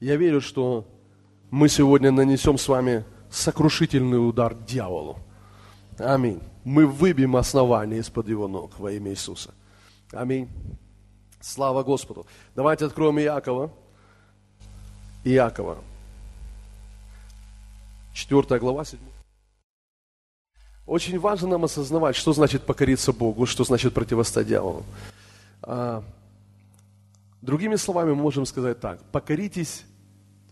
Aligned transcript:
Я 0.00 0.16
верю, 0.16 0.40
что 0.40 0.86
мы 1.50 1.68
сегодня 1.68 2.10
нанесем 2.10 2.56
с 2.56 2.66
вами 2.68 3.04
сокрушительный 3.30 4.16
удар 4.16 4.54
дьяволу. 4.54 5.18
Аминь. 5.98 6.40
Мы 6.64 6.86
выбьем 6.86 7.36
основание 7.36 8.00
из-под 8.00 8.28
его 8.28 8.48
ног 8.48 8.78
во 8.78 8.92
имя 8.92 9.10
Иисуса. 9.10 9.50
Аминь. 10.10 10.48
Слава 11.40 11.82
Господу. 11.82 12.26
Давайте 12.56 12.86
откроем 12.86 13.20
Иакова. 13.20 13.70
Иакова. 15.24 15.78
Четвертая 18.14 18.58
глава, 18.58 18.86
седьмая. 18.86 19.12
Очень 20.86 21.18
важно 21.18 21.48
нам 21.48 21.64
осознавать, 21.64 22.16
что 22.16 22.32
значит 22.32 22.62
покориться 22.62 23.12
Богу, 23.12 23.44
что 23.44 23.64
значит 23.64 23.92
противостоять 23.92 24.48
дьяволу. 24.48 24.82
А, 25.62 26.02
другими 27.42 27.76
словами, 27.76 28.10
мы 28.10 28.22
можем 28.22 28.46
сказать 28.46 28.80
так. 28.80 29.02
Покоритесь 29.12 29.84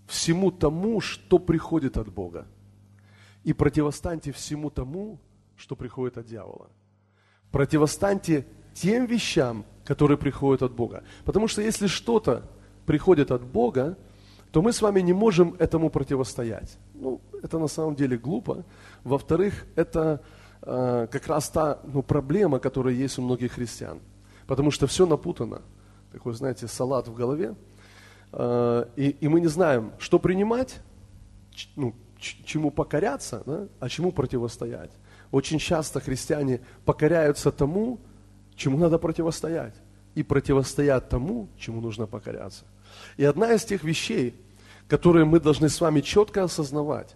всему 0.08 0.50
тому, 0.50 1.00
что 1.00 1.38
приходит 1.38 1.96
от 1.96 2.08
Бога. 2.08 2.46
И 3.44 3.52
противостаньте 3.52 4.32
всему 4.32 4.70
тому, 4.70 5.18
что 5.56 5.76
приходит 5.76 6.18
от 6.18 6.26
дьявола. 6.26 6.68
Противостаньте 7.52 8.46
тем 8.74 9.06
вещам, 9.06 9.64
которые 9.84 10.18
приходят 10.18 10.62
от 10.62 10.72
Бога. 10.72 11.04
Потому 11.24 11.46
что 11.48 11.62
если 11.62 11.86
что-то 11.86 12.42
приходит 12.86 13.30
от 13.30 13.42
Бога, 13.42 13.96
то 14.50 14.62
мы 14.62 14.72
с 14.72 14.80
вами 14.80 15.00
не 15.00 15.12
можем 15.12 15.54
этому 15.58 15.90
противостоять. 15.90 16.78
Ну, 16.94 17.20
это 17.42 17.58
на 17.58 17.68
самом 17.68 17.94
деле 17.94 18.16
глупо. 18.16 18.64
Во-вторых, 19.04 19.66
это 19.76 20.22
э, 20.62 21.06
как 21.10 21.26
раз 21.26 21.50
та 21.50 21.80
ну, 21.84 22.02
проблема, 22.02 22.58
которая 22.58 22.94
есть 22.94 23.18
у 23.18 23.22
многих 23.22 23.52
христиан. 23.52 24.00
Потому 24.46 24.70
что 24.70 24.86
все 24.86 25.04
напутано. 25.06 25.60
Такой, 26.12 26.32
знаете, 26.32 26.66
салат 26.66 27.08
в 27.08 27.14
голове. 27.14 27.54
Э, 28.32 28.84
и, 28.96 29.10
и 29.10 29.28
мы 29.28 29.40
не 29.40 29.46
знаем, 29.48 29.92
что 29.98 30.18
принимать, 30.18 30.80
ну, 31.76 31.94
чему 32.18 32.70
покоряться, 32.70 33.42
да, 33.46 33.68
а 33.80 33.88
чему 33.88 34.12
противостоять. 34.12 34.90
Очень 35.30 35.58
часто 35.58 36.00
христиане 36.00 36.60
покоряются 36.84 37.52
тому, 37.52 37.98
чему 38.56 38.78
надо 38.78 38.98
противостоять, 38.98 39.74
и 40.14 40.22
противостоят 40.22 41.08
тому, 41.08 41.48
чему 41.58 41.80
нужно 41.80 42.06
покоряться. 42.06 42.64
И 43.16 43.24
одна 43.24 43.52
из 43.52 43.64
тех 43.64 43.84
вещей, 43.84 44.34
которые 44.88 45.24
мы 45.24 45.38
должны 45.38 45.68
с 45.68 45.80
вами 45.80 46.00
четко 46.00 46.44
осознавать, 46.44 47.14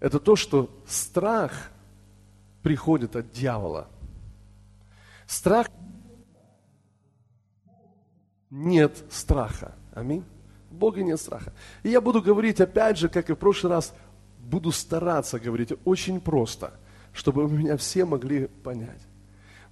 это 0.00 0.18
то, 0.18 0.34
что 0.34 0.70
страх 0.86 1.70
приходит 2.62 3.16
от 3.16 3.30
дьявола. 3.32 3.88
Страх 5.26 5.68
нет 8.50 9.04
страха. 9.10 9.74
Аминь. 9.92 10.24
В 10.70 10.74
Боге 10.74 11.02
нет 11.02 11.20
страха. 11.20 11.52
И 11.82 11.88
я 11.88 12.00
буду 12.00 12.22
говорить 12.22 12.60
опять 12.60 12.98
же, 12.98 13.08
как 13.08 13.30
и 13.30 13.34
в 13.34 13.36
прошлый 13.36 13.72
раз, 13.72 13.92
буду 14.38 14.72
стараться 14.72 15.38
говорить 15.38 15.72
очень 15.84 16.20
просто, 16.20 16.72
чтобы 17.12 17.48
меня 17.48 17.76
все 17.76 18.04
могли 18.04 18.46
понять. 18.46 19.00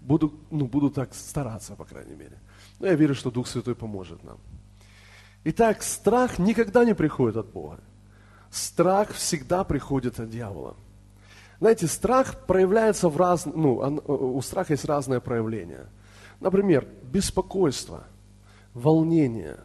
Буду, 0.01 0.33
ну, 0.51 0.67
буду 0.67 0.91
так 0.91 1.15
стараться, 1.15 1.75
по 1.75 1.85
крайней 1.85 2.15
мере. 2.15 2.39
Но 2.79 2.87
я 2.87 2.95
верю, 2.95 3.15
что 3.15 3.31
Дух 3.31 3.49
Святой 3.49 3.75
поможет 3.75 4.23
нам. 4.25 4.39
Итак, 5.45 5.83
страх 5.83 6.39
никогда 6.39 6.85
не 6.85 6.95
приходит 6.95 7.37
от 7.37 7.47
Бога. 7.53 7.81
Страх 8.51 9.11
всегда 9.13 9.65
приходит 9.65 10.21
от 10.21 10.31
дьявола. 10.31 10.77
Знаете, 11.61 11.87
страх 11.89 12.47
проявляется 12.47 13.09
в 13.09 13.17
раз... 13.17 13.47
ну, 13.47 13.77
у 14.07 14.41
страха 14.43 14.75
есть 14.75 14.85
разное 14.85 15.21
проявление. 15.21 15.87
Например, 16.41 16.87
беспокойство, 17.03 18.05
волнение, 18.75 19.59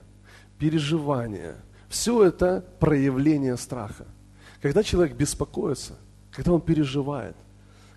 переживание. 0.58 1.56
Все 1.90 2.24
это 2.24 2.66
проявление 2.80 3.58
страха. 3.58 4.06
Когда 4.62 4.84
человек 4.84 5.16
беспокоится, 5.16 5.98
когда 6.32 6.54
он 6.54 6.62
переживает, 6.62 7.36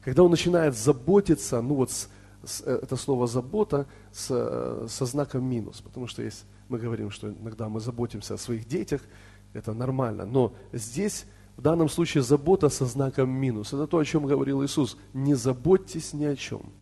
когда 0.02 0.22
он 0.22 0.30
начинает 0.30 0.77
заботиться, 0.77 1.61
ну 1.62 1.77
вот 1.77 1.90
с, 1.90 2.08
с, 2.45 2.62
э, 2.62 2.80
это 2.83 2.96
слово 2.96 3.27
забота 3.27 3.86
с, 4.12 4.28
э, 4.30 4.86
со 4.89 5.06
знаком 5.06 5.45
минус, 5.45 5.80
потому 5.80 6.06
что 6.06 6.22
есть, 6.22 6.45
мы 6.68 6.78
говорим, 6.78 7.11
что 7.11 7.30
иногда 7.30 7.68
мы 7.68 7.80
заботимся 7.80 8.34
о 8.34 8.39
своих 8.39 8.66
детях, 8.66 9.00
это 9.52 9.72
нормально, 9.72 10.27
но 10.27 10.55
здесь 10.72 11.27
в 11.56 11.62
данном 11.62 11.89
случае 11.89 12.22
забота 12.22 12.68
со 12.68 12.84
знаком 12.84 13.30
минус. 13.30 13.72
Это 13.72 13.86
то, 13.86 13.98
о 13.98 14.05
чем 14.05 14.27
говорил 14.27 14.62
Иисус. 14.62 14.98
Не 15.14 15.34
заботьтесь 15.34 16.12
ни 16.12 16.24
о 16.24 16.36
чем. 16.36 16.72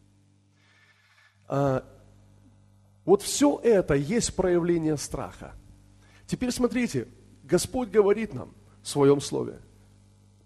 Вот 3.05 3.23
все 3.23 3.61
это 3.63 3.95
есть 3.95 4.35
проявление 4.35 4.97
страха. 4.97 5.53
Теперь 6.27 6.51
смотрите, 6.51 7.09
Господь 7.43 7.91
говорит 7.91 8.33
нам 8.35 8.55
в 8.83 8.89
своем 8.89 9.21
слове– 9.21 9.61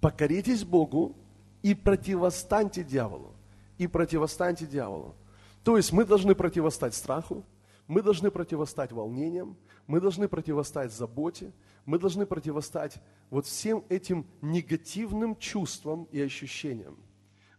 покоритесь 0.00 0.64
Богу 0.64 1.16
и 1.62 1.74
противостаньте 1.74 2.84
дьяволу. 2.84 3.34
И 3.78 3.86
противостаньте 3.86 4.66
дьяволу. 4.66 5.14
То 5.62 5.76
есть 5.76 5.92
мы 5.92 6.04
должны 6.04 6.34
противостать 6.34 6.94
страху, 6.94 7.44
мы 7.86 8.02
должны 8.02 8.30
противостать 8.30 8.92
волнениям, 8.92 9.56
мы 9.86 10.00
должны 10.00 10.28
противостать 10.28 10.92
заботе, 10.92 11.52
мы 11.84 11.98
должны 11.98 12.26
противостать 12.26 12.96
вот 13.30 13.46
всем 13.46 13.84
этим 13.88 14.26
негативным 14.42 15.36
чувствам 15.36 16.08
и 16.10 16.20
ощущениям. 16.20 16.96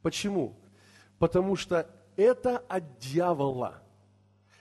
Почему? 0.02 0.56
Потому 1.20 1.56
что 1.56 1.90
это 2.16 2.58
от 2.58 3.00
дьявола. 3.00 3.82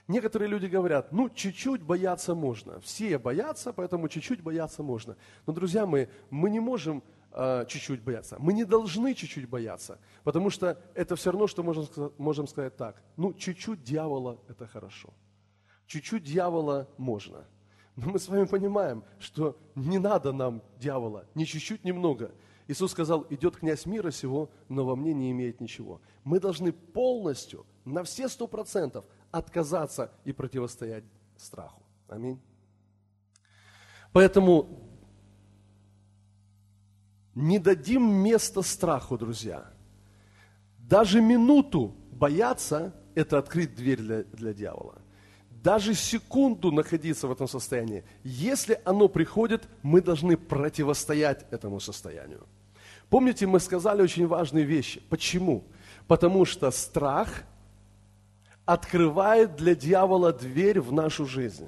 Некоторые 0.09 0.49
люди 0.49 0.65
говорят, 0.65 1.11
ну, 1.11 1.29
чуть-чуть 1.29 1.83
бояться 1.83 2.33
можно. 2.33 2.79
Все 2.79 3.19
боятся, 3.19 3.71
поэтому 3.71 4.09
чуть-чуть 4.09 4.41
бояться 4.41 4.81
можно. 4.81 5.15
Но, 5.45 5.53
друзья 5.53 5.85
мои, 5.85 6.07
мы 6.31 6.49
не 6.49 6.59
можем 6.59 7.03
э, 7.31 7.65
чуть-чуть 7.67 8.01
бояться. 8.01 8.37
Мы 8.39 8.53
не 8.53 8.65
должны 8.65 9.13
чуть-чуть 9.13 9.47
бояться, 9.47 9.99
потому 10.23 10.49
что 10.49 10.81
это 10.95 11.15
все 11.15 11.31
равно, 11.31 11.45
что 11.45 11.61
можем, 11.61 12.11
можем 12.17 12.47
сказать 12.47 12.75
так. 12.75 13.03
Ну, 13.17 13.33
чуть-чуть 13.33 13.83
дьявола– 13.83 14.39
это 14.49 14.65
хорошо. 14.65 15.13
Чуть-чуть 15.85 16.23
дьявола 16.23 16.87
можно. 16.97 17.45
Но 17.95 18.07
мы 18.07 18.17
с 18.17 18.27
вами 18.29 18.45
понимаем, 18.45 19.03
что 19.19 19.59
не 19.75 19.99
надо 19.99 20.31
нам 20.31 20.63
дьявола, 20.79 21.27
ни 21.35 21.43
чуть-чуть, 21.43 21.83
ни 21.83 21.91
много. 21.91 22.31
Иисус 22.67 22.91
сказал, 22.91 23.27
идет 23.29 23.57
князь 23.57 23.85
мира 23.85 24.09
сего, 24.09 24.49
но 24.69 24.85
во 24.85 24.95
мне 24.95 25.13
не 25.13 25.29
имеет 25.29 25.61
ничего. 25.61 26.01
Мы 26.23 26.39
должны 26.39 26.71
полностью, 26.71 27.67
на 27.85 28.03
все 28.03 28.27
сто 28.27 28.47
процентов 28.47 29.05
отказаться 29.31 30.11
и 30.25 30.31
противостоять 30.31 31.03
страху. 31.37 31.81
Аминь. 32.07 32.39
Поэтому 34.11 34.89
не 37.35 37.59
дадим 37.59 38.03
места 38.03 38.61
страху, 38.61 39.17
друзья. 39.17 39.71
Даже 40.77 41.21
минуту 41.21 41.95
бояться– 42.11 42.93
это 43.15 43.37
открыть 43.37 43.75
дверь 43.75 43.99
для, 43.99 44.23
для 44.23 44.53
дьявола. 44.53 45.01
Даже 45.63 45.93
секунду 45.93 46.71
находиться 46.71 47.27
в 47.27 47.31
этом 47.31 47.47
состоянии. 47.47 48.03
Если 48.23 48.79
оно 48.85 49.07
приходит, 49.07 49.67
мы 49.83 50.01
должны 50.01 50.37
противостоять 50.37 51.45
этому 51.51 51.79
состоянию. 51.79 52.47
Помните, 53.09 53.45
мы 53.45 53.59
сказали 53.59 54.01
очень 54.01 54.25
важные 54.27 54.63
вещи. 54.63 55.01
Почему? 55.09 55.65
Потому 56.07 56.45
что 56.45 56.71
страх 56.71 57.43
открывает 58.69 59.55
для 59.55 59.73
дьявола 59.73 60.31
дверь 60.31 60.79
в 60.79 60.91
нашу 60.91 61.25
жизнь. 61.25 61.67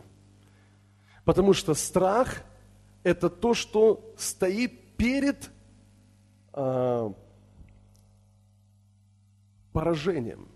Потому 1.25 1.53
что 1.53 1.73
страх– 1.73 2.43
это 3.03 3.27
то, 3.27 3.55
что 3.55 4.13
стоит 4.17 4.97
перед 4.97 5.49
э, 6.53 7.11
поражением. 9.73 10.47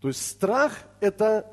То 0.00 0.08
есть 0.08 0.26
страх– 0.26 0.78
это 1.00 1.46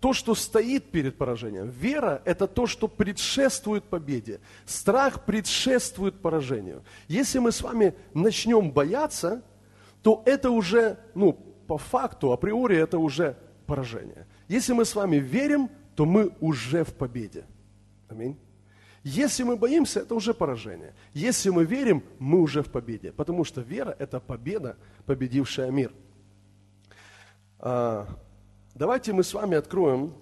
то, 0.00 0.12
что 0.12 0.34
стоит 0.34 0.90
перед 0.90 1.16
поражением. 1.16 1.70
Вера– 1.70 2.20
это 2.26 2.46
то, 2.46 2.66
что 2.66 2.88
предшествует 2.88 3.84
победе. 3.84 4.40
Страх 4.66 5.24
предшествует 5.24 6.20
поражению. 6.20 6.84
Если 7.08 7.38
мы 7.38 7.52
с 7.52 7.62
вами 7.62 7.94
начнем 8.12 8.70
бояться, 8.70 9.42
то 10.02 10.22
это 10.26 10.50
уже, 10.50 10.98
ну, 11.14 11.32
по 11.66 11.78
факту, 11.78 12.32
априори, 12.32 12.76
это 12.76 12.98
уже 12.98 13.38
поражение. 13.66 14.26
Если 14.48 14.72
мы 14.72 14.84
с 14.84 14.94
вами 14.94 15.16
верим, 15.16 15.68
то 15.94 16.04
мы 16.04 16.32
уже 16.40 16.84
в 16.84 16.94
победе. 16.94 17.44
Аминь. 18.08 18.36
Если 19.02 19.44
мы 19.44 19.56
боимся, 19.56 20.00
это 20.00 20.14
уже 20.14 20.34
поражение. 20.34 20.92
Если 21.14 21.50
мы 21.50 21.64
верим, 21.64 22.02
мы 22.18 22.40
уже 22.40 22.62
в 22.62 22.70
победе. 22.70 23.12
Потому 23.12 23.44
что 23.44 23.60
вера– 23.60 23.94
это 23.98 24.18
победа, 24.18 24.76
победившая 25.04 25.70
мир. 25.70 25.92
А, 27.60 28.08
давайте 28.74 29.12
мы 29.12 29.22
с 29.22 29.32
вами 29.32 29.56
откроем 29.56 30.12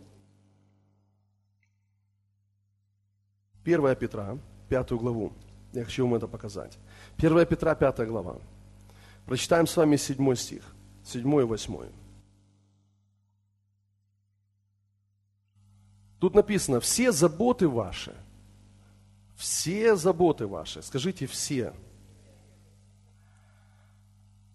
1 3.65 3.97
Петра, 3.97 4.39
5 4.69 4.93
главу. 4.93 5.33
Я 5.73 5.85
хочу 5.85 6.05
вам 6.05 6.15
это 6.15 6.29
показать. 6.29 6.79
1 7.17 7.47
Петра, 7.47 7.75
5 7.75 8.07
глава. 8.07 8.37
Прочитаем 9.27 9.67
с 9.67 9.77
вами 9.77 9.97
7 9.97 10.35
стих, 10.35 10.63
7 11.05 11.41
и 11.41 11.45
8. 11.45 12.04
Тут 16.25 16.35
написано, 16.35 16.81
все 16.81 17.13
заботы 17.13 17.69
ваши– 17.69 18.15
все 19.37 19.95
заботы 19.95 20.47
ваши, 20.47 20.81
скажите 20.81 21.27
все, 21.27 21.75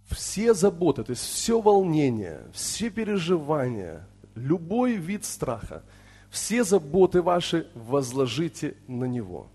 все 0.09 0.55
заботы, 0.55 1.03
то 1.03 1.11
есть 1.11 1.21
все 1.21 1.61
волнение, 1.61 2.41
все 2.53 2.89
переживания, 2.89 4.07
любой 4.33 4.95
вид 4.95 5.25
страха, 5.25 5.83
все 6.31 6.63
заботы 6.63 7.21
ваши 7.21 7.67
возложите 7.75 8.75
на 8.87 9.05
Него. 9.05 9.45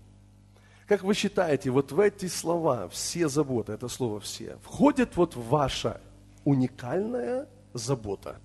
Как 0.87 1.03
вы 1.03 1.15
считаете, 1.15 1.69
вот 1.69 1.91
в 1.91 1.99
эти 1.99 2.27
слова, 2.27 2.87
все 2.87 3.27
заботы, 3.27 3.73
это 3.73 3.89
слово 3.89 4.21
«все», 4.21 4.57
входит 4.63 5.17
вот 5.17 5.35
ваша 5.35 5.99
уникальная 6.45 7.49
забота, 7.73 8.39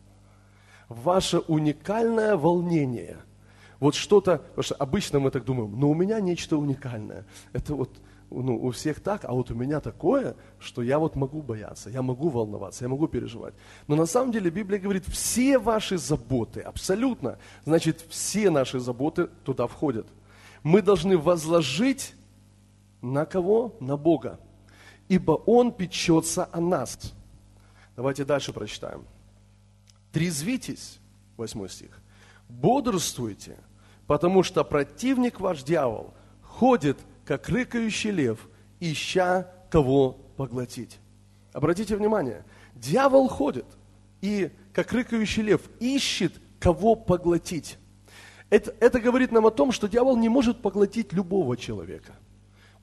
ваше 0.89 1.39
уникальное 1.39 2.37
волнение– 2.37 3.19
вот 3.81 3.95
что-то, 3.95 4.39
потому 4.39 4.63
что 4.63 4.75
обычно 4.77 5.19
мы 5.19 5.31
так 5.31 5.45
думаем, 5.45 5.79
но 5.79 5.91
у 5.91 5.95
меня 5.95 6.21
нечто 6.21 6.57
уникальное. 6.57 7.27
Это 7.53 7.75
вот 7.75 7.91
ну, 8.31 8.57
у 8.57 8.71
всех 8.71 9.01
так, 9.01 9.25
а 9.25 9.33
вот 9.33 9.51
у 9.51 9.55
меня 9.55 9.81
такое, 9.81 10.37
что 10.61 10.83
я 10.83 10.99
вот 10.99 11.17
могу 11.17 11.43
бояться, 11.43 11.91
я 11.91 12.03
могу 12.03 12.29
волноваться, 12.29 12.85
я 12.85 12.89
могу 12.89 13.09
переживать. 13.09 13.55
Но 13.89 13.97
на 13.97 14.07
самом 14.07 14.31
деле 14.33 14.51
Библия 14.51 14.79
говорит, 14.79 15.05
все 15.07 15.59
ваши 15.59 15.99
заботы, 15.99 16.61
абсолютно, 16.61 17.39
значит, 17.65 18.05
все 18.09 18.51
наши 18.51 18.79
заботы 18.79 19.29
туда 19.45 19.67
входят. 19.67 20.07
Мы 20.63 20.83
должны 20.83 21.19
возложить 21.19 22.15
на 23.03 23.25
кого? 23.25 23.75
На 23.81 23.97
Бога. 23.97 24.39
Ибо 25.09 25.33
Он 25.33 25.73
печется 25.73 26.49
о 26.53 26.61
нас. 26.61 27.15
Давайте 27.97 28.25
дальше 28.25 28.53
прочитаем. 28.53 29.05
Трезвитесь, 30.13 31.01
8 31.37 31.69
стих. 31.69 32.01
Бодрствуйте, 32.49 33.57
потому 34.11 34.43
что 34.43 34.65
противник 34.65 35.39
ваш 35.39 35.63
дьявол 35.63 36.13
ходит 36.43 36.99
как 37.25 37.49
рыкающий 37.49 38.11
лев, 38.11 38.49
ища 38.81 39.49
кого 39.71 40.15
поглотить. 40.37 40.99
Обратите 41.53 41.95
внимание, 41.95 42.45
дьявол 42.75 43.29
ходит 43.29 43.67
и, 44.21 44.51
как 44.73 44.93
рыкающий 44.93 45.45
лев, 45.45 45.61
ищет 45.79 46.33
кого 46.59 46.97
поглотить. 46.97 47.79
Это, 48.49 48.75
это 48.81 48.99
говорит 48.99 49.31
нам 49.31 49.47
о 49.47 49.53
том, 49.53 49.71
что 49.71 49.87
дьявол 49.87 50.17
не 50.17 50.29
может 50.29 50.61
поглотить 50.61 51.13
любого 51.13 51.57
человека. 51.57 52.17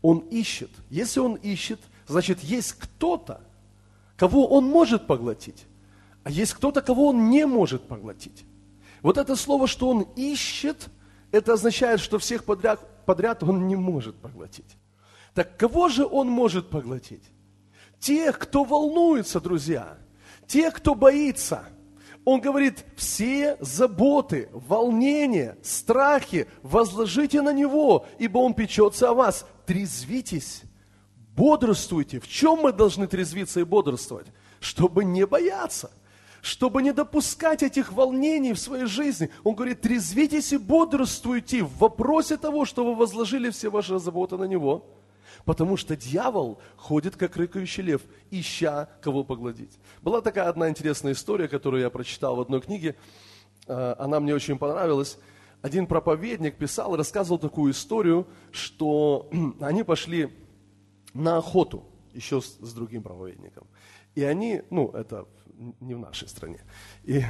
Он 0.02 0.20
ищет. 0.20 0.72
Если 0.90 1.20
он 1.20 1.36
ищет, 1.36 1.82
значит, 2.08 2.40
есть 2.40 2.72
кто-то, 2.72 3.42
кого 4.16 4.48
он 4.48 4.64
может 4.64 5.08
поглотить, 5.08 5.66
а 6.24 6.32
есть 6.32 6.54
кто-то, 6.54 6.82
кого 6.82 7.10
он 7.10 7.30
не 7.30 7.46
может 7.46 7.86
поглотить. 7.86 8.46
Вот 9.02 9.18
это 9.18 9.36
слово, 9.36 9.68
что 9.68 9.90
он 9.90 10.04
ищет, 10.16 10.88
это 11.32 11.54
означает, 11.54 12.00
что 12.00 12.20
всех 12.20 12.44
подряд, 12.44 13.06
подряд 13.06 13.44
он 13.44 13.68
не 13.68 13.76
может 13.76 14.16
поглотить. 14.16 14.78
Так 15.34 15.58
кого 15.58 15.90
же 15.90 16.06
он 16.06 16.30
может 16.30 16.70
поглотить? 16.70 17.24
Тех, 18.00 18.40
кто 18.40 18.64
волнуется, 18.64 19.40
друзья, 19.40 19.98
тех, 20.48 20.74
кто 20.74 20.96
боится. 20.96 21.66
Он 22.26 22.42
говорит, 22.42 22.84
все 22.96 23.56
заботы, 23.62 24.50
волнения, 24.52 25.58
страхи 25.64 26.48
возложите 26.62 27.42
на 27.42 27.54
Него, 27.54 28.06
ибо 28.20 28.40
Он 28.40 28.54
печется 28.54 29.10
о 29.10 29.14
вас. 29.14 29.46
Трезвитесь, 29.66 30.64
бодрствуйте. 31.36 32.20
В 32.20 32.28
чем 32.28 32.60
мы 32.60 32.74
должны 32.74 33.08
трезвиться 33.08 33.62
и 33.62 33.64
бодрствовать? 33.64 34.28
Чтобы 34.60 35.06
не 35.06 35.26
бояться 35.26 35.90
чтобы 36.48 36.82
не 36.82 36.94
допускать 36.94 37.62
этих 37.62 37.92
волнений 37.92 38.54
в 38.54 38.60
своей 38.60 38.86
жизни. 38.86 39.30
Он 39.44 39.54
говорит, 39.54 39.82
трезвитесь 39.82 40.54
и 40.54 40.58
бодрствуйте 40.58 41.62
в 41.62 41.78
вопросе 41.78 42.38
того, 42.38 42.64
что 42.64 42.86
вы 42.86 42.96
возложили 42.96 43.50
все 43.50 43.70
ваши 43.70 44.00
заботы 44.00 44.38
на 44.38 44.46
Него. 44.46 44.86
Потому 45.44 45.76
что 45.76 45.98
дьявол 45.98 46.62
ходит, 46.78 47.18
как 47.18 47.36
рыкающий 47.36 47.84
лев, 47.84 48.02
ища 48.32 48.88
кого 49.02 49.26
погладить. 49.26 49.78
Была 50.02 50.22
такая 50.22 50.48
одна 50.48 50.70
интересная 50.70 51.12
история, 51.12 51.50
которую 51.50 51.82
я 51.84 51.90
прочитал 51.90 52.38
в 52.38 52.40
одной 52.40 52.62
книге. 52.62 52.96
Э, 53.68 53.96
она 54.00 54.22
мне 54.22 54.34
очень 54.34 54.58
понравилась. 54.58 55.20
Один 55.62 55.86
проповедник 55.86 56.56
писал, 56.56 56.96
рассказывал 56.96 57.40
такую 57.40 57.74
историю, 57.74 58.26
что 58.52 59.30
они 59.60 59.84
пошли 59.84 60.30
на 61.14 61.38
охоту 61.38 61.84
еще 62.14 62.40
с, 62.40 62.58
с 62.62 62.74
другим 62.74 63.04
проповедником. 63.04 63.68
И 64.16 64.24
они, 64.24 64.62
ну, 64.70 64.90
это 64.92 65.28
не 65.80 65.96
в 65.96 66.00
нашей 66.00 66.28
стране. 66.28 66.60
И, 67.04 67.24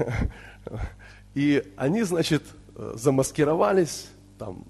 и 1.34 1.64
они, 1.76 2.04
значит, 2.04 2.44
замаскировались 2.94 4.08
там, 4.38 4.66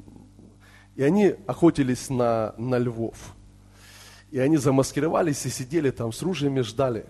и 0.95 1.03
они 1.03 1.35
охотились 1.45 2.09
на, 2.09 2.53
на 2.57 2.77
львов. 2.77 3.35
И 4.31 4.39
они 4.39 4.57
замаскировались 4.57 5.45
и 5.45 5.49
сидели 5.49 5.91
там 5.91 6.11
с 6.11 6.21
ружьями, 6.21 6.61
ждали. 6.61 7.05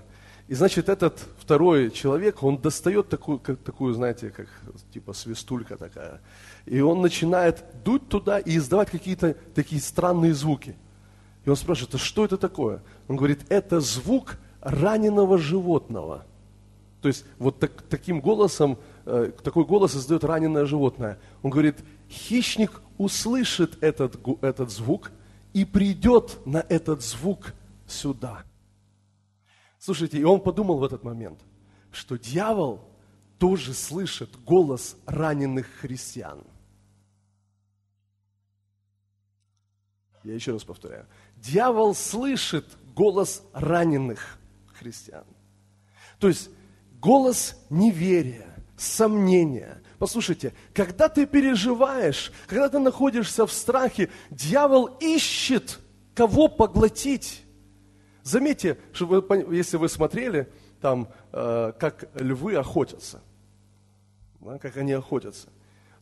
И, 0.47 0.53
значит, 0.53 0.87
этот 0.87 1.19
второй 1.39 1.91
человек, 1.91 2.43
он 2.43 2.57
достает 2.57 3.09
такую, 3.09 3.39
как, 3.39 3.59
такую, 3.59 3.93
знаете, 3.93 4.29
как 4.29 4.47
типа 4.93 5.13
свистулька 5.13 5.77
такая. 5.77 6.21
И 6.65 6.79
он 6.79 7.01
начинает 7.01 7.63
дуть 7.83 8.07
туда 8.07 8.39
и 8.39 8.57
издавать 8.57 8.89
какие-то 8.89 9.35
такие 9.55 9.81
странные 9.81 10.33
звуки. 10.33 10.75
И 11.43 11.49
он 11.49 11.55
спрашивает, 11.55 11.95
а 11.95 11.97
что 11.97 12.25
это 12.25 12.37
такое? 12.37 12.81
Он 13.07 13.17
говорит, 13.17 13.41
это 13.49 13.79
звук 13.79 14.37
раненого 14.61 15.37
животного– 15.37 16.25
то 17.01 17.07
есть 17.07 17.25
вот 17.37 17.59
так, 17.59 17.83
таким 17.83 18.21
голосом, 18.21 18.79
э, 19.05 19.31
такой 19.43 19.65
голос 19.65 19.95
издает 19.95 20.23
раненое 20.23 20.65
животное. 20.65 21.19
Он 21.43 21.51
говорит, 21.51 21.77
хищник 22.09 22.81
услышит 22.97 23.81
этот, 23.83 24.17
этот 24.41 24.71
звук 24.71 25.11
и 25.53 25.63
придет 25.63 26.39
на 26.45 26.65
этот 26.69 27.03
звук 27.03 27.53
сюда. 27.87 28.43
Слушайте, 29.79 30.17
и 30.17 30.23
он 30.23 30.41
подумал 30.41 30.79
в 30.79 30.83
этот 30.83 31.03
момент, 31.03 31.39
что 31.91 32.17
дьявол 32.17 32.81
тоже 33.37 33.73
слышит 33.73 34.29
голос 34.43 34.97
раненых 35.05 35.67
христиан. 35.79 36.43
Я 40.23 40.33
еще 40.33 40.51
раз 40.51 40.63
повторяю. 40.63 41.05
Дьявол 41.37 41.95
слышит 41.95 42.65
голос 42.93 43.43
раненых 43.53 44.39
христиан. 44.73 45.25
То 46.19 46.27
есть 46.27 46.49
голос 46.99 47.55
неверия, 47.69 48.55
сомнения. 48.77 49.81
Послушайте, 49.99 50.53
когда 50.73 51.09
ты 51.09 51.25
переживаешь, 51.25 52.31
когда 52.47 52.69
ты 52.69 52.79
находишься 52.79 53.45
в 53.47 53.51
страхе, 53.51 54.09
дьявол 54.29 54.97
ищет, 54.99 55.79
кого 56.13 56.47
поглотить. 56.47 57.43
Заметьте, 58.23 58.77
что 58.93 59.05
вы, 59.07 59.55
если 59.55 59.77
вы 59.77 59.89
смотрели, 59.89 60.51
там, 60.81 61.09
э, 61.31 61.73
как 61.79 62.09
львы 62.15 62.55
охотятся, 62.55 63.21
да, 64.39 64.59
как 64.59 64.77
они 64.77 64.93
охотятся, 64.93 65.47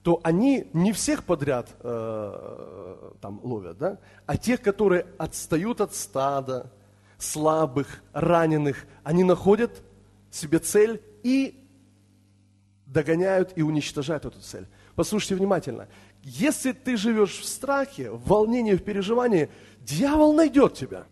то 0.03 0.19
они 0.23 0.69
не 0.73 0.91
всех 0.91 1.23
подряд 1.23 1.69
э, 1.79 3.11
там 3.21 3.39
ловят, 3.43 3.77
да, 3.77 3.99
а 4.25 4.37
тех, 4.37 4.61
которые 4.61 5.07
отстают 5.17 5.81
от 5.81 5.95
стада, 5.95 6.71
слабых, 7.17 8.03
раненых, 8.11 8.85
они 9.03 9.23
находят 9.23 9.81
себе 10.35 10.59
цель 10.59 11.01
и 11.23 11.63
догоняют 12.85 13.53
и 13.55 13.61
уничтожают 13.61 14.25
эту 14.25 14.39
цель. 14.41 14.67
Послушайте 14.95 15.35
внимательно. 15.35 15.87
Если 16.23 16.71
ты 16.71 16.97
живешь 16.97 17.39
в 17.39 17.45
страхе, 17.45 18.11
в 18.11 18.27
волнении, 18.27 18.73
в 18.73 18.83
переживании, 18.83 19.49
дьявол 19.79 20.33
найдет 20.33 20.73
тебя. 20.73 21.07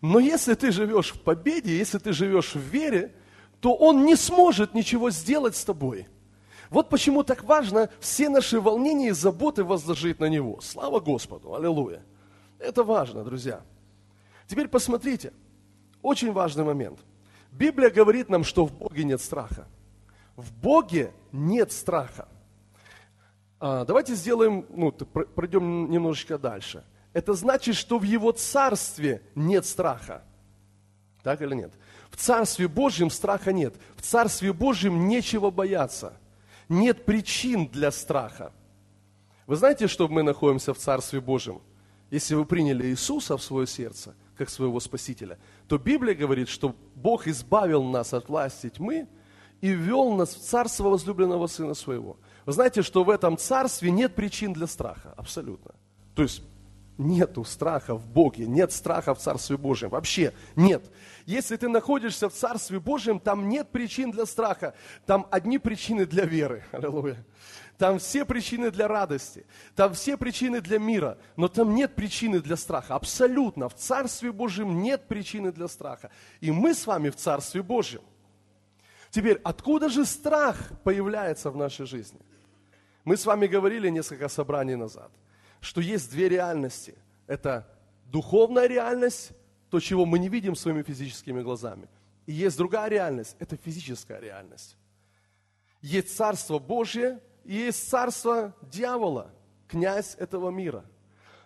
Но 0.00 0.18
если 0.18 0.54
ты 0.54 0.72
живешь 0.72 1.12
в 1.12 1.20
победе, 1.20 1.76
если 1.76 1.98
ты 1.98 2.12
живешь 2.12 2.54
в 2.54 2.60
вере, 2.60 3.14
то 3.60 3.74
он 3.74 4.04
не 4.04 4.16
сможет 4.16 4.74
ничего 4.74 5.10
сделать 5.10 5.56
с 5.56 5.64
тобой. 5.64 6.06
Вот 6.68 6.88
почему 6.88 7.22
так 7.22 7.44
важно 7.44 7.90
все 8.00 8.28
наши 8.28 8.60
волнения 8.60 9.08
и 9.08 9.12
заботы 9.12 9.64
возложить 9.64 10.20
на 10.20 10.28
Него. 10.28 10.60
Слава 10.60 11.00
Господу! 11.00 11.54
Аллилуйя! 11.54 12.02
Это 12.58 12.82
важно, 12.82 13.24
друзья. 13.24 13.62
Теперь 14.48 14.68
посмотрите– 14.68 15.32
очень 16.06 16.32
важный 16.32 16.64
момент. 16.64 17.00
Библия 17.50 17.90
говорит 17.90 18.28
нам, 18.28 18.44
что 18.44 18.64
в 18.64 18.72
Боге 18.72 19.02
нет 19.02 19.20
страха. 19.20 19.66
В 20.36 20.52
Боге 20.52 21.12
нет 21.32 21.72
страха. 21.72 22.28
А, 23.58 23.84
давайте 23.84 24.14
сделаем, 24.14 24.66
ну, 24.70 24.92
пройдем 24.92 25.90
немножечко 25.90 26.38
дальше. 26.38 26.84
Это 27.12 27.32
значит, 27.34 27.74
что 27.74 27.98
в 27.98 28.04
Его 28.04 28.30
Царстве 28.30 29.20
нет 29.34 29.66
страха. 29.66 30.22
Так 31.24 31.42
или 31.42 31.54
нет? 31.54 31.72
В 32.10 32.16
Царстве 32.16 32.68
Божьем 32.68 33.10
страха 33.10 33.52
нет. 33.52 33.74
В 33.96 34.02
Царстве 34.02 34.52
Божьем 34.52 35.08
нечего 35.08 35.50
бояться. 35.50 36.12
Нет 36.68 37.04
причин 37.04 37.66
для 37.66 37.90
страха. 37.90 38.52
Вы 39.46 39.56
знаете, 39.56 39.88
что 39.88 40.06
мы 40.06 40.22
находимся 40.22 40.72
в 40.72 40.78
Царстве 40.78 41.20
Божьем? 41.20 41.60
Если 42.10 42.36
вы 42.36 42.44
приняли 42.44 42.86
Иисуса 42.86 43.36
в 43.36 43.42
свое 43.42 43.66
сердце– 43.66 44.14
как 44.36 44.50
своего 44.50 44.80
Спасителя, 44.80 45.38
то 45.68 45.78
Библия 45.78 46.14
говорит, 46.14 46.48
что 46.48 46.74
Бог 46.94 47.26
избавил 47.26 47.82
нас 47.82 48.14
от 48.14 48.28
власти 48.28 48.70
тьмы 48.70 49.08
и 49.60 49.70
ввел 49.70 50.12
нас 50.12 50.34
в 50.34 50.40
царство 50.40 50.90
возлюбленного 50.90 51.46
Сына 51.46 51.74
Своего. 51.74 52.18
Вы 52.44 52.52
знаете, 52.52 52.82
что 52.82 53.04
в 53.04 53.10
этом 53.10 53.36
царстве 53.38 53.90
нет 53.90 54.14
причин 54.14 54.52
для 54.52 54.66
страха, 54.66 55.14
абсолютно. 55.16 55.74
То 56.14 56.22
есть 56.22 56.42
нету 56.98 57.44
страха 57.44 57.94
в 57.94 58.08
Боге, 58.08 58.46
нет 58.46 58.72
страха 58.72 59.14
в 59.14 59.18
Царстве 59.18 59.56
Божьем, 59.56 59.90
вообще 59.90 60.32
нет. 60.54 60.90
Если 61.26 61.56
ты 61.56 61.68
находишься 61.68 62.28
в 62.28 62.32
Царстве 62.32 62.80
Божьем, 62.80 63.20
там 63.20 63.48
нет 63.48 63.70
причин 63.70 64.10
для 64.10 64.26
страха, 64.26 64.74
там 65.04 65.26
одни 65.30 65.58
причины 65.58 66.06
для 66.06 66.24
веры, 66.24 66.64
аллилуйя. 66.72 67.24
Там 67.78 67.98
все 67.98 68.24
причины 68.24 68.70
для 68.70 68.88
радости, 68.88 69.44
там 69.74 69.92
все 69.92 70.16
причины 70.16 70.60
для 70.60 70.78
мира, 70.78 71.18
но 71.36 71.48
там 71.48 71.74
нет 71.74 71.94
причины 71.94 72.40
для 72.40 72.56
страха, 72.56 72.94
абсолютно. 72.94 73.68
В 73.68 73.74
Царстве 73.74 74.32
Божьем 74.32 74.80
нет 74.82 75.06
причины 75.08 75.52
для 75.52 75.68
страха. 75.68 76.10
И 76.40 76.50
мы 76.50 76.72
с 76.72 76.86
вами 76.86 77.10
в 77.10 77.16
Царстве 77.16 77.62
Божьем. 77.62 78.02
Теперь, 79.10 79.40
откуда 79.44 79.88
же 79.88 80.06
страх 80.06 80.56
появляется 80.84 81.50
в 81.50 81.56
нашей 81.56 81.86
жизни? 81.86 82.20
Мы 83.04 83.16
с 83.16 83.26
вами 83.26 83.46
говорили 83.46 83.90
несколько 83.90 84.28
собраний 84.28 84.74
назад, 84.74 85.10
что 85.60 85.80
есть 85.80 86.10
две 86.10 86.28
реальности. 86.28 86.94
Это 87.26 87.68
духовная 88.06 88.66
реальность, 88.66 89.32
то, 89.70 89.80
чего 89.80 90.06
мы 90.06 90.18
не 90.18 90.28
видим 90.28 90.56
своими 90.56 90.82
физическими 90.82 91.42
глазами. 91.42 91.88
И 92.24 92.32
есть 92.32 92.56
другая 92.56 92.88
реальность, 92.88 93.36
это 93.38 93.56
физическая 93.56 94.18
реальность. 94.18 94.76
Есть 95.82 96.16
Царство 96.16 96.58
Божье, 96.58 97.20
и 97.46 97.54
есть 97.54 97.88
царство 97.88 98.54
дьявола, 98.62 99.30
князь 99.68 100.16
этого 100.18 100.50
мира. 100.50 100.84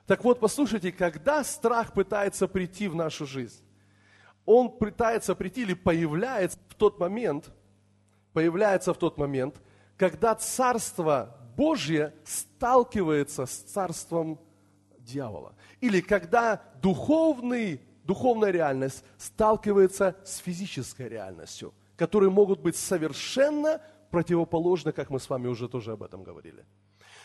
Так 0.06 0.24
вот, 0.24 0.40
послушайте, 0.40 0.92
когда 0.92 1.44
страх 1.44 1.92
пытается 1.92 2.48
прийти 2.48 2.88
в 2.88 2.94
нашу 2.94 3.26
жизнь, 3.26 3.62
он 4.46 4.70
пытается 4.70 5.34
прийти 5.34 5.62
или 5.62 5.74
появляется 5.74 6.58
в 6.68 6.74
тот 6.74 6.98
момент, 6.98 7.52
появляется 8.32 8.94
в 8.94 8.98
тот 8.98 9.18
момент, 9.18 9.60
когда 9.96 10.34
царство 10.34 11.36
Божье 11.56 12.14
сталкивается 12.24 13.44
с 13.44 13.54
царством 13.54 14.40
дьявола. 14.98 15.54
Или 15.80 16.00
когда 16.00 16.62
духовный, 16.80 17.82
духовная 18.04 18.50
реальность 18.50 19.04
сталкивается 19.18 20.16
с 20.24 20.38
физической 20.38 21.08
реальностью, 21.08 21.74
которые 21.96 22.30
могут 22.30 22.60
быть 22.60 22.76
совершенно 22.76 23.82
противоположно, 24.10 24.92
как 24.92 25.10
мы 25.10 25.20
с 25.20 25.30
вами 25.30 25.46
уже 25.46 25.68
тоже 25.68 25.92
об 25.92 26.02
этом 26.02 26.22
говорили. 26.22 26.64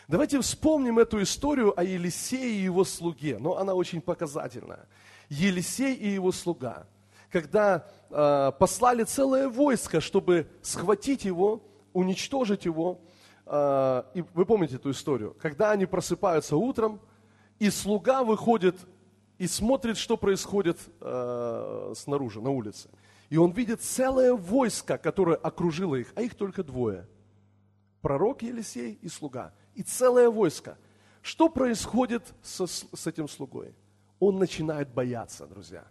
Давайте 0.08 0.40
вспомним 0.40 0.98
эту 0.98 1.20
историю 1.22 1.78
о 1.78 1.82
Елисее 1.82 2.48
и 2.48 2.62
его 2.62 2.84
слуге, 2.84 3.38
но 3.38 3.58
она 3.58 3.74
очень 3.74 4.00
показательная. 4.00 4.86
Елисей 5.28 5.94
и 5.94 6.08
его 6.08 6.30
слуга, 6.30 6.86
когда 7.30 7.86
э, 8.10 8.52
послали 8.58 9.02
целое 9.02 9.48
войско, 9.48 10.00
чтобы 10.00 10.46
схватить 10.62 11.24
его, 11.24 11.60
уничтожить 11.92 12.64
его, 12.64 13.00
э, 13.46 14.02
и 14.14 14.24
вы 14.32 14.46
помните 14.46 14.76
эту 14.76 14.92
историю, 14.92 15.36
когда 15.40 15.72
они 15.72 15.86
просыпаются 15.86 16.56
утром, 16.56 17.00
и 17.58 17.68
слуга 17.70 18.22
выходит 18.22 18.76
и 19.38 19.46
смотрит, 19.46 19.96
что 19.96 20.16
происходит 20.16 20.78
э, 21.00 21.92
снаружи, 21.96 22.40
на 22.40 22.50
улице. 22.50 22.88
И 23.28 23.36
он 23.36 23.52
видит 23.52 23.80
целое 23.80 24.34
войско, 24.34 24.98
которое 24.98 25.36
окружило 25.36 25.96
их, 25.96 26.12
а 26.14 26.22
их 26.22 26.34
только 26.34 26.62
двое. 26.62 27.08
Пророк 28.00 28.42
Елисей 28.42 28.98
и 29.02 29.08
слуга. 29.08 29.52
И 29.74 29.82
целое 29.82 30.30
войско. 30.30 30.78
Что 31.22 31.48
происходит 31.48 32.22
со, 32.42 32.66
с 32.66 33.06
этим 33.06 33.28
слугой? 33.28 33.74
Он 34.20 34.38
начинает 34.38 34.94
бояться, 34.94 35.46
друзья. 35.46 35.84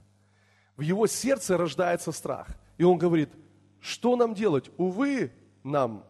В 0.78 0.82
его 0.82 1.08
сердце 1.08 1.58
рождается 1.58 2.12
страх. 2.12 2.48
И 2.78 2.84
он 2.84 2.98
говорит, 2.98 3.30
что 3.82 4.16
нам 4.16 4.34
делать? 4.34 4.72
Увы, 4.78 5.34
нам, 5.64 6.06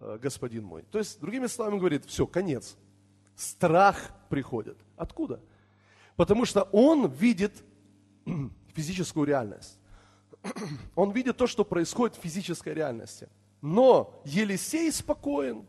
э, 0.00 0.18
господин 0.20 0.64
мой. 0.64 0.82
То 0.82 0.98
есть, 0.98 1.18
другими 1.20 1.46
словами, 1.46 1.78
говорит, 1.78 2.04
все, 2.04 2.26
конец. 2.26 2.76
Страх 3.34 3.98
приходит. 4.28 4.76
Откуда? 4.96 5.40
Потому 6.16 6.44
что 6.44 6.62
он 6.72 7.10
видит 7.10 7.64
физическую 8.74 9.26
реальность 9.26 9.78
он 10.94 11.12
видит 11.12 11.36
то, 11.36 11.46
что 11.46 11.64
происходит 11.64 12.16
в 12.16 12.20
физической 12.20 12.74
реальности. 12.74 13.28
Но 13.60 14.20
Елисей 14.24 14.90
спокоен. 14.92 15.66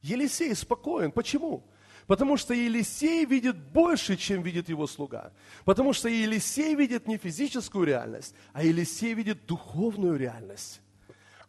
Елисей 0.00 0.54
спокоен. 0.54 1.12
Почему? 1.12 1.64
Потому 2.06 2.36
что 2.36 2.52
Елисей 2.52 3.24
видит 3.24 3.56
больше, 3.56 4.16
чем 4.16 4.42
видит 4.42 4.68
его 4.68 4.86
слуга. 4.86 5.32
Потому 5.64 5.92
что 5.92 6.08
Елисей 6.08 6.74
видит 6.74 7.06
не 7.06 7.16
физическую 7.16 7.86
реальность, 7.86 8.34
а 8.52 8.64
Елисей 8.64 9.14
видит 9.14 9.46
духовную 9.46 10.16
реальность. 10.16 10.80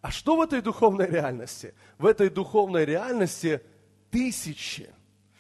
А 0.01 0.11
что 0.11 0.35
в 0.35 0.41
этой 0.41 0.61
духовной 0.61 1.07
реальности? 1.07 1.73
В 1.97 2.05
этой 2.05 2.29
духовной 2.29 2.85
реальности 2.85 3.61
тысячи, 4.11 4.93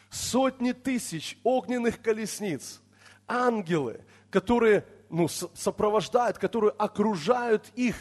сотни 0.09 0.71
тысяч 0.71 1.37
огненных 1.43 2.01
колесниц, 2.01 2.81
ангелы, 3.27 4.01
которые 4.31 4.85
ну, 5.13 5.27
сопровождают, 5.27 6.39
которые 6.39 6.71
окружают 6.71 7.71
их. 7.75 7.95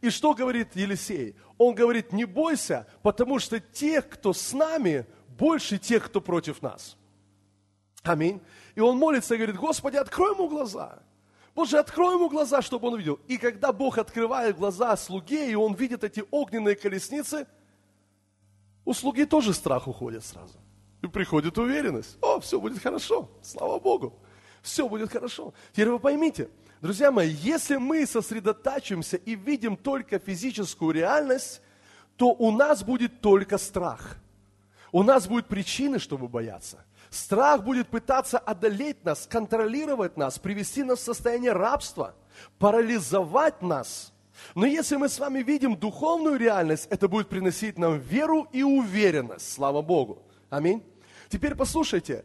И 0.00 0.10
что 0.10 0.34
говорит 0.34 0.74
Елисей? 0.74 1.36
Он 1.58 1.74
говорит, 1.74 2.12
не 2.12 2.24
бойся, 2.24 2.86
потому 3.02 3.38
что 3.38 3.60
тех, 3.60 4.08
кто 4.08 4.32
с 4.32 4.52
нами, 4.52 5.06
больше 5.38 5.78
тех, 5.78 6.06
кто 6.06 6.20
против 6.20 6.60
нас. 6.62 6.96
Аминь. 8.02 8.40
И 8.74 8.80
он 8.80 8.98
молится 8.98 9.34
и 9.34 9.38
говорит, 9.38 9.56
Господи, 9.56 9.96
открой 9.96 10.34
ему 10.34 10.48
глаза. 10.48 10.98
Боже, 11.54 11.78
открой 11.78 12.16
ему 12.16 12.28
глаза, 12.28 12.60
чтобы 12.62 12.88
он 12.88 12.94
увидел. 12.94 13.20
И 13.28 13.38
когда 13.38 13.72
Бог 13.72 13.96
открывает 13.96 14.58
глаза 14.58 14.96
слуге, 14.96 15.50
и 15.50 15.54
он 15.54 15.72
видит 15.74 16.02
эти 16.04 16.24
огненные 16.30 16.74
колесницы, 16.74 17.46
у 18.84 18.92
слуги 18.92 19.24
тоже 19.24 19.54
страх 19.54 19.86
уходит 19.86 20.24
сразу. 20.24 20.58
И 21.00 21.06
приходит 21.06 21.56
уверенность. 21.58 22.18
О, 22.20 22.40
все 22.40 22.60
будет 22.60 22.82
хорошо, 22.82 23.30
слава 23.40 23.78
Богу 23.78 24.18
все 24.66 24.88
будет 24.88 25.12
хорошо. 25.12 25.54
Теперь 25.72 25.90
вы 25.90 25.98
поймите, 26.00 26.50
друзья 26.80 27.10
мои, 27.10 27.30
если 27.30 27.76
мы 27.76 28.04
сосредотачиваемся 28.06 29.16
и 29.16 29.34
видим 29.34 29.76
только 29.76 30.18
физическую 30.18 30.92
реальность, 30.92 31.62
то 32.16 32.28
у 32.28 32.50
нас 32.50 32.82
будет 32.82 33.20
только 33.20 33.58
страх. 33.58 34.18
У 34.92 35.02
нас 35.02 35.26
будут 35.28 35.46
причины, 35.46 35.98
чтобы 35.98 36.28
бояться. 36.28 36.84
Страх 37.10 37.62
будет 37.62 37.88
пытаться 37.88 38.38
одолеть 38.38 39.04
нас, 39.04 39.26
контролировать 39.26 40.16
нас, 40.16 40.38
привести 40.38 40.82
нас 40.82 40.98
в 40.98 41.04
состояние 41.04 41.52
рабства, 41.52 42.14
парализовать 42.58 43.62
нас. 43.62 44.12
Но 44.54 44.66
если 44.66 44.96
мы 44.96 45.08
с 45.08 45.18
вами 45.18 45.42
видим 45.42 45.76
духовную 45.76 46.38
реальность, 46.38 46.88
это 46.90 47.08
будет 47.08 47.28
приносить 47.28 47.78
нам 47.78 47.98
веру 47.98 48.48
и 48.52 48.62
уверенность. 48.62 49.52
Слава 49.52 49.82
Богу. 49.82 50.22
Аминь. 50.50 50.82
Теперь 51.28 51.54
послушайте, 51.54 52.24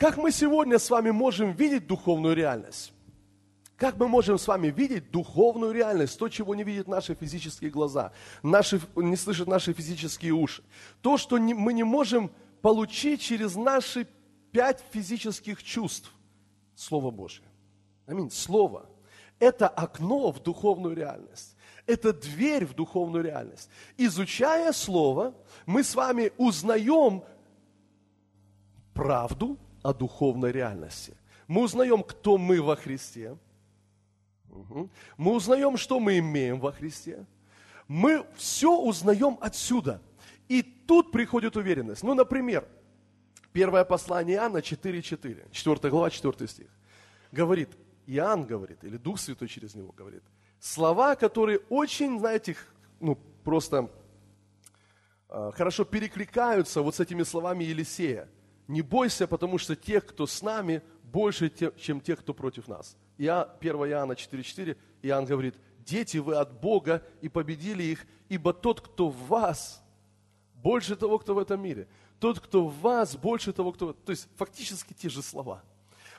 как 0.00 0.16
мы 0.16 0.32
сегодня 0.32 0.78
с 0.78 0.88
вами 0.88 1.10
можем 1.10 1.52
видеть 1.52 1.86
духовную 1.86 2.34
реальность? 2.34 2.94
Как 3.76 3.98
мы 3.98 4.08
можем 4.08 4.38
с 4.38 4.48
вами 4.48 4.68
видеть 4.68 5.10
духовную 5.10 5.72
реальность, 5.72 6.18
то, 6.18 6.30
чего 6.30 6.54
не 6.54 6.64
видят 6.64 6.88
наши 6.88 7.14
физические 7.14 7.70
глаза, 7.70 8.12
наши, 8.42 8.80
не 8.96 9.14
слышат 9.14 9.46
наши 9.46 9.74
физические 9.74 10.32
уши? 10.32 10.62
То, 11.02 11.18
что 11.18 11.36
не, 11.36 11.52
мы 11.52 11.74
не 11.74 11.82
можем 11.82 12.30
получить 12.62 13.20
через 13.20 13.56
наши 13.56 14.06
пять 14.52 14.82
физических 14.90 15.62
чувств. 15.62 16.10
Слово 16.74 17.10
Божье. 17.10 17.44
Аминь. 18.06 18.30
Слово. 18.30 18.86
Это 19.38 19.68
окно 19.68 20.32
в 20.32 20.42
духовную 20.42 20.96
реальность. 20.96 21.56
Это 21.86 22.14
дверь 22.14 22.64
в 22.64 22.72
духовную 22.72 23.22
реальность. 23.22 23.68
Изучая 23.98 24.72
Слово, 24.72 25.34
мы 25.66 25.84
с 25.84 25.94
вами 25.94 26.32
узнаем 26.38 27.22
правду, 28.94 29.58
о 29.82 29.92
духовной 29.92 30.52
реальности. 30.52 31.14
Мы 31.46 31.62
узнаем, 31.62 32.02
кто 32.02 32.38
мы 32.38 32.62
во 32.62 32.76
Христе. 32.76 33.36
Мы 35.16 35.32
узнаем, 35.34 35.76
что 35.76 36.00
мы 36.00 36.18
имеем 36.18 36.60
во 36.60 36.72
Христе. 36.72 37.24
Мы 37.88 38.24
все 38.36 38.76
узнаем 38.76 39.38
отсюда. 39.40 40.00
И 40.48 40.62
тут 40.62 41.12
приходит 41.12 41.56
уверенность. 41.56 42.02
Ну, 42.02 42.14
например, 42.14 42.66
первое 43.52 43.84
послание 43.84 44.36
Иоанна 44.36 44.58
4.4, 44.58 45.50
4 45.50 45.90
глава, 45.90 46.10
4 46.10 46.48
стих. 46.48 46.68
Говорит, 47.32 47.70
Иоанн 48.06 48.44
говорит, 48.44 48.84
или 48.84 48.96
Дух 48.96 49.18
Святой 49.18 49.48
через 49.48 49.74
него 49.74 49.92
говорит, 49.92 50.22
слова, 50.58 51.14
которые 51.14 51.60
очень, 51.68 52.18
знаете, 52.18 52.56
ну, 52.98 53.16
просто 53.44 53.88
э, 55.28 55.52
хорошо 55.54 55.84
перекликаются 55.84 56.82
вот 56.82 56.96
с 56.96 57.00
этими 57.00 57.22
словами 57.22 57.64
Елисея– 57.64 58.28
не 58.70 58.82
бойся, 58.82 59.26
потому 59.26 59.58
что 59.58 59.76
тех, 59.76 60.06
кто 60.06 60.26
с 60.26 60.42
нами, 60.42 60.82
больше, 61.02 61.52
чем 61.76 62.00
тех, 62.00 62.20
кто 62.20 62.32
против 62.32 62.68
нас. 62.68 62.96
Я, 63.18 63.42
1 63.42 63.76
Иоанна 63.76 64.12
4,4, 64.12 64.76
Иоанн 65.02 65.24
говорит, 65.24 65.56
дети 65.78 66.18
вы 66.18 66.36
от 66.36 66.60
Бога 66.60 67.02
и 67.20 67.28
победили 67.28 67.82
их, 67.82 68.06
ибо 68.28 68.52
тот, 68.52 68.80
кто 68.80 69.08
в 69.08 69.26
вас, 69.26 69.82
больше 70.54 70.94
того, 70.94 71.18
кто 71.18 71.34
в 71.34 71.38
этом 71.38 71.60
мире. 71.60 71.88
Тот, 72.20 72.38
кто 72.38 72.66
в 72.66 72.80
вас, 72.80 73.16
больше 73.16 73.52
того, 73.52 73.72
кто... 73.72 73.92
То 73.92 74.12
есть 74.12 74.28
фактически 74.36 74.92
те 74.92 75.08
же 75.08 75.22
слова. 75.22 75.62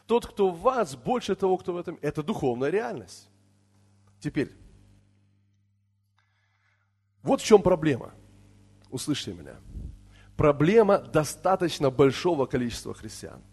Тот, 0.06 0.28
кто 0.28 0.50
в 0.50 0.60
вас, 0.60 0.96
больше 0.96 1.36
того, 1.36 1.58
кто 1.58 1.74
в 1.74 1.78
этом... 1.78 1.98
Это 2.02 2.22
духовная 2.22 2.70
реальность. 2.70 3.30
Теперь, 4.20 4.52
вот 7.24 7.40
в 7.42 7.46
чем 7.46 7.62
проблема. 7.62 8.14
услышьте 8.90 9.34
меня, 9.34 9.56
проблема 10.42 10.98
достаточно 10.98 11.92
большого 11.92 12.48
количества 12.48 12.96
христиан. 12.96 13.44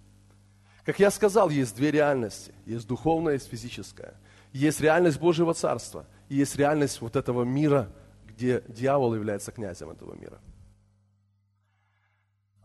Как 0.86 0.98
я 0.98 1.10
сказал, 1.10 1.50
есть 1.50 1.76
две 1.76 1.90
реальности. 1.90 2.54
Есть 2.64 2.88
духовная, 2.88 3.34
есть 3.34 3.50
физическая. 3.50 4.14
Есть 4.54 4.80
реальность 4.80 5.20
Божьего 5.20 5.52
Царства. 5.52 6.06
И 6.30 6.36
есть 6.36 6.56
реальность 6.56 7.02
вот 7.02 7.14
этого 7.14 7.44
мира, 7.44 7.90
где 8.26 8.64
дьявол 8.68 9.14
является 9.14 9.52
князем 9.52 9.90
этого 9.90 10.14
мира. 10.14 10.38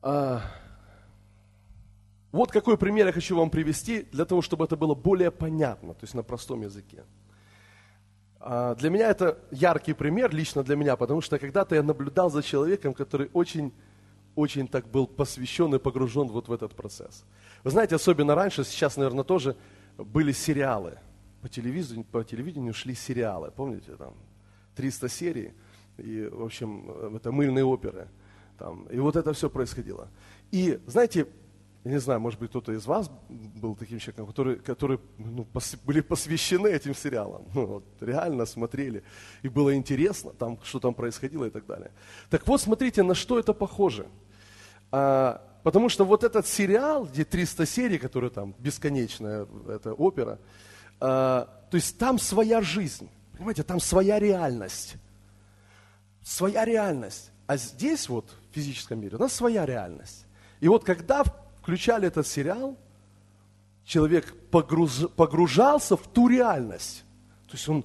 А, 0.02 0.42
вот 2.32 2.50
какой 2.50 2.78
пример 2.78 3.08
я 3.08 3.12
хочу 3.12 3.36
вам 3.36 3.50
привести, 3.50 4.04
для 4.04 4.24
того, 4.24 4.42
чтобы 4.42 4.64
это 4.64 4.78
было 4.78 4.96
более 4.96 5.32
понятно, 5.32 5.96
то 5.96 6.04
есть 6.04 6.14
на 6.14 6.24
простом 6.24 6.62
языке. 6.62 7.04
А, 8.40 8.76
для 8.76 8.90
меня 8.90 9.10
это 9.10 9.38
яркий 9.52 9.92
пример, 9.92 10.34
лично 10.34 10.64
для 10.64 10.78
меня, 10.78 10.96
потому 10.96 11.20
что 11.20 11.38
когда-то 11.38 11.76
я 11.76 11.84
наблюдал 11.84 12.32
за 12.32 12.42
человеком, 12.42 12.94
который 12.94 13.30
очень, 13.34 13.74
очень 14.36 14.68
так 14.68 14.88
был 14.88 15.08
посвящен 15.08 15.74
и 15.76 15.80
погружен 15.80 16.28
вот 16.28 16.48
в 16.48 16.54
этот 16.54 16.76
процесс. 16.76 17.26
Вы 17.64 17.72
знаете, 17.72 17.96
особенно 17.96 18.36
раньше, 18.36 18.64
сейчас, 18.64 18.98
наверное, 18.98 19.24
тоже 19.24 19.56
были 19.98 20.32
сериалы. 20.32 20.98
По 21.42 21.50
телевидению, 21.50 22.06
по 22.06 22.24
телевидению 22.24 22.74
шли 22.74 22.96
сериалы, 22.96 23.52
помните, 23.52 23.96
там 23.96 24.14
300 24.76 25.10
серий, 25.10 25.54
и, 25.98 26.30
в 26.32 26.44
общем, 26.44 27.16
это 27.16 27.32
мыльные 27.32 27.66
оперы. 27.66 28.08
Там, 28.58 28.86
и 28.86 28.98
вот 29.00 29.16
это 29.16 29.34
все 29.34 29.50
происходило. 29.50 30.08
И, 30.52 30.80
знаете, 30.88 31.28
я 31.84 31.92
не 31.92 32.00
знаю, 32.00 32.22
может 32.22 32.40
быть, 32.40 32.50
кто-то 32.50 32.72
из 32.72 32.86
вас 32.86 33.12
был 33.30 33.76
таким 33.76 34.00
человеком, 34.00 34.26
которые, 34.28 34.56
которые 34.58 35.00
ну, 35.18 35.44
пос, 35.44 35.76
были 35.84 36.00
посвящены 36.00 36.68
этим 36.68 36.96
сериалам. 36.96 37.44
Ну, 37.54 37.66
вот, 37.66 37.84
реально 38.00 38.46
смотрели. 38.46 39.04
И 39.42 39.50
было 39.50 39.76
интересно, 39.76 40.32
там, 40.32 40.58
что 40.64 40.80
там 40.80 40.94
происходило 40.94 41.46
и 41.46 41.50
так 41.50 41.66
далее. 41.66 41.92
Так 42.30 42.48
вот, 42.48 42.62
смотрите, 42.62 43.04
на 43.04 43.16
что 43.16 43.38
это 43.38 43.54
похоже. 43.54 44.08
А, 44.96 45.42
потому 45.64 45.90
что 45.90 46.06
вот 46.06 46.24
этот 46.24 46.46
сериал, 46.46 47.06
где 47.06 47.26
300 47.26 47.66
серий, 47.66 47.98
который 47.98 48.30
там 48.30 48.54
бесконечная, 48.60 49.48
эта 49.68 49.92
опера, 49.94 50.38
а, 51.00 51.50
то 51.72 51.78
есть 51.78 51.98
там 51.98 52.20
своя 52.20 52.62
жизнь. 52.62 53.10
Понимаете, 53.32 53.64
там 53.64 53.80
своя 53.80 54.20
реальность. 54.20 54.98
Своя 56.22 56.64
реальность. 56.64 57.32
А 57.48 57.58
здесь 57.58 58.08
вот, 58.08 58.30
в 58.52 58.54
физическом 58.54 59.02
мире, 59.02 59.18
у 59.18 59.20
нас 59.20 59.34
своя 59.34 59.66
реальность. 59.66 60.28
И 60.60 60.68
вот 60.68 60.84
когда 60.84 61.24
включали 61.64 62.08
этот 62.08 62.28
сериал, 62.28 62.78
человек 63.84 64.32
погруз, 64.52 65.08
погружался 65.16 65.98
в 65.98 66.08
ту 66.08 66.28
реальность. 66.28 67.04
То 67.48 67.54
есть 67.54 67.68
он, 67.68 67.84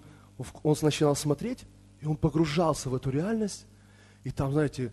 он 0.62 0.77
начинал 0.83 1.17
смотреть, 1.17 1.65
и 2.03 2.07
он 2.07 2.19
погружался 2.19 2.91
в 2.91 2.95
эту 2.95 3.09
реальность, 3.09 3.65
и 4.25 4.31
там, 4.31 4.53
знаете, 4.53 4.93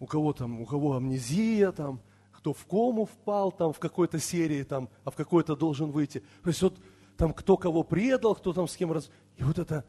у 0.00 0.06
кого 0.06 0.32
там, 0.32 0.60
у 0.60 0.66
кого 0.66 0.96
амнезия, 0.96 1.72
там, 1.72 2.00
кто 2.32 2.52
в 2.52 2.64
кому 2.66 3.06
впал, 3.06 3.52
там, 3.52 3.72
в 3.72 3.78
какой-то 3.78 4.18
серии, 4.18 4.62
там, 4.62 4.88
а 5.04 5.10
в 5.10 5.16
какой-то 5.16 5.56
должен 5.56 5.90
выйти. 5.90 6.20
То 6.42 6.48
есть 6.48 6.62
вот 6.62 6.78
там 7.16 7.32
кто 7.32 7.56
кого 7.56 7.82
предал, 7.82 8.34
кто 8.34 8.52
там 8.52 8.68
с 8.68 8.76
кем 8.76 8.92
раз... 8.92 9.10
И 9.36 9.42
вот 9.42 9.58
это 9.58 9.84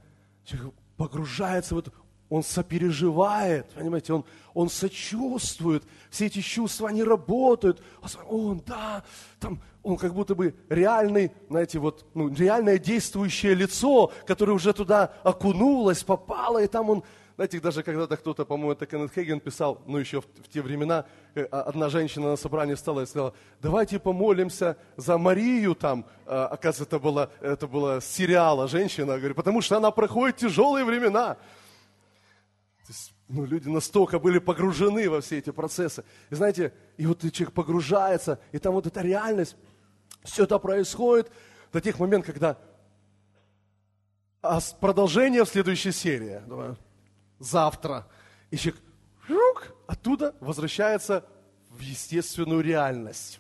погружается 0.98 1.76
в 1.76 1.80
это, 1.80 1.92
он 2.30 2.44
сопереживает, 2.44 3.70
понимаете, 3.70 4.14
он, 4.14 4.26
он 4.54 4.70
сочувствует, 4.70 5.84
все 6.10 6.26
эти 6.26 6.42
чувства, 6.42 6.90
они 6.90 7.04
работают. 7.04 7.84
Он, 8.28 8.62
да, 8.66 9.04
там, 9.40 9.62
он 9.84 9.98
как 9.98 10.14
будто 10.14 10.34
бы 10.34 10.56
реальный, 10.70 11.32
знаете, 11.50 11.78
вот, 11.78 12.06
ну, 12.16 12.30
реальное 12.30 12.80
действующее 12.80 13.54
лицо, 13.54 14.12
которое 14.26 14.54
уже 14.54 14.74
туда 14.74 15.14
окунулось, 15.24 16.04
попало, 16.04 16.64
и 16.64 16.68
там 16.68 16.90
он, 16.90 17.04
знаете, 17.36 17.60
даже 17.60 17.84
когда-то 17.84 18.16
кто-то, 18.16 18.46
по-моему, 18.46 18.72
это 18.72 18.86
Кеннет 18.86 19.14
Хейген 19.14 19.42
писал, 19.42 19.82
ну, 19.88 19.98
еще 19.98 20.22
в, 20.22 20.26
в 20.26 20.48
те 20.48 20.62
времена, 20.62 21.06
э, 21.34 21.46
а, 21.52 21.64
одна 21.64 21.90
женщина 21.90 22.30
на 22.30 22.36
собрании 22.38 22.76
встала 22.76 23.02
и 23.02 23.06
сказала, 23.06 23.34
давайте 23.62 24.00
помолимся 24.00 24.78
за 24.96 25.18
Марию 25.18 25.76
там, 25.76 26.06
а, 26.26 26.48
оказывается, 26.48 26.84
это 26.84 27.00
было, 27.00 27.30
это 27.42 27.68
было 27.68 28.00
сериала 28.00 28.70
женщина, 28.70 29.18
говорит, 29.18 29.36
потому 29.36 29.62
что 29.62 29.76
она 29.76 29.92
проходит 29.92 30.38
тяжелые 30.38 30.86
времена. 30.86 31.36
То 32.86 32.90
есть, 32.94 33.14
ну, 33.28 33.44
люди 33.44 33.68
настолько 33.68 34.18
были 34.18 34.40
погружены 34.40 35.10
во 35.10 35.20
все 35.20 35.40
эти 35.40 35.50
процессы. 35.50 36.06
И 36.30 36.36
знаете, 36.36 36.74
и 36.96 37.06
вот 37.06 37.20
человек 37.20 37.54
погружается, 37.54 38.40
и 38.54 38.60
там 38.60 38.74
вот 38.74 38.88
эта 38.88 39.02
реальность, 39.02 39.58
все 40.24 40.46
это 40.46 40.58
происходит 40.58 41.30
до 41.74 41.82
тех 41.82 42.00
моментов, 42.00 42.34
когда 42.34 42.58
а 44.42 44.60
продолжение 44.80 45.44
в 45.44 45.50
следующей 45.50 45.92
серии, 45.92 46.40
завтра, 47.46 48.08
и 48.52 48.58
человек 48.58 48.82
жук, 49.28 49.76
оттуда 49.88 50.36
возвращается 50.40 51.26
в 51.70 51.80
естественную 51.80 52.62
реальность 52.62 53.40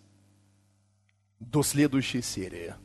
до 1.39 1.63
следующей 1.63 2.22
серии. 2.22 2.76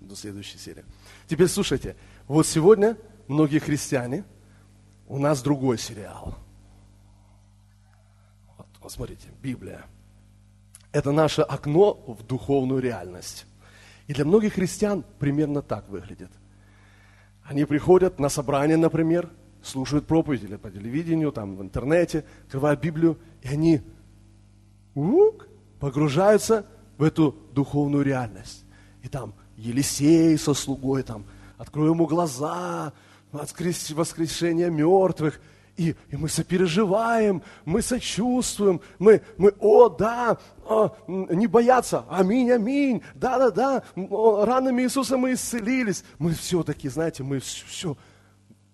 До 0.00 0.14
следующей 0.14 0.58
серии. 0.58 0.84
Теперь 1.26 1.48
слушайте, 1.48 1.96
вот 2.26 2.46
сегодня 2.46 2.96
многие 3.26 3.58
христиане– 3.58 4.24
у 5.08 5.18
нас 5.18 5.42
другой 5.42 5.78
сериал. 5.78 6.34
Вот, 8.56 8.66
вот 8.80 8.92
смотрите, 8.92 9.28
Библия. 9.42 9.84
Это 10.92 11.12
наше 11.12 11.42
окно 11.42 11.94
в 12.06 12.24
духовную 12.24 12.80
реальность. 12.80 13.46
И 14.06 14.14
для 14.14 14.24
многих 14.24 14.54
христиан 14.54 15.04
примерно 15.18 15.62
так 15.62 15.88
выглядит. 15.88 16.30
Они 17.44 17.64
приходят 17.64 18.18
на 18.18 18.28
собрание, 18.28 18.76
например, 18.76 19.30
слушают 19.66 20.06
проповедь 20.06 20.44
или 20.44 20.56
по 20.56 20.70
телевидению, 20.70 21.32
там 21.32 21.56
в 21.56 21.62
интернете, 21.62 22.24
открывают 22.44 22.80
Библию, 22.80 23.18
и 23.42 23.48
они 23.48 23.82
ук, 24.94 25.48
погружаются 25.80 26.66
в 26.98 27.02
эту 27.02 27.36
духовную 27.52 28.04
реальность. 28.04 28.64
И 29.02 29.08
там 29.08 29.34
Елисей 29.56 30.36
со 30.38 30.54
слугой, 30.54 31.02
там, 31.02 31.24
открой 31.58 31.90
ему 31.90 32.06
глаза, 32.06 32.92
воскрес, 33.32 33.90
воскрешение 33.90 34.70
мертвых, 34.70 35.40
и, 35.76 35.94
и 36.10 36.16
мы 36.16 36.28
сопереживаем, 36.28 37.42
мы 37.66 37.82
сочувствуем, 37.82 38.80
мы, 38.98 39.20
мы 39.36 39.52
о, 39.60 39.90
да, 39.90 40.38
о, 40.64 40.96
не 41.06 41.46
бояться, 41.46 42.04
аминь, 42.08 42.50
аминь, 42.50 43.02
да-да-да, 43.14 43.82
ранами 43.94 44.82
Иисуса 44.82 45.18
мы 45.18 45.34
исцелились. 45.34 46.02
Мы 46.18 46.32
все-таки, 46.32 46.88
знаете, 46.88 47.22
мы 47.22 47.40
все, 47.40 47.96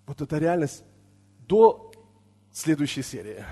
вот 0.05 0.21
эта 0.21 0.37
реальность 0.37 0.83
до 1.47 1.91
следующей 2.51 3.03
серии, 3.03 3.43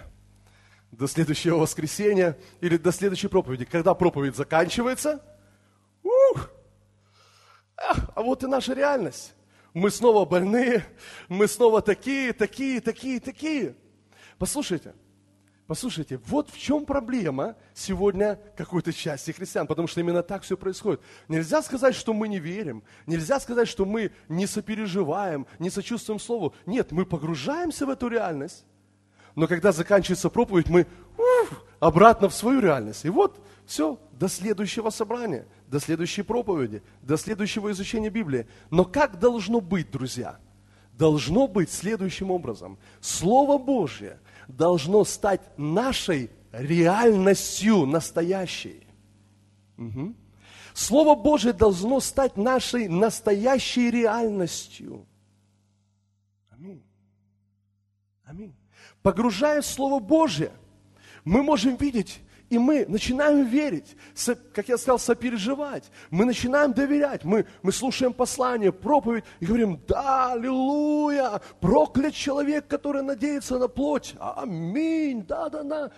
до 0.91 1.07
следующего 1.07 1.57
воскресенья 1.57 2.37
или 2.59 2.77
до 2.77 2.91
следующей 2.91 3.27
проповеди. 3.27 3.65
Когда 3.65 3.93
проповедь 3.93 4.35
заканчивается, 4.35 5.23
ух, 6.03 6.51
а 7.75 8.21
вот 8.21 8.43
и 8.43 8.47
наша 8.47 8.73
реальность 8.73 9.33
мы 9.73 9.89
снова 9.89 10.25
больные, 10.25 10.85
мы 11.29 11.47
снова 11.47 11.81
такие, 11.81 12.33
такие, 12.33 12.81
такие, 12.81 13.19
такие. 13.19 13.75
Послушайте, 14.37 14.93
послушайте, 15.71 16.19
вот 16.25 16.49
в 16.49 16.60
чем 16.60 16.86
проблема 16.86 17.55
сегодня 17.73 18.38
какой-то 18.57 18.91
части 18.91 19.31
христиан, 19.31 19.67
потому 19.67 19.88
что 19.88 20.01
именно 20.01 20.21
так 20.21 20.43
все 20.43 20.57
происходит. 20.57 20.99
Нельзя 21.29 21.62
сказать, 21.62 21.95
что 21.95 22.12
мы 22.12 22.27
не 22.27 22.39
верим, 22.39 22.84
нельзя 23.07 23.39
сказать, 23.39 23.69
что 23.69 23.86
мы 23.86 24.12
не 24.27 24.47
сопереживаем, 24.47 25.47
не 25.60 25.69
сочувствуем 25.69 26.19
Слову. 26.19 26.53
Нет, 26.65 26.91
мы 26.91 27.05
погружаемся 27.05 27.86
в 27.86 27.89
эту 27.89 28.10
реальность, 28.10 28.65
но 29.36 29.47
когда 29.47 29.71
заканчивается 29.71 30.29
проповедь, 30.29 30.67
мы 30.67 30.88
уф, 31.17 31.63
обратно 31.79 32.27
в 32.27 32.34
свою 32.36 32.60
реальность. 32.60 33.05
И 33.05 33.10
вот 33.10 33.41
все, 33.65 33.97
до 34.12 34.27
следующего 34.27 34.89
собрания, 34.89 35.47
до 35.67 35.79
следующей 35.79 36.23
проповеди, 36.23 36.84
до 37.01 37.15
следующего 37.15 37.71
изучения 37.71 38.10
Библии. 38.10 38.45
Но 38.71 38.84
как 38.84 39.19
должно 39.19 39.62
быть, 39.62 39.89
друзья? 39.89 40.38
Должно 40.97 41.47
быть 41.47 41.71
следующим 41.71 42.29
образом. 42.29 42.77
Слово 42.99 43.57
Божье 43.57 44.19
должно 44.51 45.03
стать 45.03 45.41
нашей 45.57 46.29
реальностью 46.51 47.85
настоящей. 47.85 48.85
Угу. 49.77 50.15
Слово 50.73 51.15
Божье 51.15 51.53
должно 51.53 51.99
стать 51.99 52.37
нашей 52.37 52.87
настоящей 52.87 53.89
реальностью. 53.91 55.05
Аминь. 56.49 56.83
Аминь. 58.23 58.55
Погружая 59.01 59.61
в 59.61 59.65
Слово 59.65 59.99
Божье, 59.99 60.51
мы 61.23 61.43
можем 61.43 61.75
видеть 61.75 62.19
и 62.51 62.57
мы 62.57 62.85
начинаем 62.85 63.45
верить, 63.45 63.95
как 64.53 64.67
я 64.67 64.77
сказал, 64.77 64.99
сопереживать. 64.99 65.89
Мы 66.09 66.25
начинаем 66.25 66.73
доверять. 66.73 67.23
Мы, 67.23 67.45
мы 67.63 67.71
слушаем 67.71 68.11
послание, 68.11 68.73
проповедь 68.73 69.23
и 69.39 69.45
говорим, 69.45 69.79
да, 69.87 70.33
аллилуйя, 70.33 71.41
проклят 71.61 72.13
человек, 72.13 72.67
который 72.67 73.03
надеется 73.03 73.57
на 73.57 73.69
плоть. 73.69 74.15
Аминь, 74.19 75.25
да-да-да. 75.25 75.91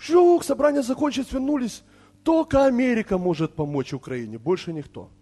Жук, 0.00 0.42
собрание 0.42 0.82
закончилось, 0.82 1.30
вернулись. 1.30 1.84
Только 2.24 2.64
Америка 2.64 3.16
может 3.16 3.54
помочь 3.54 3.92
Украине, 3.92 4.36
больше 4.36 4.72
никто. 4.72 5.12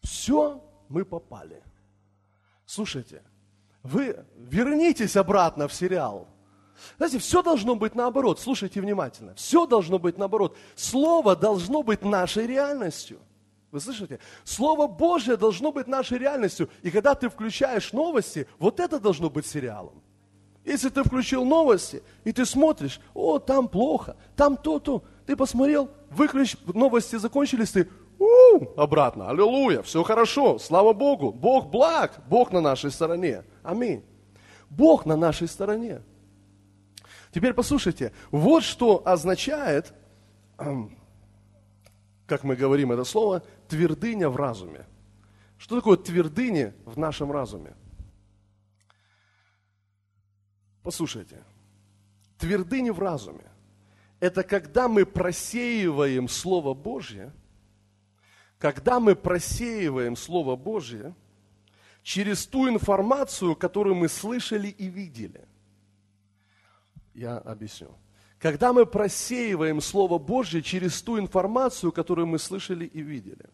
Все, 0.00 0.64
мы 0.88 1.04
попали. 1.04 1.62
Слушайте, 2.64 3.22
вы 3.82 4.24
вернитесь 4.38 5.16
обратно 5.16 5.68
в 5.68 5.74
сериал. 5.74 6.28
Знаете, 6.96 7.18
все 7.18 7.42
должно 7.42 7.74
быть 7.74 7.94
наоборот. 7.94 8.40
Слушайте 8.40 8.80
внимательно. 8.80 9.34
Все 9.34 9.66
должно 9.66 9.98
быть 9.98 10.18
наоборот. 10.18 10.56
Слово 10.74 11.36
должно 11.36 11.82
быть 11.82 12.02
нашей 12.02 12.46
реальностью. 12.46 13.18
Вы 13.70 13.80
слышите? 13.80 14.20
Слово 14.44 14.86
Божье 14.86 15.36
должно 15.36 15.72
быть 15.72 15.86
нашей 15.86 16.18
реальностью. 16.18 16.70
И 16.82 16.90
когда 16.90 17.14
ты 17.14 17.28
включаешь 17.28 17.92
новости, 17.92 18.46
вот 18.58 18.80
это 18.80 18.98
должно 18.98 19.28
быть 19.28 19.46
сериалом. 19.46 20.02
Если 20.64 20.88
ты 20.88 21.04
включил 21.04 21.44
новости, 21.44 22.02
и 22.24 22.32
ты 22.32 22.44
смотришь, 22.44 23.00
о, 23.14 23.38
там 23.38 23.68
плохо, 23.68 24.16
там 24.34 24.56
то-то, 24.56 25.04
ты 25.24 25.36
посмотрел, 25.36 25.90
выключ, 26.10 26.56
новости 26.66 27.16
закончились, 27.16 27.70
ты 27.70 27.88
у, 28.18 28.80
обратно, 28.80 29.30
аллилуйя, 29.30 29.82
все 29.82 30.02
хорошо, 30.02 30.58
слава 30.58 30.92
Богу, 30.92 31.30
Бог 31.30 31.68
благ, 31.68 32.20
Бог 32.28 32.50
на 32.50 32.60
нашей 32.60 32.90
стороне. 32.90 33.44
Аминь. 33.62 34.02
Бог 34.70 35.06
на 35.06 35.16
нашей 35.16 35.46
стороне. 35.46 36.02
Теперь 37.36 37.52
послушайте, 37.52 38.14
вот 38.30 38.64
что 38.64 39.06
означает, 39.06 39.92
как 40.56 42.44
мы 42.44 42.56
говорим 42.56 42.92
это 42.92 43.04
слово, 43.04 43.42
твердыня 43.68 44.30
в 44.30 44.36
разуме. 44.36 44.86
Что 45.58 45.76
такое 45.76 45.98
твердыня 45.98 46.74
в 46.86 46.98
нашем 46.98 47.30
разуме? 47.30 47.74
Послушайте, 50.82 51.44
твердыня 52.38 52.94
в 52.94 53.00
разуме– 53.00 53.44
это 54.20 54.42
когда 54.42 54.88
мы 54.88 55.04
просеиваем 55.04 56.30
Слово 56.30 56.72
Божье, 56.72 57.34
когда 58.56 58.98
мы 58.98 59.14
просеиваем 59.14 60.16
Слово 60.16 60.56
Божье– 60.56 61.14
через 62.06 62.46
ту 62.46 62.68
информацию, 62.68 63.56
которую 63.56 63.96
мы 63.96 64.08
слышали 64.08 64.68
и 64.68 64.86
видели. 64.86 65.44
Я 67.16 67.38
объясню. 67.38 67.88
Когда 68.38 68.72
мы 68.72 68.84
просеиваем 68.84 69.80
Слово 69.80 70.18
Божье 70.18 70.62
через 70.62 71.00
ту 71.02 71.18
информацию, 71.18 71.90
которую 71.90 72.26
мы 72.26 72.38
слышали 72.38 72.84
и 72.84 73.00
видели. 73.00 73.46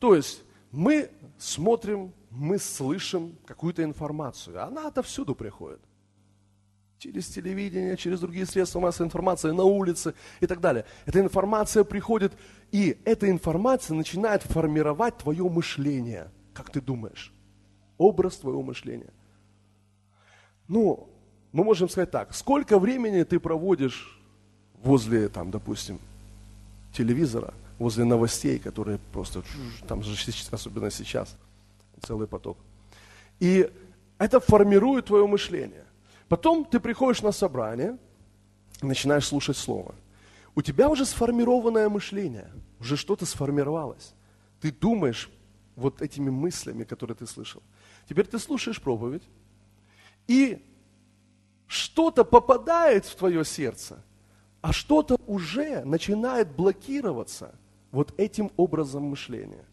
То 0.00 0.14
есть 0.14 0.42
мы 0.72 1.10
смотрим, 1.38 2.12
мы 2.30 2.58
слышим 2.58 3.38
какую-то 3.46 3.84
информацию. 3.84 4.62
Она 4.62 4.88
отовсюду 4.88 5.34
приходит. 5.34 5.80
Через 6.98 7.28
телевидение, 7.28 7.96
через 7.96 8.20
другие 8.20 8.46
средства 8.46 8.80
массовой 8.80 9.06
информации, 9.06 9.50
на 9.52 9.62
улице 9.62 10.14
и 10.40 10.46
так 10.46 10.60
далее. 10.60 10.84
Эта 11.04 11.20
информация 11.20 11.84
приходит, 11.84 12.32
и 12.72 12.98
эта 13.04 13.30
информация 13.30 13.94
начинает 13.94 14.42
формировать 14.42 15.18
твое 15.18 15.48
мышление. 15.48 16.32
Как 16.52 16.70
ты 16.70 16.80
думаешь? 16.80 17.32
образ 17.98 18.36
твоего 18.36 18.62
мышления. 18.62 19.12
Ну, 20.68 21.08
мы 21.52 21.64
можем 21.64 21.88
сказать 21.88 22.10
так, 22.10 22.34
сколько 22.34 22.78
времени 22.78 23.22
ты 23.22 23.38
проводишь 23.38 24.20
возле, 24.82 25.28
там, 25.28 25.50
допустим, 25.50 25.98
телевизора, 26.92 27.54
возле 27.78 28.04
новостей, 28.04 28.58
которые 28.58 28.98
просто, 29.12 29.42
там 29.86 30.02
же 30.02 30.16
особенно 30.50 30.90
сейчас, 30.90 31.36
целый 32.02 32.26
поток. 32.26 32.56
И 33.40 33.70
это 34.18 34.40
формирует 34.40 35.06
твое 35.06 35.26
мышление. 35.26 35.84
Потом 36.28 36.64
ты 36.64 36.80
приходишь 36.80 37.22
на 37.22 37.32
собрание, 37.32 37.98
начинаешь 38.82 39.26
слушать 39.26 39.56
Слово. 39.56 39.94
У 40.54 40.62
тебя 40.62 40.88
уже 40.88 41.04
сформированное 41.04 41.88
мышление, 41.88 42.50
уже 42.80 42.96
что-то 42.96 43.26
сформировалось. 43.26 44.14
Ты 44.60 44.72
думаешь 44.72 45.30
вот 45.76 46.00
этими 46.00 46.30
мыслями, 46.30 46.84
которые 46.84 47.14
ты 47.14 47.26
слышал. 47.26 47.62
Теперь 48.08 48.26
ты 48.26 48.38
слушаешь 48.38 48.80
проповедь, 48.80 49.22
и 50.26 50.64
что-то 51.66 52.24
попадает 52.24 53.06
в 53.06 53.14
твое 53.14 53.44
сердце, 53.44 54.02
а 54.60 54.72
что-то 54.72 55.16
уже 55.26 55.84
начинает 55.84 56.54
блокироваться 56.54 57.54
вот 57.90 58.12
этим 58.18 58.50
образом 58.56 59.04
мышления. 59.04 59.64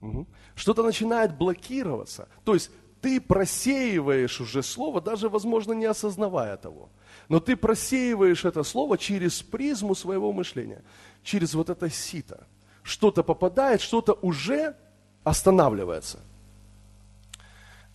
Угу. 0.00 0.26
Что-то 0.54 0.82
начинает 0.82 1.36
блокироваться. 1.36 2.28
То 2.44 2.54
есть 2.54 2.70
ты 3.00 3.20
просеиваешь 3.20 4.40
уже 4.40 4.62
слово, 4.62 5.00
даже, 5.00 5.28
возможно, 5.28 5.72
не 5.72 5.86
осознавая 5.86 6.56
того. 6.56 6.88
Но 7.28 7.40
ты 7.40 7.56
просеиваешь 7.56 8.44
это 8.44 8.62
слово 8.62 8.98
через 8.98 9.42
призму 9.42 9.94
своего 9.94 10.32
мышления, 10.32 10.82
через 11.22 11.54
вот 11.54 11.70
это 11.70 11.88
сито. 11.90 12.46
Что-то 12.82 13.22
попадает, 13.22 13.80
что-то 13.80 14.18
уже 14.22 14.76
останавливается– 15.24 16.20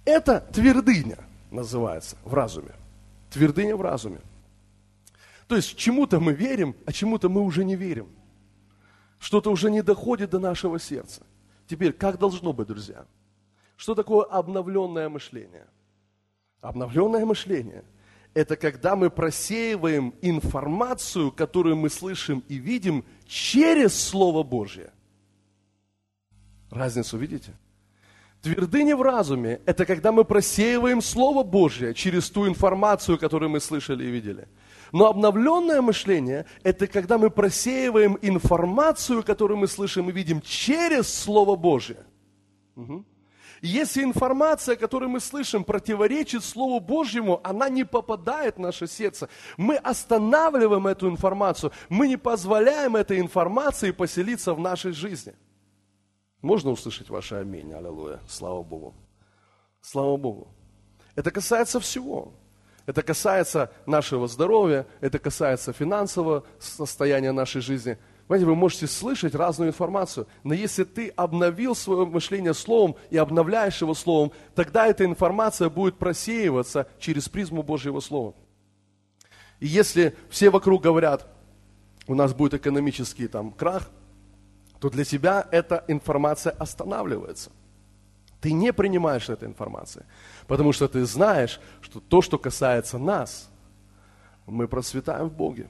это 0.07 0.39
твердыня 0.53 1.17
называется 1.51 2.17
в 2.23 2.33
разуме. 2.33 2.73
Твердыня 3.29 3.75
в 3.75 3.81
разуме. 3.81 4.19
То 5.47 5.55
есть 5.55 5.77
чему-то 5.77 6.19
мы 6.19 6.33
верим, 6.33 6.75
а 6.85 6.91
чему-то 6.91 7.29
мы 7.29 7.41
уже 7.41 7.63
не 7.63 7.75
верим. 7.75 8.09
Что-то 9.19 9.51
уже 9.51 9.71
не 9.71 9.81
доходит 9.81 10.29
до 10.29 10.39
нашего 10.39 10.79
сердца. 10.79 11.25
Теперь, 11.67 11.93
как 11.93 12.17
должно 12.17 12.53
быть, 12.53 12.67
друзья? 12.67 13.05
Что 13.75 13.95
такое 13.95 14.25
обновленное 14.25 15.09
мышление? 15.09 15.67
Обновленное 16.61 17.25
мышление– 17.25 17.83
это 18.33 18.55
когда 18.55 18.95
мы 18.95 19.09
просеиваем 19.09 20.13
информацию, 20.21 21.31
которую 21.31 21.75
мы 21.75 21.89
слышим 21.89 22.43
и 22.47 22.55
видим 22.55 23.05
через 23.25 23.99
Слово 23.99 24.43
Божье. 24.43 24.91
Разницу 26.69 27.17
видите? 27.17 27.53
Твердыня 28.47 28.95
в 28.95 29.01
разуме– 29.01 29.59
это 29.65 29.85
когда 29.85 30.13
мы 30.13 30.23
просеиваем 30.23 31.01
Слово 31.01 31.43
Божье 31.43 31.93
через 31.93 32.29
ту 32.29 32.47
информацию, 32.47 33.17
которую 33.17 33.49
мы 33.49 33.59
слышали 33.59 34.05
и 34.05 34.09
видели. 34.09 34.47
Но 34.93 35.07
обновленное 35.07 35.81
мышление– 35.81 36.45
это 36.63 36.87
когда 36.87 37.17
мы 37.17 37.29
просеиваем 37.29 38.17
информацию, 38.21 39.21
которую 39.23 39.57
мы 39.57 39.67
слышим 39.67 40.09
и 40.09 40.13
видим 40.13 40.39
через 40.41 41.13
Слово 41.13 41.57
Божье. 41.57 41.97
Угу. 42.77 43.03
Если 43.61 44.01
информация, 44.01 44.77
которую 44.77 45.09
мы 45.09 45.19
слышим, 45.19 45.65
противоречит 45.65 46.41
Слову 46.41 46.79
Божьему, 46.79 47.41
она 47.43 47.67
не 47.67 47.83
попадает 47.83 48.55
в 48.55 48.61
наше 48.61 48.87
сердце. 48.87 49.27
Мы 49.57 49.75
останавливаем 49.75 50.87
эту 50.87 51.09
информацию, 51.09 51.73
мы 51.89 52.07
не 52.07 52.17
позволяем 52.17 52.95
этой 52.95 53.19
информации 53.19 53.91
поселиться 53.91 54.53
в 54.53 54.59
нашей 54.61 54.93
жизни– 54.93 55.33
можно 56.41 56.71
услышать 56.71 57.09
ваше 57.09 57.35
аминь, 57.35 57.73
аллилуйя, 57.73 58.19
слава 58.27 58.63
Богу. 58.63 58.93
Слава 59.81 60.17
Богу. 60.17 60.47
Это 61.15 61.31
касается 61.31 61.79
всего. 61.79 62.33
Это 62.85 63.01
касается 63.01 63.71
нашего 63.85 64.27
здоровья, 64.27 64.87
это 65.01 65.19
касается 65.19 65.73
финансового 65.73 66.45
состояния 66.57 67.33
нашей 67.33 67.61
жизни. 67.61 67.97
Понимаете, 68.27 68.45
вы 68.45 68.55
можете 68.55 68.87
слышать 68.87 69.35
разную 69.35 69.69
информацию, 69.69 70.27
но 70.43 70.53
если 70.53 70.85
ты 70.85 71.09
обновил 71.09 71.75
свое 71.75 72.05
мышление 72.05 72.53
словом 72.53 72.95
и 73.09 73.17
обновляешь 73.17 73.81
его 73.81 73.93
словом, 73.93 74.31
тогда 74.55 74.87
эта 74.87 75.05
информация 75.05 75.69
будет 75.69 75.97
просеиваться 75.97 76.87
через 76.99 77.27
призму 77.27 77.61
Божьего 77.61 77.99
Слова. 77.99 78.35
И 79.59 79.67
если 79.67 80.15
все 80.29 80.49
вокруг 80.49 80.83
говорят, 80.83 81.27
у 82.07 82.15
нас 82.15 82.33
будет 82.33 82.53
экономический 82.53 83.27
там 83.27 83.51
крах, 83.51 83.89
то 84.79 84.89
для 84.89 85.03
тебя 85.03 85.47
эта 85.51 85.83
информация 85.87 86.51
останавливается. 86.51 87.51
Ты 88.39 88.51
не 88.51 88.71
принимаешь 88.71 89.29
этой 89.29 89.47
информации, 89.47 90.05
потому 90.45 90.71
что 90.71 90.87
ты 90.87 91.05
знаешь, 91.05 91.59
что 91.81 91.99
то, 91.99 92.21
что 92.21 92.37
касается 92.37 92.97
нас, 92.97 93.49
мы 94.45 94.67
процветаем 94.67 95.29
в 95.29 95.33
Боге. 95.33 95.67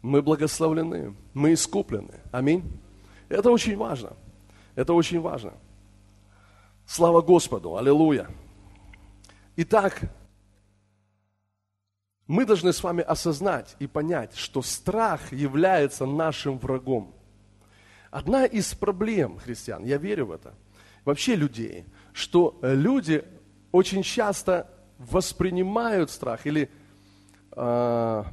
Мы 0.00 0.22
благословлены, 0.22 1.14
мы 1.34 1.52
искуплены. 1.52 2.14
Аминь. 2.32 2.80
Это 3.28 3.50
очень 3.50 3.76
важно. 3.76 4.12
Это 4.74 4.92
очень 4.94 5.20
важно. 5.20 5.52
Слава 6.86 7.20
Господу, 7.20 7.76
аллилуйя. 7.76 8.28
Итак, 9.56 10.00
мы 12.26 12.46
должны 12.46 12.72
с 12.72 12.82
вами 12.82 13.02
осознать 13.02 13.76
и 13.78 13.86
понять, 13.86 14.36
что 14.36 14.62
страх 14.62 15.32
является 15.32 16.06
нашим 16.06 16.58
врагом. 16.58 17.12
Одна 18.10 18.46
из 18.46 18.74
проблем 18.74 19.38
христиан, 19.38 19.84
я 19.84 19.98
верю 19.98 20.26
в 20.26 20.32
это, 20.32 20.54
вообще 21.04 21.34
людей, 21.36 21.84
что 22.12 22.58
люди 22.62 23.24
очень 23.72 24.02
часто 24.02 24.70
воспринимают 24.98 26.10
страх 26.10 26.46
или 26.46 26.70
э, 27.52 28.24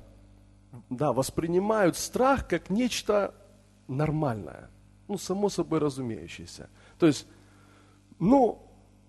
да, 0.90 1.14
воспринимают 1.14 1.98
страх 1.98 2.48
как 2.48 2.70
нечто 2.70 3.34
нормальное, 3.88 4.70
ну, 5.08 5.18
само 5.18 5.50
собой 5.50 5.80
разумеющееся. 5.80 6.70
То 6.98 7.08
есть, 7.08 7.28
ну, 8.20 8.62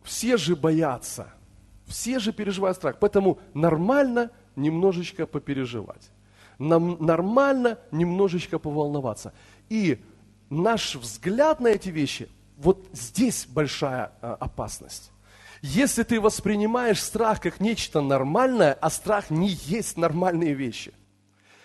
все 0.02 0.37
же 0.37 0.57
боятся, 0.57 1.33
все 1.87 2.18
же 2.18 2.33
переживают 2.33 2.76
страх, 2.76 2.96
поэтому 3.00 3.38
нормально 3.55 4.31
немножечко 4.57 5.26
попереживать, 5.26 6.11
нам 6.59 6.96
нормально 7.05 7.79
немножечко 7.90 8.59
поволноваться. 8.59 9.33
И 9.68 10.02
наш 10.51 10.95
взгляд 10.95 11.61
на 11.61 11.69
эти 11.69 11.89
вещи, 11.89 12.29
вот 12.57 12.87
здесь 12.93 13.47
большая 13.47 14.13
а, 14.21 14.35
опасность. 14.41 15.11
Если 15.63 16.03
ты 16.03 16.21
воспринимаешь 16.21 17.03
страх 17.03 17.41
как 17.41 17.61
нечто 17.61 18.01
нормальное, 18.01 18.73
а 18.75 18.91
страх 18.91 19.31
не 19.31 19.49
есть 19.49 19.97
нормальные 19.97 20.55
вещи. 20.55 20.93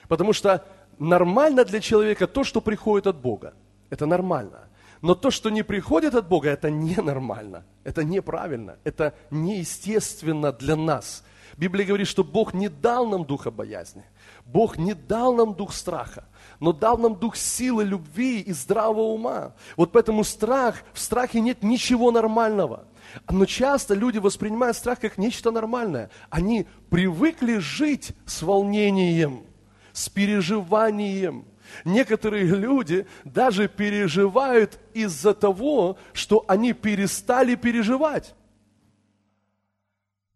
Потому 0.08 0.34
что 0.34 0.66
нормально 0.98 1.66
для 1.66 1.80
человека 1.80 2.28
то, 2.28 2.44
что 2.44 2.62
приходит 2.62 3.08
от 3.08 3.18
Бога. 3.18 3.54
Это 3.90 4.06
нормально. 4.06 4.70
Но 5.02 5.16
то, 5.16 5.32
что 5.32 5.50
не 5.50 5.64
приходит 5.64 6.16
от 6.16 6.28
Бога, 6.28 6.50
это 6.50 6.70
ненормально, 6.70 7.66
это 7.84 8.04
неправильно, 8.04 8.78
это 8.84 9.16
неестественно 9.32 10.52
для 10.52 10.76
нас. 10.76 11.24
Библия 11.58 11.86
говорит, 11.86 12.08
что 12.08 12.24
Бог 12.24 12.54
не 12.54 12.70
дал 12.70 13.08
нам 13.08 13.26
духа 13.26 13.50
боязни, 13.50 14.04
Бог 14.46 14.78
не 14.78 14.94
дал 14.94 15.34
нам 15.34 15.56
дух 15.56 15.74
страха, 15.74 16.26
но 16.62 16.72
дал 16.72 16.98
нам 16.98 17.16
дух 17.16 17.36
силы, 17.36 17.84
любви 17.84 18.40
и 18.40 18.54
здравого 18.54 19.14
ума. 19.14 19.56
Вот 19.76 19.92
поэтому 19.92 20.24
страх, 20.24 20.84
в 20.94 21.00
страхе 21.00 21.42
нет 21.42 21.64
ничего 21.64 22.12
нормального. 22.12 22.86
Но 23.30 23.46
часто 23.46 23.96
люди 23.96 24.20
воспринимают 24.20 24.78
страх 24.78 25.00
как 25.00 25.18
нечто 25.18 25.50
нормальное. 25.52 26.12
Они 26.30 26.68
привыкли 26.92 27.58
жить 27.58 28.12
с 28.26 28.44
волнением, 28.44 29.44
с 29.92 30.08
переживанием, 30.08 31.46
Некоторые 31.86 32.44
люди 32.44 33.08
даже 33.24 33.70
переживают 33.70 34.78
из-за 34.94 35.34
того, 35.34 35.98
что 36.12 36.44
они 36.50 36.74
перестали 36.74 37.56
переживать. 37.56 38.36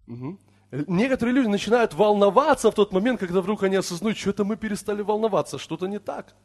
Угу. 0.07 0.39
Некоторые 0.71 1.35
люди 1.35 1.47
начинают 1.47 1.93
волноваться 1.93 2.71
в 2.71 2.75
тот 2.75 2.91
момент, 2.91 3.19
когда 3.19 3.41
вдруг 3.41 3.63
они 3.63 3.75
осознают, 3.75 4.17
что-то 4.17 4.43
мы 4.43 4.55
перестали 4.57 5.01
волноваться, 5.01 5.57
что-то 5.57 5.87
не 5.87 5.99
так. 5.99 6.35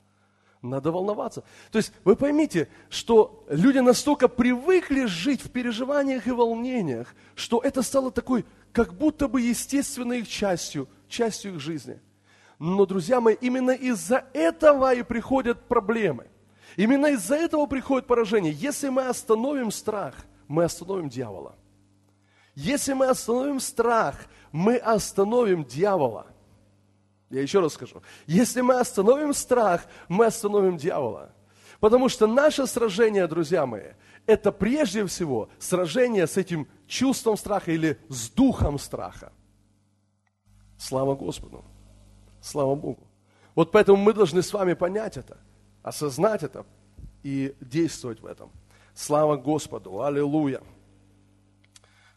Надо 0.63 0.93
волноваться. 0.93 1.43
То 1.71 1.79
есть 1.79 1.93
вы 2.05 2.17
поймите, 2.17 2.69
что 2.91 3.45
люди 3.49 3.79
настолько 3.79 4.29
привыкли 4.29 5.07
жить 5.07 5.43
в 5.43 5.51
переживаниях 5.51 6.27
и 6.27 6.33
волнениях, 6.33 7.15
что 7.35 7.61
это 7.61 7.83
стало 7.83 8.11
такой, 8.11 8.45
как 8.73 8.95
будто 8.95 9.27
бы 9.27 9.41
естественной 9.41 10.21
их 10.21 10.29
частью, 10.29 10.89
частью 11.09 11.55
их 11.55 11.61
жизни– 11.61 12.01
но, 12.61 12.85
друзья 12.85 13.23
мои, 13.23 13.37
именно 13.41 13.71
из-за 13.71 14.27
этого 14.35 14.95
и 14.95 15.03
приходят 15.03 15.67
проблемы. 15.67 16.27
Именно 16.77 17.07
из-за 17.07 17.37
этого 17.37 17.65
приходит 17.65 18.07
поражение. 18.07 18.53
Если 18.53 18.91
мы 18.91 19.07
остановим 19.07 19.71
страх, 19.71 20.15
мы 20.47 20.65
остановим 20.65 21.09
дьявола. 21.09 21.57
Если 22.61 22.93
мы 22.93 23.07
остановим 23.07 23.59
страх, 23.59 24.17
мы 24.53 24.77
остановим 24.77 25.65
дьявола. 25.65 26.27
Я 27.31 27.41
еще 27.41 27.61
раз 27.61 27.73
скажу. 27.73 28.03
Если 28.27 28.61
мы 28.61 28.79
остановим 28.79 29.33
страх, 29.33 29.87
мы 30.09 30.27
остановим 30.27 30.77
дьявола. 30.77 31.33
Потому 31.81 32.11
что 32.11 32.27
наше 32.27 32.67
сражение, 32.67 33.27
друзья 33.27 33.65
мои, 33.65 33.93
это 34.27 34.53
прежде 34.53 35.07
всего 35.07 35.49
сражение 35.59 36.27
с 36.27 36.37
этим 36.37 36.69
чувством 36.87 37.39
страха 37.39 37.73
или 37.73 37.99
с 38.11 38.29
духом 38.29 38.79
страха. 38.79 39.33
Слава 40.77 41.15
Господу! 41.15 41.65
Слава 42.43 42.75
Богу. 42.75 43.07
Вот 43.55 43.73
поэтому 43.73 43.97
мы 43.97 44.13
должны 44.13 44.43
с 44.43 44.53
вами 44.53 44.75
понять 44.75 45.17
это, 45.17 45.39
осознать 45.83 46.43
это 46.43 46.67
и 47.23 47.55
действовать 47.61 48.21
в 48.21 48.27
этом. 48.27 48.51
Слава 48.95 49.37
Господу, 49.37 50.03
аллилуйя. 50.03 50.61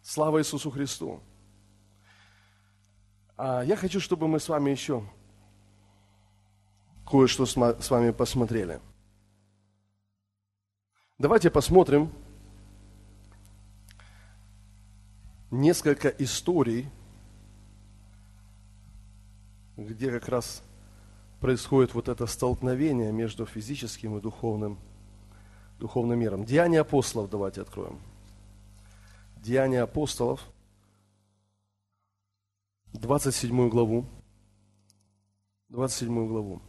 Слава 0.03 0.41
Иисусу 0.41 0.69
Христу. 0.69 1.21
А 3.37 3.63
я 3.63 3.77
хочу, 3.77 4.01
чтобы 4.01 4.27
мы 4.27 4.41
с 4.41 4.49
вами 4.49 4.69
еще 4.69 5.07
кое-что 7.09 7.45
с 7.45 7.89
вами 7.89 8.11
посмотрели. 8.11 8.81
Давайте 11.17 11.49
посмотрим 11.49 12.11
несколько 15.51 16.09
историй, 16.09 16.89
где 19.77 20.11
как 20.11 20.27
раз 20.27 20.63
происходит 21.39 21.93
вот 21.93 22.09
это 22.09 22.25
столкновение 22.25 23.13
между 23.13 23.45
физическим 23.45 24.17
и 24.17 24.21
духовным, 24.21 24.77
духовным 25.79 26.19
миром. 26.19 26.43
Деяния 26.43 26.81
апостолов 26.81 27.29
давайте 27.29 27.61
откроем. 27.61 28.01
Деяния 29.43 29.81
апостолов, 29.81 30.41
27 32.93 33.69
главу. 33.69 34.05
27 35.69 36.27
главу. 36.27 36.61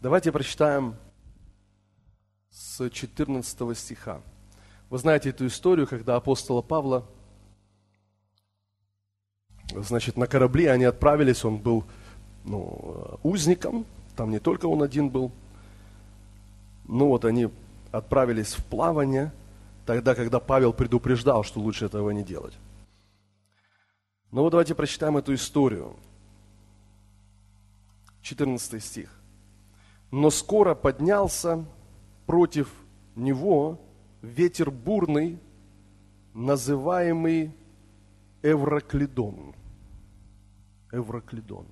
Давайте 0.00 0.32
прочитаем 0.32 0.96
с 2.50 2.90
14 2.90 3.78
стиха. 3.78 4.20
Вы 4.90 4.98
знаете 4.98 5.30
эту 5.30 5.46
историю, 5.46 5.86
когда 5.86 6.16
апостола 6.16 6.60
Павла– 6.60 7.06
Значит, 9.74 10.16
на 10.16 10.26
корабле 10.26 10.70
они 10.70 10.84
отправились, 10.84 11.44
он 11.44 11.58
был 11.58 11.84
ну, 12.44 13.18
узником, 13.22 13.84
там 14.16 14.30
не 14.30 14.38
только 14.38 14.66
он 14.66 14.82
один 14.82 15.10
был. 15.10 15.30
Ну 16.86 17.08
вот 17.08 17.24
они 17.24 17.48
отправились 17.92 18.54
в 18.54 18.64
плавание, 18.64 19.30
тогда, 19.88 20.14
когда 20.14 20.38
Павел 20.38 20.74
предупреждал, 20.74 21.44
что 21.44 21.60
лучше 21.60 21.86
этого 21.86 22.10
не 22.10 22.22
делать. 22.22 22.52
Ну 24.30 24.42
вот 24.42 24.50
давайте 24.50 24.74
прочитаем 24.74 25.16
эту 25.16 25.32
историю. 25.32 25.96
14 28.20 28.84
стих. 28.84 29.08
Но 30.10 30.28
скоро 30.28 30.74
поднялся 30.74 31.64
против 32.26 32.70
него 33.16 33.80
ветер 34.20 34.70
бурный, 34.70 35.38
называемый 36.34 37.54
Эвроклидон. 38.42 39.54
Эвроклидон. 40.92 41.66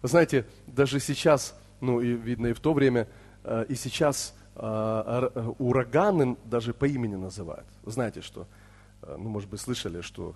Вы 0.00 0.08
знаете, 0.08 0.46
даже 0.68 1.00
сейчас, 1.00 1.60
ну 1.80 2.00
и 2.00 2.12
видно 2.12 2.46
и 2.46 2.52
в 2.52 2.60
то 2.60 2.72
время, 2.72 3.08
э, 3.42 3.64
и 3.68 3.74
сейчас 3.74 4.32
ураганы 4.54 6.36
даже 6.44 6.74
по 6.74 6.86
имени 6.86 7.16
называют. 7.16 7.66
Вы 7.84 7.92
знаете, 7.92 8.20
что, 8.20 8.46
э, 9.02 9.16
ну, 9.18 9.30
может 9.30 9.48
быть, 9.48 9.60
слышали, 9.60 10.00
что 10.02 10.34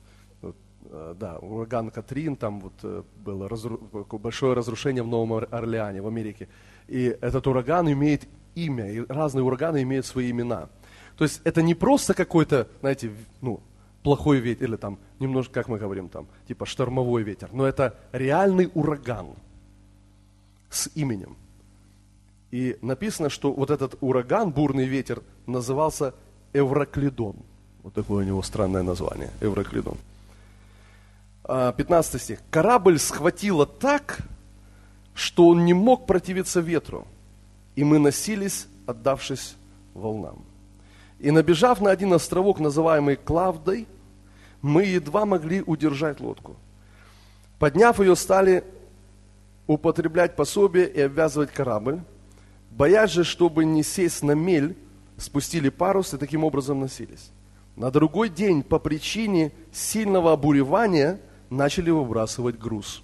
да, 1.19 1.39
ураган 1.39 1.91
Катрин, 1.91 2.37
там 2.37 2.61
вот 2.61 3.05
было 3.17 3.49
разру... 3.49 3.79
большое 4.13 4.55
разрушение 4.55 5.03
в 5.03 5.09
Новом 5.09 5.45
Орлеане, 5.51 6.01
в 6.01 6.07
Америке. 6.07 6.49
И 6.87 7.17
этот 7.21 7.47
ураган 7.49 7.91
имеет 7.91 8.29
имя, 8.55 8.89
и 8.89 9.05
разные 9.09 9.43
ураганы 9.43 9.83
имеют 9.83 10.07
свои 10.07 10.31
имена. 10.31 10.69
То 11.17 11.25
есть 11.25 11.41
это 11.45 11.61
не 11.63 11.75
просто 11.75 12.15
какой-то, 12.15 12.69
знаете, 12.81 13.11
ну, 13.41 13.61
плохой 14.05 14.39
ветер, 14.39 14.67
или 14.69 14.77
там 14.77 14.99
немножко, 15.19 15.55
как 15.55 15.69
мы 15.69 15.79
говорим, 15.79 16.09
там, 16.09 16.29
типа 16.47 16.67
штормовой 16.67 17.25
ветер, 17.25 17.49
но 17.53 17.67
это 17.67 17.99
реальный 18.13 18.71
ураган 18.73 19.35
с 20.71 20.89
именем. 20.95 21.37
И 22.51 22.79
написано, 22.83 23.29
что 23.29 23.53
вот 23.53 23.71
этот 23.71 23.97
ураган, 24.01 24.51
бурный 24.51 24.87
ветер, 24.87 25.23
назывался 25.47 26.15
Эвроклидон. 26.53 27.37
Вот 27.83 27.95
такое 27.95 28.25
у 28.25 28.27
него 28.27 28.43
странное 28.43 28.83
название, 28.83 29.31
Эвроклидон. 29.41 29.97
15 31.45 32.15
а, 32.15 32.19
стих. 32.19 32.41
Корабль 32.51 32.99
схватило 32.99 33.67
так, 33.67 34.19
что 35.15 35.49
он 35.49 35.65
не 35.65 35.75
мог 35.75 36.07
противиться 36.07 36.61
ветру, 36.61 37.07
и 37.77 37.85
мы 37.85 37.99
носились, 37.99 38.67
отдавшись 38.87 39.57
волнам. 39.95 40.45
И 41.19 41.31
набежав 41.31 41.81
на 41.81 41.91
один 41.91 42.13
островок, 42.13 42.61
называемый 42.61 43.17
Клавдой, 43.17 43.87
мы 44.61 44.85
едва 44.85 45.25
могли 45.25 45.63
удержать 45.63 46.21
лодку. 46.21 46.57
Подняв 47.59 48.01
ее, 48.01 48.17
стали 48.17 48.65
употреблять 49.67 50.37
пособие 50.37 50.89
и 50.89 51.01
обвязывать 51.01 51.51
корабль. 51.51 52.01
Боясь 52.77 53.11
же, 53.11 53.25
чтобы 53.25 53.65
не 53.65 53.83
сесть 53.83 54.23
на 54.23 54.33
мель, 54.33 54.77
спустили 55.17 55.71
парус 55.71 56.13
и 56.15 56.19
таким 56.19 56.45
образом 56.45 56.81
носились. 56.81 57.31
На 57.75 57.91
другой 57.91 58.29
день 58.29 58.63
по 58.63 58.79
причине 58.79 59.53
сильного 59.73 60.33
обуревания 60.33 61.21
начали 61.51 61.91
выбрасывать 61.91 62.59
груз. 62.59 63.03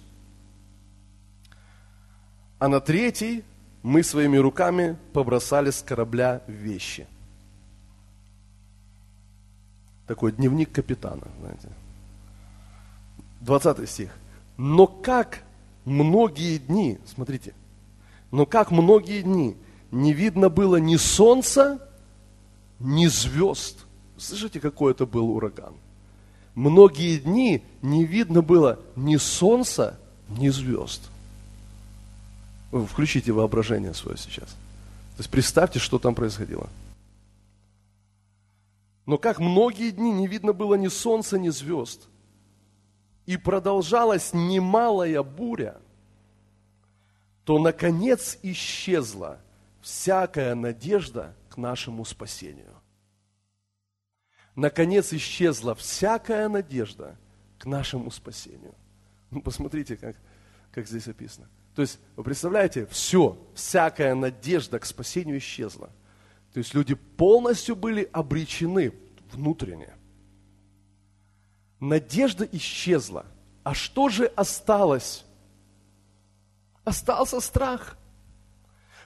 А 2.59 2.67
на 2.67 2.79
третий 2.79 3.43
мы 3.81 4.03
своими 4.03 4.37
руками 4.37 4.97
побросали 5.11 5.71
с 5.71 5.81
корабля 5.81 6.41
вещи 6.47 7.07
такой 10.07 10.31
дневник 10.31 10.71
капитана, 10.71 11.27
знаете. 11.39 11.69
20 13.41 13.89
стих. 13.89 14.15
Но 14.57 14.87
как 14.87 15.43
многие 15.85 16.57
дни, 16.59 16.99
смотрите, 17.05 17.53
но 18.31 18.45
как 18.45 18.71
многие 18.71 19.21
дни 19.21 19.57
не 19.93 20.11
видно 20.11 20.49
было 20.49 20.77
ни 20.77 20.95
солнца, 20.95 21.79
ни 22.79 23.05
звезд. 23.05 23.85
Слышите, 24.17 24.59
какой 24.59 24.91
это 24.91 25.05
был 25.05 25.29
ураган? 25.29 25.75
Многие 26.55 27.19
дни 27.19 27.63
не 27.83 28.03
видно 28.03 28.41
было 28.41 28.79
ни 28.95 29.17
солнца, 29.17 29.99
ни 30.29 30.49
звезд. 30.49 31.01
Включите 32.71 33.31
воображение 33.31 33.93
свое 33.93 34.17
сейчас. 34.17 34.49
То 34.49 35.19
есть 35.19 35.29
представьте, 35.29 35.77
что 35.77 35.99
там 35.99 36.15
происходило. 36.15 36.69
Но 39.05 39.19
как 39.19 39.37
многие 39.39 39.91
дни 39.91 40.11
не 40.11 40.27
видно 40.27 40.53
было 40.53 40.73
ни 40.73 40.87
солнца, 40.87 41.37
ни 41.37 41.49
звезд, 41.49 42.07
и 43.27 43.37
продолжалась 43.37 44.33
немалая 44.33 45.21
буря, 45.21 45.77
то, 47.43 47.59
наконец, 47.59 48.39
исчезла 48.41 49.39
всякая 49.83 50.55
надежда 50.55 51.35
к 51.49 51.57
нашему 51.57 52.05
спасению. 52.05 52.73
Наконец 54.55 55.11
исчезла 55.13 55.75
всякая 55.75 56.47
надежда 56.47 57.17
к 57.59 57.65
нашему 57.65 58.09
спасению. 58.09 58.75
Ну, 59.29 59.41
посмотрите, 59.41 59.97
как, 59.97 60.15
как 60.71 60.87
здесь 60.87 61.07
описано. 61.07 61.49
То 61.75 61.81
есть, 61.81 61.99
вы 62.15 62.23
представляете, 62.23 62.85
все, 62.85 63.37
всякая 63.55 64.15
надежда 64.15 64.79
к 64.79 64.85
спасению 64.85 65.37
исчезла. 65.39 65.89
То 66.53 66.59
есть 66.59 66.73
люди 66.73 66.93
полностью 66.93 67.75
были 67.75 68.07
обречены 68.13 68.93
внутренне. 69.31 69.93
Надежда 71.79 72.47
исчезла. 72.51 73.25
А 73.63 73.73
что 73.73 74.07
же 74.07 74.27
осталось? 74.27 75.25
Остался 76.85 77.41
страх. 77.41 77.97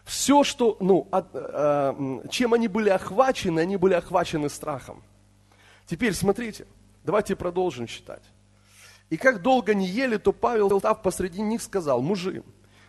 Все, 0.07 0.45
что, 0.45 0.77
ну, 0.79 1.05
от, 1.11 1.27
э, 1.33 2.21
чем 2.29 2.53
они 2.53 2.69
были 2.69 2.87
охвачены, 2.87 3.59
они 3.59 3.75
были 3.75 3.93
охвачены 3.93 4.47
страхом. 4.47 5.03
Теперь 5.85 6.13
смотрите, 6.13 6.65
давайте 7.03 7.35
продолжим 7.35 7.87
читать. 7.87 8.23
И 9.09 9.17
как 9.17 9.41
долго 9.41 9.73
не 9.73 9.85
ели, 9.85 10.15
то 10.15 10.31
Павел, 10.31 10.79
став 10.79 11.01
посреди 11.01 11.41
них, 11.41 11.61
сказал, 11.61 12.01
мужи, 12.01 12.41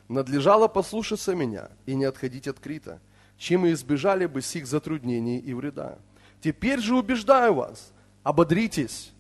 надлежало 0.07 0.69
послушаться 0.69 1.35
меня 1.35 1.71
и 1.87 1.97
не 1.97 2.05
отходить 2.05 2.47
от 2.47 2.61
Крита, 2.61 3.01
чем 3.37 3.67
и 3.67 3.73
избежали 3.73 4.27
бы 4.27 4.41
сих 4.41 4.69
затруднений 4.69 5.39
и 5.39 5.55
вреда. 5.55 5.99
Теперь 6.41 6.79
же 6.79 6.95
убеждаю 6.95 7.55
вас, 7.55 7.93
ободритесь, 8.23 9.13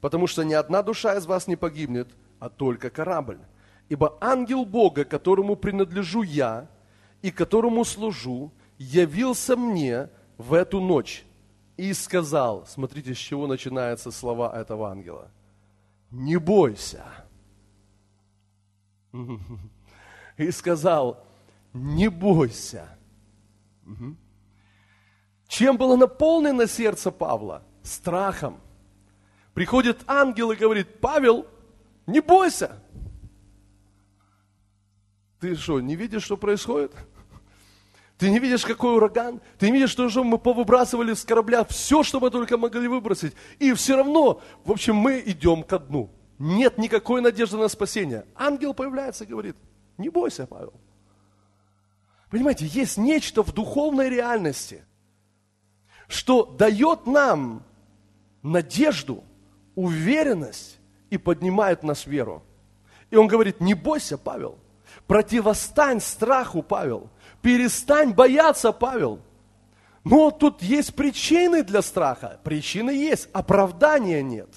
потому 0.00 0.26
что 0.26 0.42
ни 0.42 0.52
одна 0.52 0.82
душа 0.82 1.14
из 1.14 1.26
вас 1.26 1.46
не 1.46 1.54
погибнет, 1.54 2.08
а 2.40 2.48
только 2.48 2.90
корабль. 2.90 3.38
Ибо 3.88 4.18
ангел 4.20 4.64
Бога, 4.64 5.04
которому 5.04 5.54
принадлежу 5.54 6.22
я 6.22 6.66
и 7.22 7.30
которому 7.30 7.84
служу, 7.84 8.52
явился 8.78 9.56
мне 9.56 10.10
в 10.38 10.52
эту 10.52 10.80
ночь 10.80 11.24
и 11.76 11.92
сказал, 11.92 12.66
смотрите, 12.66 13.14
с 13.14 13.18
чего 13.18 13.46
начинаются 13.46 14.10
слова 14.10 14.58
этого 14.58 14.90
ангела. 14.90 15.30
Не 16.10 16.36
бойся. 16.36 17.04
И 20.36 20.50
сказал, 20.50 21.24
не 21.72 22.08
бойся. 22.08 22.88
Чем 25.48 25.76
было 25.76 25.96
наполнено 25.96 26.66
сердце 26.66 27.10
Павла? 27.10 27.62
Страхом. 27.82 28.60
Приходит 29.54 30.02
ангел 30.06 30.50
и 30.50 30.56
говорит, 30.56 31.00
Павел, 31.00 31.46
не 32.06 32.20
бойся. 32.20 32.82
Ты 35.40 35.54
что, 35.54 35.80
не 35.80 35.96
видишь, 35.96 36.24
что 36.24 36.36
происходит? 36.36 36.92
Ты 38.18 38.30
не 38.30 38.38
видишь, 38.38 38.64
какой 38.64 38.94
ураган? 38.94 39.40
Ты 39.58 39.66
не 39.66 39.72
видишь, 39.72 39.90
что 39.90 40.04
уже 40.04 40.24
мы 40.24 40.38
повыбрасывали 40.38 41.12
с 41.12 41.24
корабля 41.24 41.64
все, 41.64 42.02
что 42.02 42.18
мы 42.18 42.30
только 42.30 42.56
могли 42.56 42.88
выбросить. 42.88 43.34
И 43.58 43.74
все 43.74 43.96
равно, 43.96 44.40
в 44.64 44.72
общем, 44.72 44.96
мы 44.96 45.22
идем 45.24 45.62
ко 45.62 45.78
дну. 45.78 46.10
Нет 46.38 46.78
никакой 46.78 47.20
надежды 47.20 47.58
на 47.58 47.68
спасение. 47.68 48.24
Ангел 48.34 48.72
появляется 48.72 49.24
и 49.24 49.26
говорит, 49.26 49.56
не 49.98 50.08
бойся, 50.08 50.46
Павел. 50.46 50.72
Понимаете, 52.30 52.66
есть 52.66 52.96
нечто 52.96 53.42
в 53.42 53.52
духовной 53.52 54.08
реальности, 54.08 54.84
что 56.08 56.44
дает 56.44 57.06
нам 57.06 57.62
надежду, 58.42 59.24
уверенность 59.74 60.78
и 61.10 61.18
поднимает 61.18 61.82
нас 61.82 62.06
веру. 62.06 62.42
И 63.10 63.16
он 63.16 63.26
говорит, 63.26 63.60
не 63.60 63.74
бойся, 63.74 64.16
Павел, 64.16 64.58
противостань 65.06 66.00
страху, 66.00 66.62
Павел, 66.62 67.08
перестань 67.42 68.12
бояться, 68.12 68.72
Павел. 68.72 69.20
Но 70.04 70.30
тут 70.30 70.62
есть 70.62 70.94
причины 70.94 71.62
для 71.62 71.82
страха, 71.82 72.38
причины 72.44 72.90
есть, 72.90 73.28
оправдания 73.32 74.22
нет. 74.22 74.48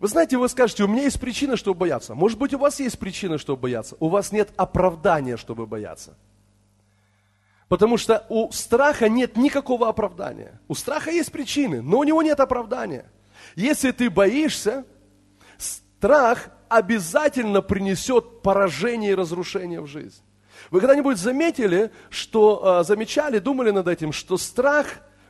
Вы 0.00 0.08
знаете, 0.08 0.36
вы 0.36 0.48
скажете, 0.48 0.84
у 0.84 0.88
меня 0.88 1.04
есть 1.04 1.20
причина, 1.20 1.56
чтобы 1.56 1.78
бояться. 1.78 2.14
Может 2.14 2.38
быть, 2.38 2.52
у 2.52 2.58
вас 2.58 2.80
есть 2.80 2.98
причина, 2.98 3.38
чтобы 3.38 3.62
бояться. 3.62 3.96
У 4.00 4.08
вас 4.08 4.32
нет 4.32 4.52
оправдания, 4.56 5.36
чтобы 5.36 5.66
бояться. 5.66 6.16
Потому 7.68 7.96
что 7.96 8.26
у 8.28 8.52
страха 8.52 9.08
нет 9.08 9.36
никакого 9.36 9.88
оправдания. 9.88 10.60
У 10.68 10.74
страха 10.74 11.10
есть 11.10 11.32
причины, 11.32 11.80
но 11.80 12.00
у 12.00 12.04
него 12.04 12.22
нет 12.22 12.38
оправдания. 12.40 13.06
Если 13.56 13.92
ты 13.92 14.10
боишься, 14.10 14.84
страх 15.56 16.50
обязательно 16.76 17.62
принесет 17.62 18.42
поражение 18.42 19.12
и 19.12 19.14
разрушение 19.14 19.80
в 19.80 19.86
жизнь. 19.86 20.22
Вы 20.70 20.80
когда-нибудь 20.80 21.18
заметили, 21.18 21.90
что, 22.10 22.80
э, 22.80 22.84
замечали, 22.84 23.38
думали 23.38 23.70
над 23.70 23.88
этим, 23.88 24.12
что 24.12 24.36
страх 24.36 24.86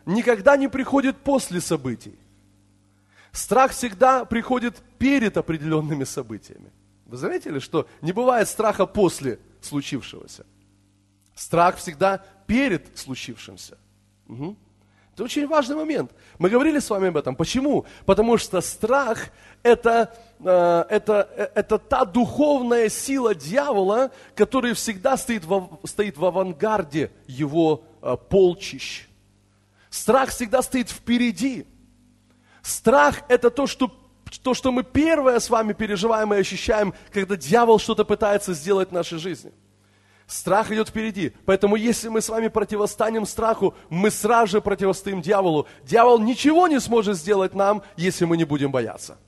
никогда 0.07 0.57
не 0.57 0.69
приходит 0.69 1.17
после 1.17 1.61
событий. 1.61 2.19
Страх 3.33 3.73
всегда 3.73 4.25
приходит 4.25 4.77
перед 4.99 5.37
определенными 5.37 6.05
событиями. 6.05 6.71
Вы 7.07 7.17
заметили, 7.17 7.59
что 7.59 7.87
не 8.01 8.13
бывает 8.13 8.49
страха 8.49 8.87
после 8.87 9.39
случившегося? 9.61 10.47
Страх 11.35 11.77
всегда 11.77 12.25
перед 12.47 12.97
случившимся. 12.97 13.77
Угу. 14.29 14.57
Это 15.15 15.23
очень 15.23 15.47
важный 15.47 15.77
момент. 15.77 16.11
Мы 16.41 16.51
говорили 16.51 16.81
с 16.81 16.91
вами 16.91 17.07
об 17.07 17.17
этом. 17.17 17.37
Почему? 17.37 17.87
Потому 18.05 18.37
что 18.37 18.61
страх 18.61 19.29
это, 19.63 20.13
э, 20.41 20.85
это, 20.91 21.29
э, 21.37 21.49
это 21.55 21.79
та 21.79 22.05
духовная 22.05 22.89
сила 22.89 23.33
дьявола, 23.33 24.11
которая 24.35 24.75
всегда 24.75 25.17
стоит 25.17 25.45
в, 25.45 25.79
стоит 25.85 26.19
в 26.19 26.25
авангарде 26.25 27.13
его 27.29 27.85
э, 28.03 28.17
полчищ. 28.29 29.07
Страх 29.89 30.31
всегда 30.31 30.63
стоит 30.63 30.91
впереди. 30.91 31.65
Страх 32.63 33.23
это 33.29 33.51
то, 33.51 33.69
что 33.69 33.93
то, 34.43 34.53
что 34.53 34.73
мы 34.73 34.83
первое 34.83 35.39
с 35.39 35.49
вами 35.49 35.75
переживаем 35.75 36.35
и 36.35 36.39
ощущаем, 36.39 36.93
когда 37.13 37.37
дьявол 37.37 37.79
что-то 37.79 38.05
пытается 38.05 38.53
сделать 38.53 38.89
в 38.89 38.93
нашей 38.93 39.19
жизни– 39.19 39.53
Страх 40.27 40.71
идет 40.71 40.89
впереди. 40.89 41.33
Поэтому 41.45 41.77
если 41.77 42.09
мы 42.09 42.21
с 42.21 42.29
вами 42.29 42.49
противостанем 42.49 43.27
страху, 43.27 43.75
мы 43.91 44.11
сразу 44.11 44.53
же 44.53 44.61
противостоим 44.61 45.21
дьяволу. 45.21 45.67
Дьявол 45.83 46.19
ничего 46.19 46.67
не 46.67 46.81
сможет 46.81 47.17
сделать 47.17 47.55
нам, 47.55 47.83
если 47.97 48.25
мы 48.25 48.37
не 48.37 48.45
будем 48.45 48.73
бояться. 48.73 49.19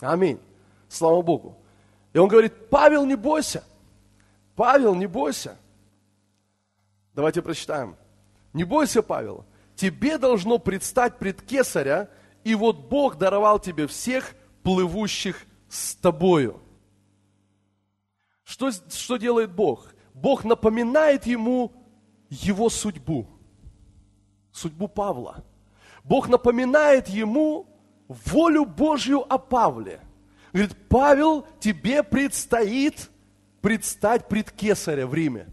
Аминь. 0.00 0.40
Слава 0.88 1.20
Богу. 1.22 1.56
И 2.12 2.18
он 2.18 2.28
говорит, 2.28 2.70
Павел, 2.70 3.04
не 3.04 3.14
бойся. 3.14 3.62
Павел, 4.56 4.94
не 4.94 5.06
бойся. 5.06 5.56
Давайте 7.14 7.42
прочитаем. 7.42 7.96
Не 8.52 8.64
бойся, 8.64 9.02
Павел. 9.02 9.44
Тебе 9.76 10.18
должно 10.18 10.58
предстать 10.58 11.18
пред 11.18 11.42
Кесаря, 11.42 12.08
и 12.44 12.54
вот 12.54 12.76
Бог 12.88 13.16
даровал 13.16 13.58
тебе 13.58 13.86
всех 13.86 14.34
плывущих 14.62 15.44
с 15.68 15.94
тобою. 15.94 16.60
Что, 18.44 18.70
что 18.70 19.16
делает 19.16 19.52
Бог? 19.52 19.86
Бог 20.22 20.44
напоминает 20.44 21.26
ему 21.26 21.72
его 22.30 22.70
судьбу, 22.70 23.26
судьбу 24.52 24.86
Павла. 24.86 25.44
Бог 26.04 26.28
напоминает 26.28 27.08
ему 27.08 27.66
волю 28.06 28.64
Божью 28.64 29.20
о 29.20 29.36
Павле. 29.36 30.00
Говорит, 30.52 30.76
Павел, 30.88 31.44
тебе 31.58 32.04
предстоит 32.04 33.10
предстать 33.60 34.28
пред 34.28 34.52
Кесаря 34.52 35.08
в 35.08 35.14
Риме. 35.14 35.48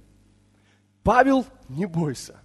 Павел, 1.02 1.48
не 1.68 1.88
бойся. 1.88 2.40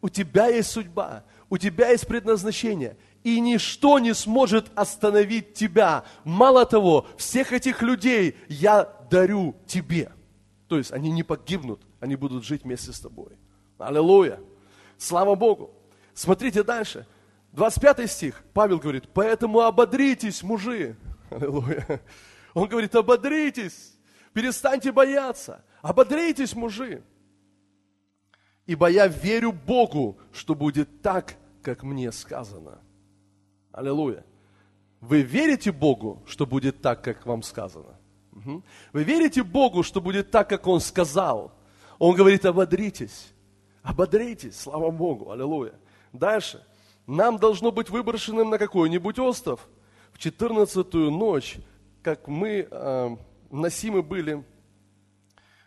У 0.00 0.08
тебя 0.08 0.46
есть 0.46 0.70
судьба, 0.70 1.24
у 1.50 1.58
тебя 1.58 1.88
есть 1.88 2.06
предназначение, 2.06 2.96
и 3.24 3.40
ничто 3.40 3.98
не 3.98 4.14
сможет 4.14 4.70
остановить 4.76 5.54
тебя. 5.54 6.04
Мало 6.22 6.64
того, 6.64 7.08
всех 7.16 7.52
этих 7.52 7.82
людей 7.82 8.36
я 8.48 8.88
дарю 9.10 9.56
тебе. 9.66 10.12
То 10.68 10.78
есть 10.78 10.92
они 10.92 11.10
не 11.10 11.22
погибнут, 11.22 11.80
они 12.00 12.16
будут 12.16 12.44
жить 12.44 12.64
вместе 12.64 12.92
с 12.92 13.00
тобой. 13.00 13.36
Аллилуйя. 13.78 14.40
Слава 14.98 15.34
Богу. 15.34 15.70
Смотрите 16.14 16.62
дальше. 16.62 17.06
25 17.52 18.10
стих. 18.10 18.42
Павел 18.52 18.78
говорит, 18.78 19.04
поэтому 19.12 19.60
ободритесь, 19.60 20.42
мужи. 20.42 20.96
Аллилуйя. 21.30 22.00
Он 22.54 22.68
говорит, 22.68 22.94
ободритесь, 22.94 23.94
перестаньте 24.32 24.90
бояться. 24.90 25.62
Ободритесь, 25.82 26.54
мужи. 26.54 27.02
Ибо 28.64 28.88
я 28.88 29.06
верю 29.06 29.52
Богу, 29.52 30.18
что 30.32 30.54
будет 30.54 31.02
так, 31.02 31.36
как 31.62 31.82
мне 31.82 32.10
сказано. 32.12 32.80
Аллилуйя. 33.72 34.24
Вы 35.00 35.22
верите 35.22 35.70
Богу, 35.70 36.22
что 36.26 36.46
будет 36.46 36.80
так, 36.80 37.04
как 37.04 37.26
вам 37.26 37.42
сказано? 37.42 37.98
Вы 38.92 39.04
верите 39.04 39.42
Богу, 39.42 39.82
что 39.82 40.00
будет 40.00 40.30
так, 40.30 40.48
как 40.48 40.66
Он 40.66 40.80
сказал? 40.80 41.52
Он 41.98 42.14
говорит, 42.14 42.44
ободритесь. 42.44 43.32
Ободритесь, 43.82 44.60
слава 44.60 44.90
Богу, 44.90 45.30
аллилуйя. 45.30 45.74
Дальше. 46.12 46.64
нам 47.06 47.38
должно 47.38 47.70
быть 47.70 47.88
выброшенным 47.90 48.50
на 48.50 48.58
какой-нибудь 48.58 49.18
остров. 49.18 49.68
В 50.12 50.18
четырнадцатую 50.18 51.10
ночь, 51.10 51.56
как 52.02 52.26
мы 52.26 52.66
э, 52.70 53.16
носимы 53.50 54.02
были 54.02 54.44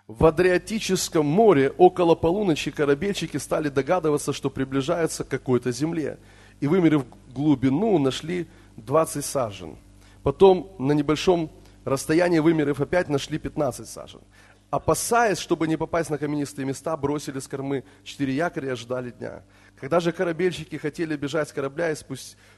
в 0.07 0.25
Адриатическом 0.25 1.25
море, 1.25 1.69
около 1.77 2.15
полуночи 2.15 2.71
корабельщики 2.71 3.37
стали 3.37 3.69
догадываться, 3.69 4.33
что 4.33 4.49
приближается 4.49 5.23
к 5.23 5.27
какой-то 5.27 5.71
земле. 5.71 6.17
И 6.59 6.67
вымерив 6.67 7.05
глубину, 7.33 7.99
нашли 7.99 8.47
20 8.77 9.23
сажен. 9.23 9.77
Потом 10.23 10.71
на 10.79 10.93
небольшом 10.93 11.51
расстоянии 11.85 12.39
вымерев 12.39 12.79
опять 12.81 13.09
нашли 13.09 13.37
15 13.37 13.87
сажен. 13.87 14.21
Опасаясь, 14.69 15.39
чтобы 15.39 15.67
не 15.67 15.77
попасть 15.77 16.11
на 16.11 16.19
каменистые 16.19 16.65
места, 16.65 16.95
бросили 16.95 17.39
с 17.39 17.47
кормы 17.47 17.83
четыре 18.03 18.35
якоря 18.35 18.67
и 18.67 18.71
ожидали 18.71 19.09
дня. 19.09 19.41
Когда 19.79 19.99
же 19.99 20.11
корабельщики 20.11 20.75
хотели 20.75 21.15
бежать 21.15 21.49
с 21.49 21.53
корабля 21.53 21.91
и 21.91 21.95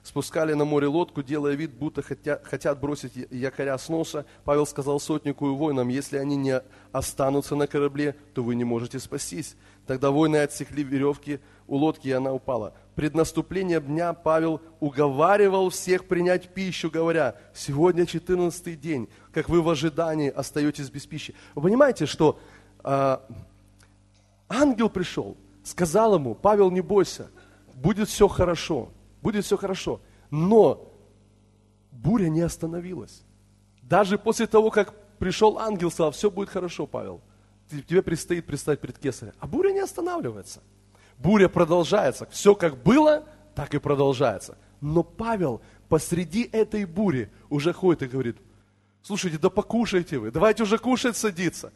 спускали 0.03 0.53
на 0.53 0.65
море 0.65 0.87
лодку, 0.87 1.23
делая 1.23 1.53
вид, 1.53 1.71
будто 1.71 2.01
хотят 2.01 2.79
бросить 2.81 3.13
якоря 3.29 3.77
с 3.77 3.87
носа, 3.87 4.25
Павел 4.43 4.65
сказал 4.65 4.99
сотнику 4.99 5.47
и 5.47 5.55
воинам, 5.55 5.87
если 5.87 6.17
они 6.17 6.35
не 6.35 6.61
останутся 6.91 7.55
на 7.55 7.67
корабле, 7.67 8.15
то 8.33 8.43
вы 8.43 8.55
не 8.55 8.65
можете 8.65 8.99
спастись. 8.99 9.55
Тогда 9.87 10.11
воины 10.11 10.37
отсекли 10.37 10.83
веревки 10.83 11.39
у 11.67 11.77
лодки, 11.77 12.07
и 12.07 12.11
она 12.11 12.33
упала. 12.33 12.73
Пред 12.95 13.15
наступлением 13.15 13.83
дня 13.83 14.13
Павел 14.13 14.61
уговаривал 14.79 15.69
всех 15.69 16.05
принять 16.05 16.49
пищу, 16.49 16.91
говоря, 16.91 17.35
сегодня 17.53 18.05
14 18.05 18.79
день, 18.79 19.09
как 19.31 19.49
вы 19.49 19.61
в 19.61 19.69
ожидании 19.69 20.29
остаетесь 20.29 20.89
без 20.89 21.05
пищи. 21.05 21.33
Вы 21.55 21.63
понимаете, 21.63 22.05
что 22.05 22.39
э, 22.83 23.17
ангел 24.49 24.89
пришел, 24.89 25.37
сказал 25.63 26.15
ему, 26.15 26.35
Павел, 26.35 26.69
не 26.69 26.81
бойся, 26.81 27.31
будет 27.73 28.09
все 28.09 28.27
хорошо, 28.27 28.89
будет 29.21 29.45
все 29.45 29.57
хорошо. 29.57 30.01
Но 30.29 30.91
буря 31.91 32.29
не 32.29 32.41
остановилась. 32.41 33.23
Даже 33.81 34.17
после 34.17 34.47
того, 34.47 34.69
как 34.69 34.93
пришел 35.17 35.57
ангел, 35.59 35.91
сказал, 35.91 36.11
все 36.11 36.29
будет 36.29 36.49
хорошо, 36.49 36.85
Павел. 36.85 37.21
Тебе 37.87 38.01
предстоит 38.01 38.45
предстать 38.45 38.79
перед 38.79 38.97
кесарем. 38.97 39.33
А 39.39 39.47
буря 39.47 39.71
не 39.71 39.79
останавливается. 39.79 40.61
Буря 41.17 41.47
продолжается. 41.47 42.27
Все 42.31 42.55
как 42.55 42.77
было, 42.81 43.25
так 43.55 43.73
и 43.73 43.79
продолжается. 43.79 44.57
Но 44.81 45.03
Павел 45.03 45.61
посреди 45.89 46.49
этой 46.51 46.85
бури 46.85 47.31
уже 47.49 47.73
ходит 47.73 48.03
и 48.03 48.07
говорит, 48.07 48.37
слушайте, 49.01 49.37
да 49.37 49.49
покушайте 49.49 50.17
вы, 50.17 50.31
давайте 50.31 50.63
уже 50.63 50.77
кушать 50.77 51.15
садиться 51.15 51.71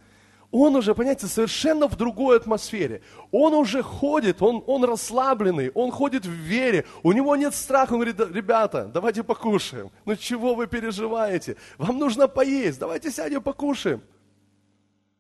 он 0.52 0.76
уже, 0.76 0.96
понимаете, 0.96 1.28
совершенно 1.28 1.88
в 1.88 1.98
другой 1.98 2.38
атмосфере. 2.38 3.02
Он 3.32 3.54
уже 3.54 3.84
ходит, 3.84 4.42
он, 4.42 4.64
он 4.68 4.86
расслабленный, 4.86 5.72
он 5.72 5.92
ходит 5.92 6.26
в 6.26 6.30
вере, 6.30 6.86
у 7.04 7.12
него 7.12 7.36
нет 7.36 7.54
страха. 7.54 7.94
Он 7.94 8.00
говорит, 8.00 8.20
ребята, 8.34 8.90
давайте 8.94 9.24
покушаем. 9.24 9.92
Ну 10.06 10.16
чего 10.16 10.56
вы 10.56 10.68
переживаете? 10.68 11.58
Вам 11.78 12.00
нужно 12.00 12.28
поесть, 12.28 12.80
давайте 12.80 13.12
сядем 13.12 13.42
покушаем. 13.42 14.02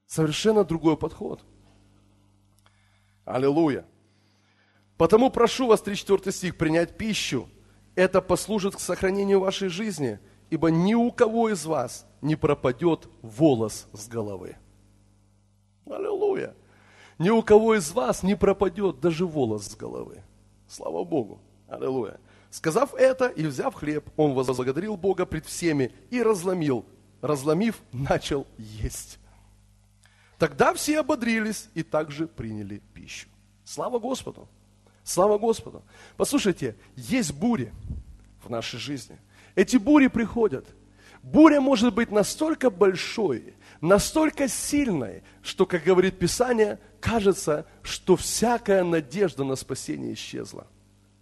Совершенно 0.07 0.63
другой 0.63 0.97
подход. 0.97 1.43
Аллилуйя. 3.25 3.85
Потому 4.97 5.29
прошу 5.29 5.67
вас, 5.67 5.81
34 5.81 6.31
стих, 6.31 6.57
принять 6.57 6.97
пищу. 6.97 7.49
Это 7.95 8.21
послужит 8.21 8.75
к 8.75 8.79
сохранению 8.79 9.39
вашей 9.39 9.69
жизни, 9.69 10.19
ибо 10.49 10.69
ни 10.69 10.93
у 10.93 11.11
кого 11.11 11.49
из 11.49 11.65
вас 11.65 12.05
не 12.21 12.35
пропадет 12.35 13.07
волос 13.21 13.87
с 13.93 14.07
головы. 14.07 14.57
Аллилуйя. 15.85 16.55
Ни 17.17 17.29
у 17.29 17.41
кого 17.41 17.75
из 17.75 17.91
вас 17.91 18.23
не 18.23 18.35
пропадет 18.35 18.99
даже 18.99 19.25
волос 19.25 19.67
с 19.67 19.75
головы. 19.75 20.23
Слава 20.67 21.03
Богу. 21.03 21.39
Аллилуйя. 21.67 22.19
Сказав 22.49 22.93
это 22.93 23.27
и 23.27 23.45
взяв 23.45 23.73
хлеб, 23.73 24.09
он 24.17 24.33
возблагодарил 24.33 24.97
Бога 24.97 25.25
пред 25.25 25.45
всеми 25.45 25.91
и 26.09 26.21
разломил. 26.21 26.85
Разломив, 27.21 27.81
начал 27.91 28.45
есть. 28.57 29.19
Тогда 30.37 30.73
все 30.73 30.99
ободрились 30.99 31.69
и 31.73 31.83
также 31.83 32.27
приняли 32.27 32.81
пищу. 32.93 33.27
Слава 33.63 33.99
Господу! 33.99 34.47
Слава 35.03 35.37
Господу! 35.37 35.83
Послушайте, 36.17 36.75
есть 36.95 37.33
бури 37.33 37.73
в 38.43 38.49
нашей 38.49 38.79
жизни. 38.79 39.17
Эти 39.55 39.77
бури 39.77 40.07
приходят. 40.07 40.65
Буря 41.23 41.59
может 41.59 41.93
быть 41.93 42.11
настолько 42.11 42.69
большой, 42.69 43.55
настолько 43.81 44.47
сильной, 44.47 45.23
что, 45.41 45.65
как 45.65 45.83
говорит 45.83 46.19
Писание, 46.19 46.79
кажется, 46.99 47.65
что 47.81 48.15
всякая 48.15 48.83
надежда 48.83 49.43
на 49.43 49.55
спасение 49.55 50.13
исчезла. 50.13 50.67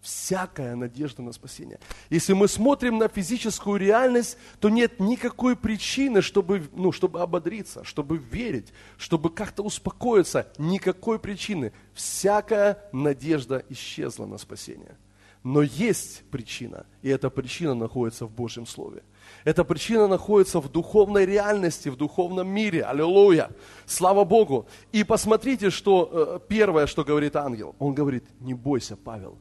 Всякая 0.03 0.75
надежда 0.75 1.21
на 1.21 1.31
спасение. 1.31 1.79
Если 2.09 2.33
мы 2.33 2.49
смотрим 2.49 2.97
на 2.97 3.07
физическую 3.07 3.79
реальность, 3.79 4.37
то 4.59 4.67
нет 4.67 4.99
никакой 4.99 5.55
причины, 5.55 6.21
чтобы, 6.21 6.67
ну, 6.73 6.91
чтобы 6.91 7.21
ободриться, 7.21 7.85
чтобы 7.85 8.17
верить, 8.17 8.73
чтобы 8.97 9.29
как-то 9.29 9.63
успокоиться. 9.63 10.51
Никакой 10.57 11.19
причины. 11.19 11.71
Всякая 11.93 12.83
надежда 12.91 13.63
исчезла 13.69 14.25
на 14.25 14.37
спасение. 14.37 14.97
Но 15.41 15.61
есть 15.61 16.23
причина, 16.31 16.85
и 17.01 17.07
эта 17.07 17.29
причина 17.29 17.73
находится 17.73 18.25
в 18.25 18.31
Божьем 18.31 18.65
Слове. 18.65 19.03
Эта 19.45 19.63
причина 19.63 20.07
находится 20.07 20.59
в 20.59 20.69
духовной 20.69 21.25
реальности, 21.25 21.87
в 21.87 21.95
духовном 21.95 22.49
мире. 22.49 22.83
Аллилуйя! 22.83 23.51
Слава 23.85 24.25
Богу! 24.25 24.67
И 24.91 25.05
посмотрите, 25.05 25.69
что 25.69 26.09
э, 26.11 26.39
первое, 26.49 26.87
что 26.87 27.05
говорит 27.05 27.37
ангел. 27.37 27.73
Он 27.79 27.93
говорит, 27.93 28.25
не 28.41 28.53
бойся, 28.53 28.97
Павел. 28.97 29.37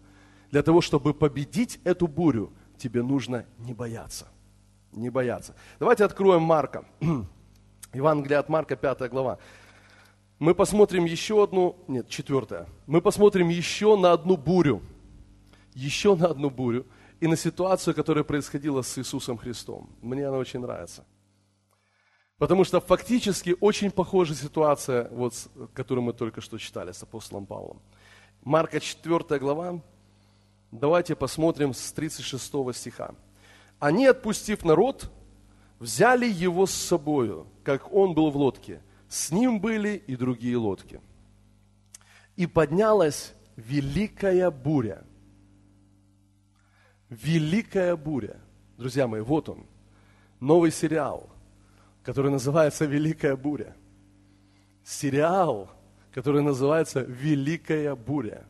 Для 0.52 0.62
того, 0.62 0.82
чтобы 0.82 1.14
победить 1.14 1.80
эту 1.82 2.06
бурю, 2.06 2.52
тебе 2.76 3.02
нужно 3.02 3.46
не 3.58 3.72
бояться. 3.72 4.28
Не 4.92 5.08
бояться. 5.08 5.54
Давайте 5.80 6.04
откроем 6.04 6.42
Марка. 6.42 6.84
Евангелие 7.94 8.38
от 8.38 8.50
Марка, 8.50 8.76
5 8.76 9.10
глава. 9.10 9.38
Мы 10.38 10.54
посмотрим 10.54 11.06
еще 11.06 11.42
одну, 11.42 11.76
нет, 11.88 12.06
четвертая. 12.10 12.68
Мы 12.86 13.00
посмотрим 13.00 13.48
еще 13.48 13.96
на 13.96 14.12
одну 14.12 14.36
бурю. 14.36 14.82
Еще 15.72 16.14
на 16.14 16.26
одну 16.26 16.50
бурю 16.50 16.86
и 17.20 17.26
на 17.26 17.36
ситуацию, 17.36 17.94
которая 17.94 18.22
происходила 18.22 18.82
с 18.82 18.98
Иисусом 18.98 19.38
Христом. 19.38 19.88
Мне 20.02 20.28
она 20.28 20.36
очень 20.36 20.60
нравится. 20.60 21.06
Потому 22.36 22.64
что 22.64 22.78
фактически 22.80 23.56
очень 23.58 23.90
похожая 23.90 24.36
ситуация, 24.36 25.08
вот, 25.12 25.32
которую 25.72 26.04
мы 26.04 26.12
только 26.12 26.42
что 26.42 26.58
читали 26.58 26.92
с 26.92 27.02
апостолом 27.02 27.46
Павлом. 27.46 27.80
Марка 28.42 28.80
4 28.80 29.38
глава, 29.38 29.80
давайте 30.72 31.14
посмотрим 31.14 31.72
с 31.72 31.92
36 31.92 32.74
стиха. 32.74 33.14
Они, 33.78 34.06
отпустив 34.06 34.64
народ, 34.64 35.08
взяли 35.78 36.26
его 36.26 36.66
с 36.66 36.72
собою, 36.72 37.46
как 37.62 37.92
он 37.92 38.14
был 38.14 38.30
в 38.32 38.36
лодке. 38.36 38.82
С 39.08 39.30
ним 39.30 39.60
были 39.60 40.02
и 40.06 40.16
другие 40.16 40.56
лодки. 40.56 41.00
И 42.34 42.46
поднялась 42.46 43.34
великая 43.56 44.50
буря– 44.50 45.04
Великая 47.12 47.94
буря. 47.94 48.40
Друзья 48.78 49.06
мои, 49.06 49.20
вот 49.20 49.50
он. 49.50 49.66
Новый 50.40 50.70
сериал, 50.72 51.28
который 52.02 52.30
называется 52.30 52.86
Великая 52.86 53.36
буря. 53.36 53.76
Сериал, 54.82 55.70
который 56.10 56.40
называется 56.40 57.02
Великая 57.02 57.94
буря. 57.94 58.46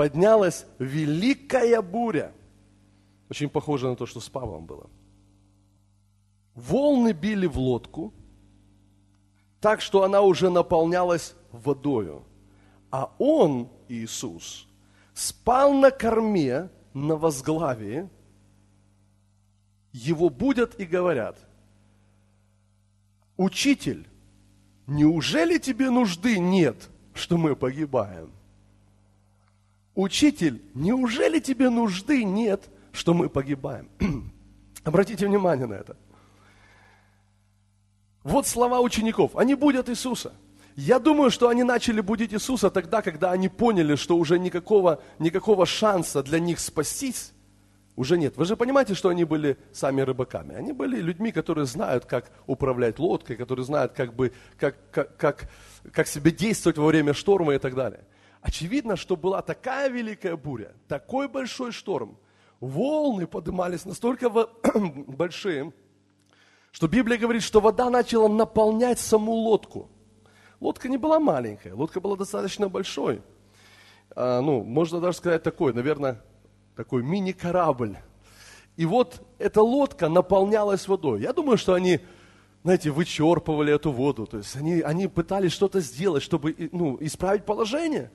Поднялась 0.00 0.64
великая 0.78 1.82
буря. 1.82 2.32
Очень 3.28 3.50
похоже 3.50 3.86
на 3.86 3.96
то, 3.96 4.06
что 4.06 4.18
с 4.18 4.30
Павлом 4.30 4.64
было. 4.64 4.88
Волны 6.54 7.12
били 7.12 7.46
в 7.46 7.58
лодку, 7.58 8.14
так 9.60 9.82
что 9.82 10.02
она 10.02 10.22
уже 10.22 10.48
наполнялась 10.48 11.34
водою. 11.52 12.24
А 12.90 13.14
он, 13.18 13.68
Иисус, 13.90 14.66
спал 15.12 15.74
на 15.74 15.90
корме, 15.90 16.70
на 16.94 17.16
возглавии, 17.16 18.08
его 19.92 20.30
будут 20.30 20.80
и 20.80 20.86
говорят, 20.86 21.36
учитель, 23.36 24.08
неужели 24.86 25.58
тебе 25.58 25.90
нужды 25.90 26.38
нет, 26.38 26.88
что 27.12 27.36
мы 27.36 27.54
погибаем? 27.54 28.32
Учитель, 29.94 30.62
неужели 30.74 31.40
тебе 31.40 31.68
нужды 31.68 32.24
нет, 32.24 32.68
что 32.92 33.14
мы 33.14 33.28
погибаем? 33.28 33.88
Обратите 34.84 35.26
внимание 35.26 35.66
на 35.66 35.74
это. 35.74 35.96
Вот 38.22 38.46
слова 38.46 38.80
учеников. 38.80 39.36
Они 39.36 39.54
будут 39.54 39.88
Иисуса. 39.88 40.32
Я 40.76 40.98
думаю, 40.98 41.30
что 41.30 41.48
они 41.48 41.64
начали 41.64 42.00
будить 42.00 42.32
Иисуса 42.32 42.70
тогда, 42.70 43.02
когда 43.02 43.32
они 43.32 43.48
поняли, 43.48 43.96
что 43.96 44.16
уже 44.16 44.38
никакого, 44.38 45.02
никакого 45.18 45.66
шанса 45.66 46.22
для 46.22 46.38
них 46.38 46.60
спастись 46.60 47.32
уже 47.96 48.16
нет. 48.16 48.36
Вы 48.36 48.44
же 48.44 48.56
понимаете, 48.56 48.94
что 48.94 49.08
они 49.08 49.24
были 49.24 49.58
сами 49.72 50.00
рыбаками. 50.00 50.54
Они 50.54 50.72
были 50.72 51.00
людьми, 51.00 51.32
которые 51.32 51.66
знают, 51.66 52.06
как 52.06 52.30
управлять 52.46 52.98
лодкой, 52.98 53.36
которые 53.36 53.64
знают, 53.64 53.92
как, 53.92 54.14
бы, 54.14 54.32
как, 54.58 54.76
как, 54.90 55.16
как, 55.16 55.50
как 55.92 56.06
себе 56.06 56.30
действовать 56.30 56.78
во 56.78 56.86
время 56.86 57.12
шторма 57.12 57.54
и 57.54 57.58
так 57.58 57.74
далее. 57.74 58.04
Очевидно, 58.42 58.96
что 58.96 59.16
была 59.16 59.42
такая 59.42 59.90
великая 59.90 60.36
буря, 60.36 60.72
такой 60.88 61.28
большой 61.28 61.72
шторм, 61.72 62.18
волны 62.60 63.26
поднимались 63.26 63.84
настолько 63.84 64.30
большие, 65.06 65.72
что 66.72 66.88
Библия 66.88 67.18
говорит, 67.18 67.42
что 67.42 67.60
вода 67.60 67.90
начала 67.90 68.28
наполнять 68.28 68.98
саму 68.98 69.32
лодку. 69.32 69.90
Лодка 70.60 70.88
не 70.88 70.98
была 70.98 71.18
маленькая, 71.18 71.74
лодка 71.74 72.00
была 72.00 72.16
достаточно 72.16 72.68
большой. 72.68 73.22
А, 74.14 74.40
ну, 74.40 74.62
можно 74.62 75.00
даже 75.00 75.18
сказать 75.18 75.42
такой, 75.42 75.72
наверное, 75.72 76.22
такой 76.76 77.02
мини-корабль. 77.02 77.98
И 78.76 78.86
вот 78.86 79.20
эта 79.38 79.62
лодка 79.62 80.08
наполнялась 80.08 80.88
водой. 80.88 81.20
Я 81.20 81.32
думаю, 81.32 81.58
что 81.58 81.74
они, 81.74 82.00
знаете, 82.62 82.90
вычерпывали 82.90 83.74
эту 83.74 83.90
воду. 83.92 84.26
То 84.26 84.38
есть 84.38 84.54
они, 84.56 84.80
они 84.80 85.06
пытались 85.06 85.52
что-то 85.52 85.80
сделать, 85.80 86.22
чтобы 86.22 86.54
ну, 86.72 86.98
исправить 87.00 87.44
положение 87.44 88.10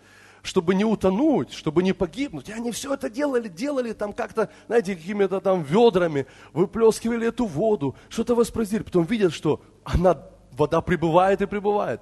чтобы 0.46 0.76
не 0.76 0.86
утонуть, 0.86 1.52
чтобы 1.52 1.82
не 1.82 1.92
погибнуть. 1.92 2.50
И 2.50 2.54
они 2.54 2.72
все 2.72 2.94
это 2.94 3.10
делали, 3.10 3.48
делали 3.48 3.94
там 3.94 4.14
как-то, 4.14 4.52
знаете, 4.68 4.96
какими-то 4.96 5.42
там 5.42 5.64
ведрами, 5.64 6.28
выплескивали 6.54 7.28
эту 7.28 7.46
воду, 7.48 7.96
что-то 8.10 8.36
воспроизводили. 8.36 8.84
Потом 8.84 9.06
видят, 9.06 9.34
что 9.34 9.62
она, 9.84 10.22
вода 10.52 10.82
прибывает 10.82 11.42
и 11.42 11.48
прибывает. 11.48 12.00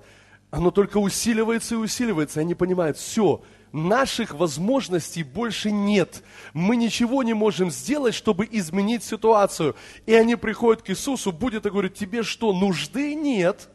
Оно 0.52 0.72
только 0.72 0.98
усиливается 0.98 1.76
и 1.76 1.78
усиливается. 1.78 2.42
И 2.42 2.44
они 2.44 2.54
понимают, 2.54 2.98
все, 2.98 3.42
наших 3.74 4.34
возможностей 4.34 5.24
больше 5.24 5.72
нет. 5.72 6.24
Мы 6.54 6.78
ничего 6.78 7.24
не 7.24 7.34
можем 7.34 7.72
сделать, 7.72 8.14
чтобы 8.14 8.48
изменить 8.50 9.04
ситуацию. 9.04 9.76
И 10.06 10.14
они 10.14 10.36
приходят 10.36 10.84
к 10.84 10.90
Иисусу, 10.92 11.34
будет 11.34 11.66
и 11.66 11.70
говорит, 11.70 11.96
тебе 11.96 12.24
что, 12.24 12.54
нужды 12.54 13.16
нет, 13.16 13.70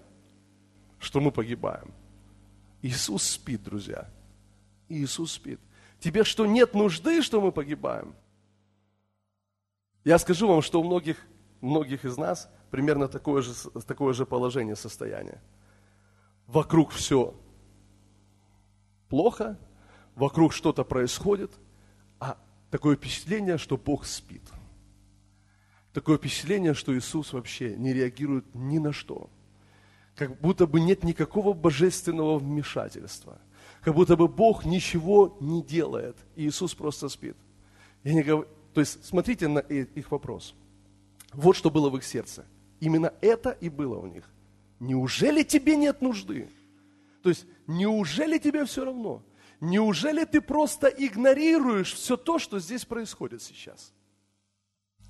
что 0.99 1.21
мы 1.21 1.31
погибаем? 1.31 1.93
Иисус 2.81 3.25
спит, 3.25 3.63
друзья. 3.65 4.09
Иисус 4.89 5.33
спит. 5.33 5.61
Тебе 6.01 6.25
что, 6.25 6.47
нет 6.47 6.75
нужды, 6.75 7.21
что 7.23 7.41
мы 7.41 7.51
погибаем? 7.51 8.15
Я 10.05 10.19
скажу 10.19 10.47
вам, 10.49 10.63
что 10.63 10.81
у 10.81 10.85
многих, 10.85 11.19
многих 11.61 12.05
из 12.05 12.17
нас 12.17 12.49
примерно 12.71 13.09
такое 13.09 13.43
же, 13.43 13.53
такое 13.87 14.15
же 14.15 14.25
положение, 14.27 14.77
состояние. 14.77 15.43
Вокруг 16.47 16.93
все 16.93 17.35
плохо, 19.09 19.59
вокруг 20.19 20.53
что-то 20.53 20.85
происходит, 20.85 21.51
а 22.21 22.37
такое 22.71 22.97
впечатление, 22.97 23.57
что 23.57 23.77
Бог 23.77 24.05
спит. 24.05 24.43
Такое 25.93 26.19
впечатление, 26.19 26.75
что 26.75 26.97
Иисус 26.97 27.33
вообще 27.33 27.75
не 27.77 27.93
реагирует 27.93 28.45
ни 28.55 28.79
на 28.79 28.93
что. 28.93 29.31
Как 30.15 30.39
будто 30.41 30.67
бы 30.67 30.81
нет 30.81 31.05
никакого 31.05 31.55
божественного 31.55 32.39
вмешательства– 32.39 33.39
как 33.83 33.95
будто 33.95 34.17
бы 34.17 34.29
Бог 34.29 34.65
ничего 34.65 35.37
не 35.41 35.63
делает, 35.63 36.17
и 36.37 36.47
Иисус 36.47 36.75
просто 36.75 37.09
спит. 37.09 37.37
Я 38.05 38.15
не 38.15 38.23
говорю, 38.23 38.49
то 38.75 38.81
есть 38.81 39.05
смотрите 39.05 39.49
на 39.49 39.61
их 39.61 40.11
вопрос. 40.11 40.55
Вот 41.33 41.57
что 41.57 41.71
было 41.71 41.91
в 41.91 41.97
их 41.97 42.05
сердце. 42.05 42.45
Именно 42.81 43.13
это 43.21 43.51
и 43.51 43.69
было 43.69 43.99
у 43.99 44.07
них. 44.07 44.25
Неужели 44.81 45.43
тебе 45.43 45.77
нет 45.77 46.01
нужды? 46.01 46.49
То 47.23 47.29
есть, 47.29 47.47
неужели 47.67 48.39
тебе 48.39 48.65
все 48.65 48.85
равно? 48.85 49.23
Неужели 49.61 50.25
ты 50.25 50.41
просто 50.41 50.87
игнорируешь 50.89 51.93
все 51.95 52.17
то, 52.17 52.39
что 52.39 52.59
здесь 52.59 52.85
происходит 52.85 53.43
сейчас? 53.43 53.93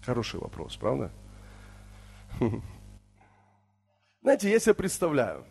Хороший 0.02 0.40
вопрос, 0.40 0.76
правда? 0.76 1.12
Знаете, 4.22 4.50
я 4.50 4.58
себе 4.58 4.74
представляю 4.74 5.44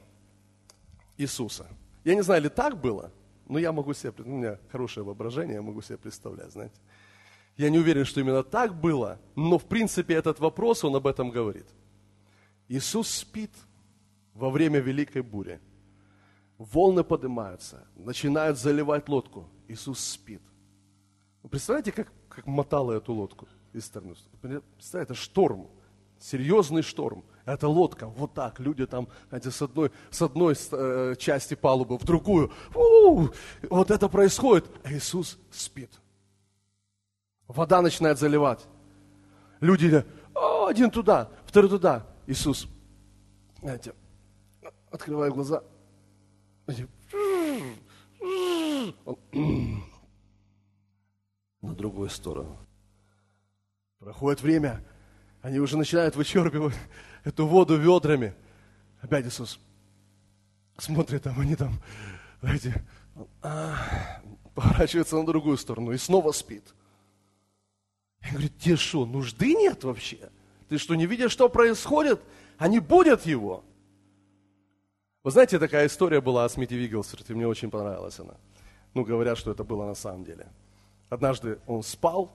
Иисуса– 1.17 1.67
я 2.07 2.15
не 2.15 2.21
знаю, 2.21 2.41
ли 2.41 2.47
так 2.47 2.79
было, 2.79 3.11
но 3.49 3.59
я 3.59 3.73
могу 3.73 3.93
себе, 3.93 4.13
у 4.19 4.29
меня 4.29 4.57
хорошее 4.71 5.05
воображение, 5.05 5.55
я 5.55 5.61
могу 5.61 5.81
себе 5.81 5.97
представлять, 5.97 6.53
знаете. 6.53 6.79
Я 7.57 7.69
не 7.69 7.79
уверен, 7.79 8.05
что 8.05 8.21
именно 8.21 8.43
так 8.43 8.79
было, 8.79 9.19
но 9.35 9.57
в 9.57 9.65
принципе 9.65 10.13
этот 10.13 10.39
вопрос, 10.39 10.85
он 10.85 10.95
об 10.95 11.05
этом 11.05 11.31
говорит. 11.31 11.65
Иисус 12.69 13.09
спит 13.09 13.51
во 14.33 14.49
время 14.49 14.79
великой 14.79 15.21
бури. 15.21 15.59
Волны 16.57 17.03
поднимаются, 17.03 17.87
начинают 17.95 18.57
заливать 18.57 19.07
лодку. 19.09 19.47
Иисус 19.67 19.99
спит. 19.99 20.41
Вы 21.43 21.49
представляете, 21.49 21.91
как, 21.91 22.11
как 22.29 22.47
мотало 22.47 22.93
эту 22.93 23.13
лодку 23.13 23.47
из 23.73 23.85
стороны? 23.85 24.15
Представляете, 24.41 25.13
это 25.13 25.13
шторм, 25.13 25.67
серьезный 26.19 26.81
шторм– 26.81 27.23
это 27.47 27.69
лодка, 27.69 28.07
вот 28.07 28.33
так, 28.33 28.59
люди 28.59 28.85
там, 28.85 29.07
знаете, 29.29 29.51
с 29.51 29.61
одной, 29.61 29.89
с 30.11 30.21
одной 30.21 30.53
э, 30.71 31.15
части 31.17 31.53
палубы 31.53 31.97
в 31.97 32.03
другую. 32.03 32.51
У-у-у, 32.75 33.29
вот 33.69 33.89
это 33.89 34.09
происходит, 34.09 34.65
а 34.83 34.91
Иисус 34.91 35.39
спит. 35.49 35.89
Вода 37.47 37.81
начинает 37.81 38.19
заливать. 38.19 38.67
Люди, 39.61 40.05
О, 40.35 40.65
один 40.65 40.91
туда, 40.91 41.29
второй 41.45 41.69
туда. 41.69 42.05
Иисус, 42.27 42.67
знаете, 43.61 43.93
открывает 44.91 45.33
глаза. 45.33 45.63
На 51.61 51.73
другую 51.73 52.09
сторону. 52.09 52.57
Проходит 53.99 54.41
время, 54.41 54.83
они 55.41 55.59
уже 55.59 55.77
начинают 55.77 56.15
вычерпывать 56.15 56.75
эту 57.23 57.47
воду 57.47 57.77
ведрами. 57.77 58.33
Опять 59.01 59.25
Иисус 59.25 59.59
смотрит, 60.77 61.23
там 61.23 61.39
они 61.39 61.55
там, 61.55 61.79
знаете, 62.41 62.85
а, 63.41 64.21
поворачивается 64.53 65.15
на 65.15 65.25
другую 65.25 65.57
сторону 65.57 65.91
и 65.91 65.97
снова 65.97 66.31
спит. 66.31 66.63
И 68.27 68.31
говорит, 68.31 68.57
тебе 68.59 68.75
что, 68.75 69.05
нужды 69.05 69.53
нет 69.53 69.83
вообще? 69.83 70.29
Ты 70.69 70.77
что, 70.77 70.95
не 70.95 71.05
видишь, 71.05 71.31
что 71.31 71.49
происходит? 71.49 72.21
Они 72.57 72.79
будут 72.79 73.25
его. 73.25 73.63
Вы 75.27 75.31
знаете, 75.31 75.59
такая 75.59 75.87
история 75.87 76.21
была 76.21 76.45
о 76.45 76.49
Смите 76.49 76.77
Вигглсерте, 76.77 77.33
мне 77.33 77.45
очень 77.45 77.69
понравилась 77.69 78.17
она. 78.17 78.35
Ну, 78.93 79.03
говорят, 79.03 79.37
что 79.37 79.51
это 79.51 79.65
было 79.65 79.85
на 79.85 79.93
самом 79.93 80.23
деле. 80.23 80.47
Однажды 81.09 81.59
он 81.67 81.83
спал, 81.83 82.31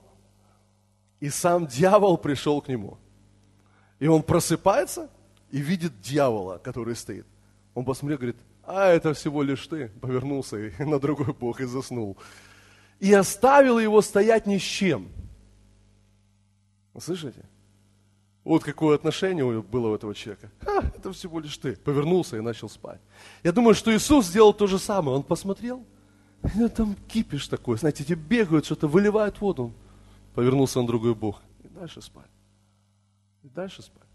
и 1.19 1.31
сам 1.31 1.65
дьявол 1.65 2.19
пришел 2.19 2.61
к 2.61 2.67
нему. 2.67 2.99
И 3.97 4.05
он 4.05 4.21
просыпается 4.21 5.09
и 5.49 5.57
видит 5.57 6.01
дьявола, 6.01 6.59
который 6.59 6.95
стоит. 6.95 7.25
Он 7.73 7.83
посмотрел, 7.83 8.19
говорит, 8.19 8.37
а 8.63 8.89
это 8.89 9.15
всего 9.15 9.41
лишь 9.41 9.65
ты. 9.65 9.87
Повернулся 9.99 10.57
и 10.59 10.83
на 10.83 10.99
другой 10.99 11.33
бог 11.33 11.61
и 11.61 11.65
заснул. 11.65 12.15
И 12.99 13.11
оставил 13.11 13.79
его 13.79 14.03
стоять 14.03 14.45
ни 14.45 14.59
с 14.59 14.61
чем. 14.61 15.09
Вы 16.93 17.01
слышите? 17.01 17.43
Вот 18.43 18.63
какое 18.63 18.95
отношение 18.95 19.61
было 19.61 19.89
у 19.89 19.95
этого 19.95 20.13
человека. 20.13 20.51
А, 20.65 20.79
это 20.79 21.13
всего 21.13 21.39
лишь 21.39 21.57
ты. 21.57 21.77
Повернулся 21.77 22.37
и 22.37 22.41
начал 22.41 22.69
спать. 22.69 22.99
Я 23.41 23.51
думаю, 23.51 23.73
что 23.73 23.95
Иисус 23.95 24.25
сделал 24.25 24.53
то 24.53 24.67
же 24.67 24.79
самое. 24.79 25.17
Он 25.17 25.23
посмотрел, 25.23 25.85
и 26.55 26.67
там 26.67 26.95
кипиш 27.07 27.47
такой, 27.47 27.77
знаете, 27.77 28.03
эти 28.03 28.13
бегают, 28.13 28.65
что-то 28.65 28.87
выливают 28.87 29.39
воду. 29.39 29.73
Повернулся 30.35 30.81
на 30.81 30.87
другой 30.87 31.15
бог 31.15 31.41
и 31.63 31.67
дальше 31.67 32.01
спать 32.01 32.29
и 33.43 33.49
дальше 33.49 33.81
спать. 33.81 34.07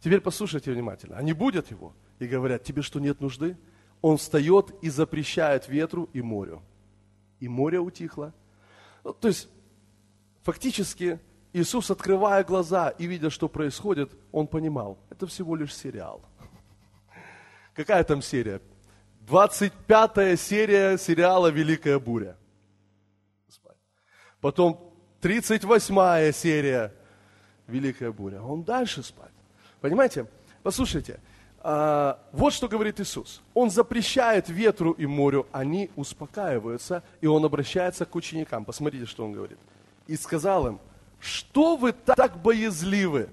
Теперь 0.00 0.20
послушайте 0.20 0.72
внимательно. 0.72 1.16
Они 1.16 1.32
будут 1.32 1.70
его 1.70 1.94
и 2.18 2.26
говорят, 2.26 2.62
тебе 2.62 2.82
что, 2.82 3.00
нет 3.00 3.20
нужды? 3.20 3.56
Он 4.00 4.16
встает 4.16 4.72
и 4.82 4.90
запрещает 4.90 5.68
ветру 5.68 6.08
и 6.12 6.22
морю. 6.22 6.62
И 7.40 7.48
море 7.48 7.80
утихло. 7.80 8.32
Ну, 9.02 9.12
то 9.12 9.28
есть, 9.28 9.48
фактически, 10.42 11.18
Иисус, 11.52 11.90
открывая 11.90 12.44
глаза 12.44 12.90
и 12.90 13.06
видя, 13.06 13.30
что 13.30 13.48
происходит, 13.48 14.10
он 14.32 14.46
понимал, 14.46 14.98
это 15.10 15.26
всего 15.26 15.56
лишь 15.56 15.74
сериал. 15.74 16.20
Какая 17.74 18.04
там 18.04 18.22
серия? 18.22 18.60
25 19.20 20.38
серия 20.40 20.96
сериала 20.98 21.48
«Великая 21.48 21.98
буря». 21.98 22.36
Потом 24.40 24.92
38 25.20 26.32
серия 26.32 26.94
великая 27.66 28.12
буря. 28.12 28.40
Он 28.40 28.62
дальше 28.62 29.02
спать. 29.02 29.32
Понимаете? 29.80 30.26
Послушайте, 30.62 31.20
а, 31.60 32.20
вот 32.32 32.52
что 32.52 32.68
говорит 32.68 33.00
Иисус. 33.00 33.42
Он 33.54 33.70
запрещает 33.70 34.48
ветру 34.48 34.92
и 34.92 35.06
морю, 35.06 35.46
они 35.52 35.90
успокаиваются, 35.96 37.02
и 37.20 37.26
он 37.26 37.44
обращается 37.44 38.04
к 38.04 38.14
ученикам. 38.14 38.64
Посмотрите, 38.64 39.06
что 39.06 39.24
он 39.24 39.32
говорит. 39.32 39.58
И 40.06 40.16
сказал 40.16 40.66
им, 40.66 40.80
что 41.20 41.76
вы 41.76 41.92
так 41.92 42.40
боязливы? 42.40 43.30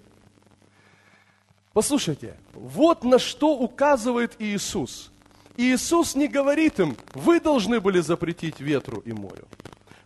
Послушайте, 1.73 2.37
вот 2.53 3.03
на 3.03 3.19
что 3.19 3.53
указывает 3.57 4.35
Иисус. 4.39 5.11
Иисус 5.57 6.15
не 6.15 6.27
говорит 6.27 6.79
им, 6.79 6.95
вы 7.13 7.39
должны 7.39 7.79
были 7.79 7.99
запретить 7.99 8.59
ветру 8.59 9.01
и 9.01 9.11
морю. 9.11 9.47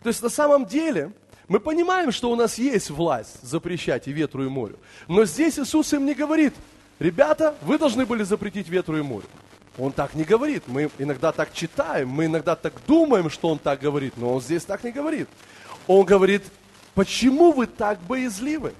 То 0.02 0.08
есть 0.08 0.22
на 0.22 0.28
самом 0.28 0.66
деле 0.66 1.12
мы 1.48 1.60
понимаем, 1.60 2.12
что 2.12 2.30
у 2.30 2.36
нас 2.36 2.58
есть 2.58 2.90
власть 2.90 3.42
запрещать 3.42 4.08
и 4.08 4.12
ветру, 4.12 4.44
и 4.44 4.48
морю. 4.48 4.78
Но 5.08 5.24
здесь 5.24 5.58
Иисус 5.58 5.92
им 5.92 6.06
не 6.06 6.14
говорит, 6.14 6.54
ребята, 6.98 7.54
вы 7.62 7.78
должны 7.78 8.06
были 8.06 8.22
запретить 8.22 8.68
ветру 8.68 8.98
и 8.98 9.02
морю. 9.02 9.26
Он 9.78 9.92
так 9.92 10.14
не 10.14 10.24
говорит. 10.24 10.64
Мы 10.66 10.90
иногда 10.98 11.32
так 11.32 11.52
читаем, 11.52 12.08
мы 12.08 12.26
иногда 12.26 12.54
так 12.54 12.74
думаем, 12.86 13.30
что 13.30 13.48
он 13.48 13.58
так 13.58 13.80
говорит, 13.80 14.16
но 14.16 14.34
он 14.34 14.40
здесь 14.40 14.64
так 14.64 14.84
не 14.84 14.92
говорит. 14.92 15.28
Он 15.86 16.04
говорит, 16.04 16.42
почему 16.94 17.52
вы 17.52 17.66
так 17.66 18.00
боязливы? 18.00 18.74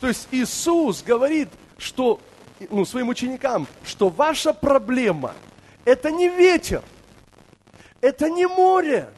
То 0.00 0.08
есть 0.08 0.28
Иисус 0.30 1.02
говорит, 1.02 1.48
что 1.78 2.20
ну, 2.70 2.84
своим 2.84 3.08
ученикам, 3.08 3.66
что 3.84 4.08
ваша 4.08 4.52
проблема– 4.52 5.34
это 5.84 6.10
не 6.10 6.28
ветер, 6.28 6.82
это 8.00 8.28
не 8.30 8.46
море, 8.46 9.08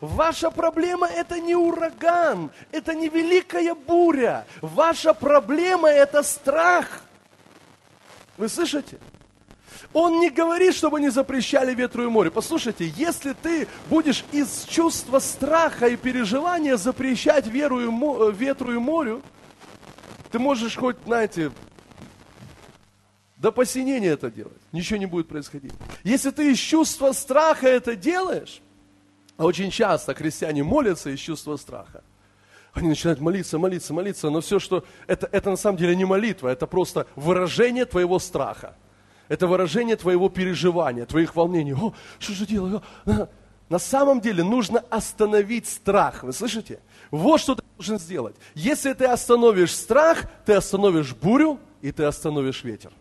Ваша 0.00 0.50
проблема 0.50 1.06
это 1.06 1.40
не 1.40 1.54
ураган, 1.54 2.50
это 2.70 2.94
не 2.94 3.08
великая 3.08 3.74
буря. 3.74 4.46
Ваша 4.60 5.14
проблема 5.14 5.88
это 5.88 6.22
страх. 6.22 7.02
Вы 8.36 8.48
слышите? 8.48 8.98
Он 9.92 10.20
не 10.20 10.30
говорит, 10.30 10.74
чтобы 10.74 11.00
не 11.00 11.10
запрещали 11.10 11.74
ветру 11.74 12.04
и 12.04 12.08
морю. 12.08 12.30
Послушайте, 12.30 12.92
если 12.96 13.32
ты 13.32 13.68
будешь 13.88 14.24
из 14.32 14.64
чувства 14.64 15.18
страха 15.18 15.86
и 15.86 15.96
переживания 15.96 16.76
запрещать 16.76 17.46
веру 17.46 17.80
и 17.80 17.86
мо, 17.86 18.30
ветру 18.30 18.72
и 18.72 18.78
морю, 18.78 19.22
ты 20.30 20.38
можешь 20.38 20.76
хоть, 20.76 20.96
знаете, 21.04 21.50
до 23.36 23.52
посинения 23.52 24.08
это 24.08 24.30
делать. 24.30 24.60
Ничего 24.72 24.98
не 24.98 25.06
будет 25.06 25.28
происходить. 25.28 25.72
Если 26.04 26.30
ты 26.30 26.52
из 26.52 26.58
чувства 26.58 27.12
страха 27.12 27.68
это 27.68 27.96
делаешь, 27.96 28.60
а 29.36 29.44
очень 29.44 29.70
часто 29.70 30.14
христиане 30.14 30.62
молятся 30.62 31.10
из 31.10 31.20
чувства 31.20 31.56
страха. 31.56 32.02
Они 32.72 32.88
начинают 32.88 33.20
молиться, 33.20 33.58
молиться, 33.58 33.94
молиться, 33.94 34.30
но 34.30 34.40
все, 34.40 34.58
что... 34.58 34.84
Это, 35.06 35.28
это 35.32 35.50
на 35.50 35.56
самом 35.56 35.78
деле 35.78 35.96
не 35.96 36.04
молитва, 36.04 36.48
это 36.48 36.66
просто 36.66 37.06
выражение 37.16 37.86
твоего 37.86 38.18
страха. 38.18 38.74
Это 39.28 39.46
выражение 39.46 39.96
твоего 39.96 40.28
переживания, 40.28 41.06
твоих 41.06 41.34
волнений. 41.34 41.74
О, 41.74 41.92
что 42.18 42.32
же 42.32 42.46
делать? 42.46 42.82
На 43.68 43.78
самом 43.78 44.20
деле 44.20 44.44
нужно 44.44 44.84
остановить 44.90 45.66
страх. 45.66 46.22
Вы 46.22 46.32
слышите? 46.32 46.80
Вот 47.10 47.40
что 47.40 47.56
ты 47.56 47.62
должен 47.76 47.98
сделать. 47.98 48.36
Если 48.54 48.92
ты 48.92 49.06
остановишь 49.06 49.74
страх, 49.74 50.24
ты 50.44 50.52
остановишь 50.52 51.14
бурю 51.14 51.58
и 51.82 51.90
ты 51.90 52.04
остановишь 52.04 52.62
ветер. 52.62 52.92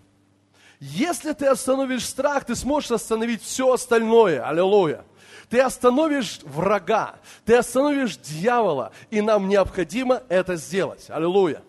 Если 0.79 1.33
ты 1.33 1.45
остановишь 1.45 2.05
страх, 2.05 2.45
ты 2.45 2.55
сможешь 2.55 2.91
остановить 2.91 3.43
все 3.43 3.71
остальное. 3.71 4.47
Аллилуйя. 4.47 5.05
Ты 5.49 5.61
остановишь 5.61 6.39
врага, 6.43 7.15
ты 7.45 7.55
остановишь 7.55 8.17
дьявола, 8.17 8.91
и 9.11 9.21
нам 9.21 9.47
необходимо 9.47 10.23
это 10.27 10.55
сделать. 10.55 11.05
Аллилуйя. 11.09 11.61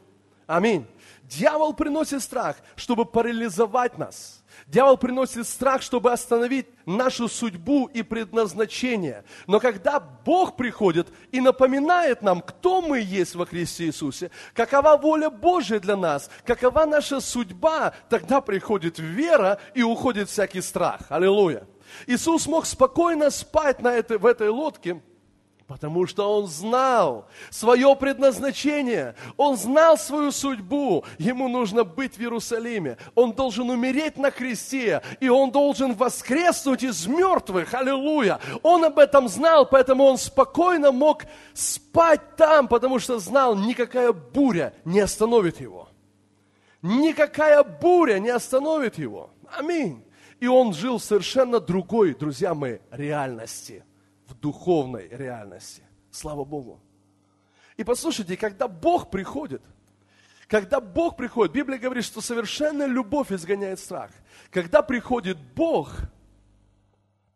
Аминь. 0.47 0.87
Дьявол 1.25 1.75
приносит 1.75 2.23
страх, 2.23 2.57
чтобы 2.75 3.05
парализовать 3.05 3.99
нас. 3.99 4.36
Дьявол 4.67 4.97
приносит 4.97 5.47
страх, 5.47 5.81
чтобы 5.81 6.11
остановить 6.13 6.67
нашу 6.87 7.29
судьбу 7.29 7.87
и 7.87 8.03
предназначение. 8.03 9.25
Но 9.47 9.61
когда 9.61 10.01
Бог 10.01 10.57
приходит 10.57 11.07
и 11.31 11.41
напоминает 11.41 12.21
нам, 12.23 12.41
кто 12.41 12.83
мы 12.83 12.99
есть 12.99 13.37
во 13.37 13.47
Христе 13.47 13.87
Иисусе, 13.87 14.33
какова 14.55 14.97
воля 14.97 15.31
Божья 15.31 15.79
для 15.79 15.97
нас, 15.97 16.29
какова 16.45 16.85
наша 16.85 17.21
судьба, 17.21 17.95
тогда 18.09 18.41
приходит 18.41 18.99
вера 18.99 19.61
и 19.75 19.83
уходит 19.83 20.29
всякий 20.29 20.61
страх. 20.61 21.03
Аллилуйя. 21.11 21.69
Иисус 22.09 22.49
мог 22.49 22.67
спокойно 22.67 23.31
спать 23.31 23.81
на 23.81 23.95
этой, 23.95 24.19
в 24.19 24.27
этой 24.27 24.49
лодке, 24.49 25.01
Потому 25.67 26.07
что 26.07 26.33
он 26.33 26.47
знал 26.47 27.27
свое 27.51 27.97
предназначение, 27.97 29.17
он 29.37 29.57
знал 29.57 29.99
свою 29.99 30.31
судьбу. 30.31 31.05
Ему 31.19 31.49
нужно 31.49 31.83
быть 31.83 32.17
в 32.17 32.21
Иерусалиме. 32.21 32.99
Он 33.17 33.33
должен 33.33 33.69
умереть 33.69 34.17
на 34.17 34.31
кресте, 34.31 35.03
и 35.19 35.29
он 35.29 35.51
должен 35.51 35.95
воскреснуть 35.95 36.85
из 36.85 37.09
мертвых. 37.09 37.75
Аллилуйя! 37.75 38.39
Он 38.63 38.85
об 38.85 39.01
этом 39.01 39.29
знал, 39.29 39.67
поэтому 39.67 40.05
он 40.05 40.19
спокойно 40.19 40.93
мог 40.93 41.25
спать 41.53 42.37
там, 42.37 42.69
потому 42.69 43.01
что 43.01 43.19
знал, 43.19 43.57
никакая 43.57 44.13
буря 44.13 44.73
не 44.85 45.01
остановит 45.01 45.61
его. 45.61 45.89
Никакая 46.81 47.65
буря 47.65 48.21
не 48.21 48.31
остановит 48.31 48.99
его. 48.99 49.31
Аминь. 49.51 50.05
И 50.39 50.47
он 50.47 50.75
жил 50.75 50.99
в 50.99 51.03
совершенно 51.03 51.59
другой, 51.59 52.15
друзья 52.15 52.55
мои, 52.55 52.79
реальности, 52.93 53.83
в 54.27 54.35
духовной 54.35 55.09
реальности. 55.09 55.83
Слава 56.11 56.45
Богу. 56.45 56.81
И 57.77 57.85
послушайте, 57.85 58.37
когда 58.37 58.69
Бог 58.69 59.11
приходит, 59.11 59.63
когда 60.49 60.81
Бог 60.81 61.17
приходит, 61.17 61.53
Библия 61.53 61.79
говорит, 61.79 62.05
что 62.05 62.21
совершенная 62.21 62.87
любовь 62.87 63.33
изгоняет 63.33 63.81
страх. 63.81 64.11
Когда 64.51 64.83
приходит 64.83 65.37
Бог, 65.55 65.97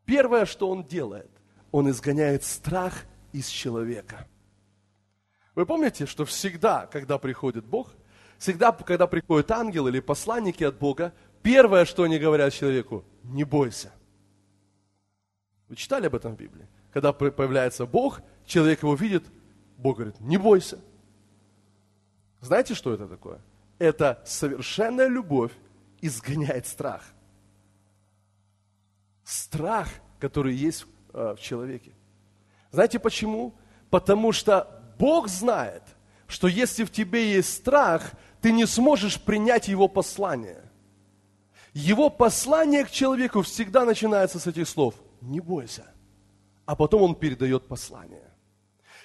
первое, 0.05 0.47
что 0.47 0.71
Он 0.71 0.85
делает, 0.85 1.31
Он 1.73 1.91
изгоняет 1.91 2.45
страх 2.45 3.05
из 3.33 3.49
человека. 3.49 4.27
Вы 5.55 5.67
помните, 5.67 6.07
что 6.07 6.25
всегда, 6.25 6.87
когда 6.87 7.19
приходит 7.19 7.65
Бог, 7.65 7.93
всегда, 8.39 8.73
когда 8.73 9.07
приходит 9.07 9.51
ангел 9.51 9.89
или 9.89 10.01
посланники 10.01 10.65
от 10.65 10.79
Бога, 10.79 11.13
Первое, 11.43 11.85
что 11.85 12.03
они 12.03 12.19
говорят 12.19 12.53
человеку, 12.53 13.05
не 13.23 13.45
бойся. 13.45 13.93
Вы 15.69 15.77
читали 15.77 16.07
об 16.07 16.15
этом 16.15 16.35
в 16.35 16.37
Библии? 16.37 16.67
Когда 16.93 17.13
появляется 17.13 17.87
Бог, 17.87 18.21
человек 18.47 18.83
его 18.83 18.95
видит, 18.95 19.25
Бог 19.77 19.97
говорит, 19.97 20.21
не 20.21 20.37
бойся. 20.37 20.79
Знаете, 22.41 22.75
что 22.75 22.93
это 22.93 23.07
такое? 23.07 23.41
Это 23.79 24.23
совершенная 24.25 25.09
любовь 25.09 25.53
изгоняет 26.01 26.67
страх. 26.67 27.05
Страх, 29.25 29.89
который 30.19 30.55
есть 30.55 30.87
э, 31.13 31.35
в 31.37 31.41
человеке. 31.41 31.93
Знаете 32.73 32.99
почему? 32.99 33.55
Потому 33.91 34.33
что 34.33 34.83
Бог 34.99 35.29
знает, 35.29 35.83
что 36.27 36.49
если 36.49 36.85
в 36.85 36.91
тебе 36.91 37.33
есть 37.33 37.53
страх, 37.53 38.13
ты 38.41 38.53
не 38.53 38.67
сможешь 38.67 39.21
принять 39.21 39.69
его 39.69 39.89
послание. 39.89 40.63
Его 41.73 42.11
послание 42.11 42.85
к 42.85 42.91
человеку 42.91 43.43
всегда 43.43 43.85
начинается 43.85 44.39
с 44.39 44.47
этих 44.47 44.69
слов. 44.69 44.95
Не 45.21 45.41
бойся. 45.41 45.85
А 46.71 46.77
потом 46.77 47.03
он 47.03 47.15
передает 47.17 47.67
послание. 47.67 48.31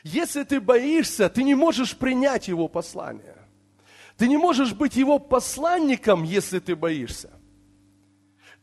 Если 0.03 0.43
ты 0.43 0.61
боишься, 0.61 1.29
ты 1.29 1.41
не 1.41 1.55
можешь 1.55 1.97
принять 1.97 2.47
его 2.47 2.67
послание. 2.67 3.37
Ты 4.17 4.27
не 4.27 4.37
можешь 4.37 4.73
быть 4.73 4.95
его 4.95 5.17
посланником, 5.17 6.21
если 6.21 6.59
ты 6.59 6.75
боишься. 6.75 7.31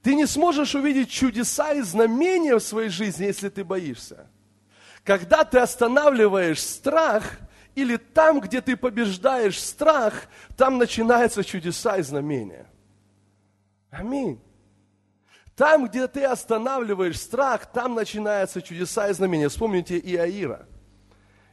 Ты 0.03 0.14
не 0.14 0.24
сможешь 0.24 0.76
увидеть 0.76 1.11
чудеса 1.11 1.72
и 1.72 1.80
знамения 1.80 2.55
в 2.55 2.62
своей 2.62 2.90
жизни, 2.90 3.24
если 3.24 3.48
ты 3.48 3.64
боишься. 3.64 4.30
Когда 5.03 5.42
ты 5.42 5.59
останавливаешь 5.59 6.62
страх, 6.62 7.40
или 7.74 7.96
там, 7.96 8.38
где 8.38 8.61
ты 8.61 8.76
побеждаешь 8.76 9.61
страх, 9.61 10.28
там 10.57 10.78
начинаются 10.78 11.42
чудеса 11.42 11.96
и 11.96 12.03
знамения. 12.03 12.68
Аминь. 13.90 14.40
Там, 15.57 15.86
где 15.86 16.09
ты 16.09 16.24
останавливаешь 16.24 17.20
страх, 17.20 17.70
там 17.70 17.94
начинаются 17.94 18.62
чудеса 18.62 19.09
и 19.09 19.12
знамения. 19.12 19.48
Вспомните 19.48 19.98
Иаира. 19.98 20.66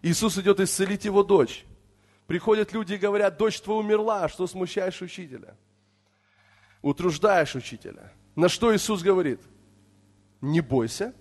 Иисус 0.02 0.38
идет 0.38 0.60
исцелить 0.60 1.06
его 1.06 1.24
дочь. 1.24 1.66
Приходят 2.26 2.72
люди 2.74 2.94
и 2.94 2.98
говорят, 2.98 3.38
дочь 3.38 3.60
твоя 3.60 3.80
умерла, 3.80 4.30
что 4.30 4.48
смущаешь 4.48 5.02
учителя? 5.02 5.56
Утруждаешь 6.82 7.56
учителя. 7.56 8.14
На 8.36 8.48
что 8.48 8.74
Иисус 8.74 9.02
говорит? 9.02 9.42
Не 10.40 10.62
бойся, 10.62 11.14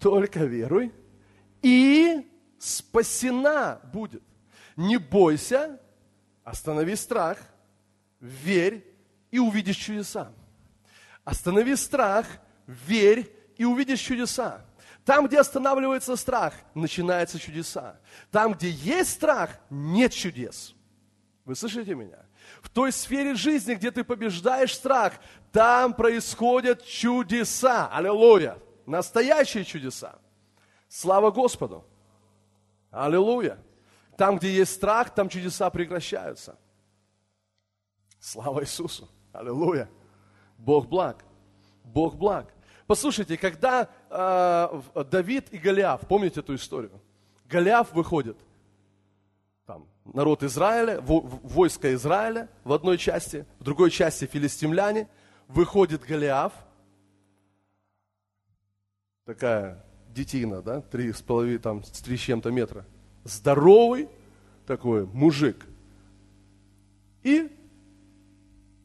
только 0.00 0.40
веруй, 0.40 0.92
и 1.62 2.28
спасена 2.58 3.80
будет. 3.92 4.22
Не 4.76 4.98
бойся, 4.98 5.80
останови 6.44 6.96
страх, 6.96 7.38
верь, 8.20 8.84
и 9.30 9.38
увидишь 9.38 9.76
чудеса. 9.76 10.32
Останови 11.24 11.76
страх, 11.76 12.26
верь 12.66 13.30
и 13.56 13.64
увидишь 13.64 14.00
чудеса. 14.00 14.64
Там, 15.04 15.26
где 15.26 15.40
останавливается 15.40 16.16
страх, 16.16 16.54
начинаются 16.74 17.38
чудеса. 17.38 18.00
Там, 18.30 18.54
где 18.54 18.70
есть 18.70 19.12
страх, 19.12 19.50
нет 19.70 20.12
чудес. 20.12 20.74
Вы 21.44 21.56
слышите 21.56 21.94
меня? 21.94 22.24
В 22.60 22.68
той 22.68 22.92
сфере 22.92 23.34
жизни, 23.34 23.74
где 23.74 23.90
ты 23.90 24.04
побеждаешь 24.04 24.74
страх, 24.74 25.14
там 25.50 25.94
происходят 25.94 26.84
чудеса. 26.84 27.88
Аллилуйя. 27.88 28.58
Настоящие 28.86 29.64
чудеса. 29.64 30.18
Слава 30.88 31.30
Господу. 31.30 31.84
Аллилуйя. 32.90 33.58
Там, 34.16 34.38
где 34.38 34.52
есть 34.52 34.72
страх, 34.72 35.14
там 35.14 35.28
чудеса 35.28 35.68
прекращаются. 35.70 36.58
Слава 38.20 38.62
Иисусу. 38.62 39.08
Аллилуйя. 39.32 39.88
Бог 40.64 40.88
благ. 40.88 41.24
Бог 41.84 42.16
благ. 42.16 42.46
Послушайте, 42.86 43.36
когда 43.36 43.88
э, 44.10 45.02
Давид 45.10 45.52
и 45.52 45.58
Голиаф, 45.58 46.02
помните 46.06 46.40
эту 46.40 46.54
историю? 46.54 46.92
Голиаф 47.48 47.92
выходит, 47.92 48.36
там, 49.66 49.86
народ 50.04 50.42
Израиля, 50.42 51.00
войско 51.00 51.92
Израиля 51.94 52.48
в 52.64 52.72
одной 52.72 52.96
части, 52.96 53.44
в 53.58 53.64
другой 53.64 53.90
части 53.90 54.24
филистимляне. 54.26 55.08
выходит 55.48 56.02
Голиаф, 56.02 56.52
такая 59.24 59.84
детина, 60.08 60.62
да, 60.62 60.80
три 60.80 61.12
с 61.12 61.20
половиной, 61.22 61.58
там, 61.58 61.82
с 61.84 62.00
три 62.00 62.16
с 62.16 62.20
чем-то 62.20 62.50
метра, 62.50 62.84
здоровый 63.24 64.08
такой 64.66 65.06
мужик, 65.06 65.66
и 67.22 67.50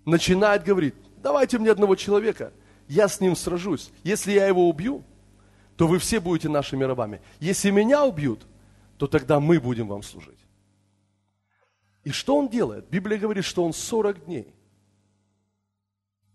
начинает 0.06 0.64
говорить, 0.64 0.96
давайте 1.18 1.58
мне 1.60 1.72
одного 1.72 1.96
человека, 1.96 2.54
я 2.88 3.08
с 3.08 3.20
ним 3.20 3.36
сражусь. 3.36 3.92
Если 4.04 4.32
я 4.32 4.48
его 4.48 4.70
убью, 4.70 5.04
то 5.76 5.88
вы 5.88 6.00
все 6.00 6.20
будете 6.20 6.50
нашими 6.50 6.84
рабами. 6.84 7.22
Если 7.40 7.70
меня 7.70 8.06
убьют, 8.06 8.46
то 8.98 9.08
тогда 9.08 9.40
мы 9.40 9.60
будем 9.60 9.88
вам 9.88 10.04
служить. 10.04 10.40
И 12.04 12.12
что 12.12 12.38
он 12.38 12.48
делает? 12.48 12.90
Библия 12.90 13.18
говорит, 13.18 13.44
что 13.44 13.64
он 13.64 13.74
40 13.74 14.26
дней 14.26 14.54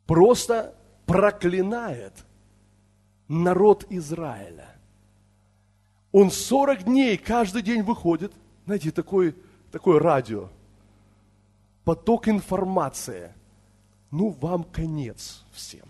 просто 0.06 0.74
проклинает 1.06 2.12
народ 3.28 3.86
Израиля. 3.88 4.68
Он 6.12 6.30
40 6.30 6.84
дней 6.84 7.16
каждый 7.16 7.62
день 7.62 7.82
выходит, 7.82 8.32
знаете, 8.66 8.90
такой, 8.90 9.34
такое 9.70 9.98
радио, 9.98 10.50
поток 11.84 12.28
информации. 12.28 13.32
Ну, 14.12 14.36
вам 14.40 14.62
конец 14.62 15.42
всем. 15.52 15.88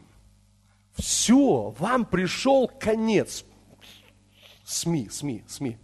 Все, 0.94 1.74
вам 1.78 2.04
пришел 2.04 2.68
конец. 2.68 3.44
СМИ, 4.64 5.08
СМИ, 5.10 5.44
СМИ, 5.48 5.76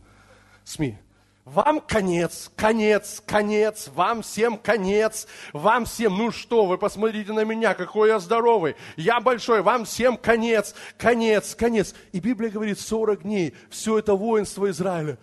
СМИ. 0.65 0.99
Вам 1.45 1.81
конец, 1.81 2.51
конец, 2.55 3.23
конец, 3.27 3.89
вам 3.95 4.21
всем 4.21 4.59
конец, 4.59 5.27
вам 5.55 5.87
всем, 5.87 6.17
ну 6.17 6.31
что, 6.31 6.67
вы 6.67 6.77
посмотрите 6.77 7.33
на 7.33 7.43
меня, 7.43 7.73
какой 7.73 8.11
я 8.11 8.19
здоровый, 8.19 8.77
я 8.97 9.19
большой, 9.19 9.63
вам 9.63 9.87
всем 9.87 10.19
конец, 10.19 10.75
конец, 10.99 11.55
конец. 11.55 11.95
И 12.13 12.21
Библия 12.21 12.51
говорит, 12.51 12.79
40 12.79 13.23
дней, 13.23 13.55
все 13.71 13.99
это 13.99 14.15
воинство 14.15 14.69
Израиля, 14.71 15.19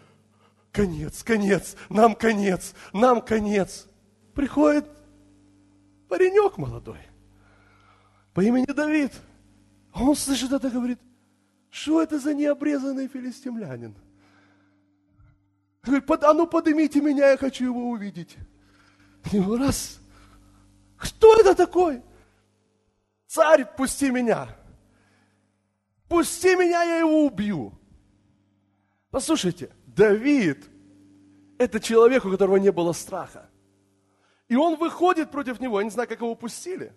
конец, 0.72 1.24
конец, 1.24 1.76
нам 1.90 2.16
конец, 2.16 2.74
нам 2.92 3.22
конец. 3.22 3.86
Приходит 4.34 4.86
паренек 6.08 6.58
молодой 6.58 7.00
по 8.34 8.42
имени 8.42 8.66
Давид. 8.66 9.12
А 9.92 10.04
он 10.04 10.16
слышит 10.16 10.52
это 10.52 10.68
и 10.68 10.72
говорит, 10.72 11.00
что 11.70 12.02
это 12.02 12.20
за 12.20 12.34
необрезанный 12.34 13.08
филистимлянин? 13.08 13.96
Говорит, 15.84 16.10
а 16.10 16.34
ну 16.34 16.48
поднимите 16.48 17.00
меня, 17.02 17.32
я 17.32 17.38
хочу 17.38 17.66
его 17.66 17.90
увидеть. 17.90 18.36
И 19.32 19.40
раз, 19.40 20.00
кто 20.98 21.40
это 21.40 21.56
такой? 21.56 22.02
Царь, 23.28 23.66
пусти 23.78 24.12
меня. 24.12 24.50
Пусти 26.08 26.56
меня, 26.56 26.84
я 26.84 27.00
его 27.00 27.26
убью. 27.26 27.74
Послушайте, 29.12 29.72
Давид– 29.86 30.66
это 31.58 31.80
человек, 31.80 32.26
у 32.26 32.32
которого 32.32 32.58
не 32.58 32.72
было 32.72 32.92
страха. 32.92 33.50
И 34.48 34.56
он 34.56 34.76
выходит 34.76 35.32
против 35.32 35.60
него. 35.60 35.80
Я 35.80 35.86
не 35.86 35.92
знаю, 35.92 36.08
как 36.08 36.22
его 36.22 36.36
пустили. 36.36 36.94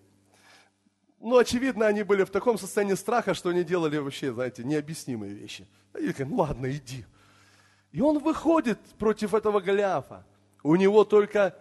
Но, 1.20 1.38
очевидно, 1.38 1.86
они 1.86 2.02
были 2.02 2.24
в 2.24 2.30
таком 2.30 2.58
состоянии 2.58 2.94
страха, 2.94 3.34
что 3.34 3.48
они 3.48 3.64
делали 3.64 3.98
вообще, 3.98 4.32
знаете, 4.32 4.62
необъяснимые 4.62 5.32
вещи. 5.32 5.66
Они 5.92 6.08
говорят, 6.08 6.28
ну 6.28 6.36
ладно, 6.36 6.70
иди. 6.70 7.04
И 7.90 8.00
он 8.00 8.18
выходит 8.18 8.78
против 8.98 9.34
этого 9.34 9.60
Голиафа. 9.60 10.24
У 10.62 10.76
него 10.76 11.04
только 11.04 11.56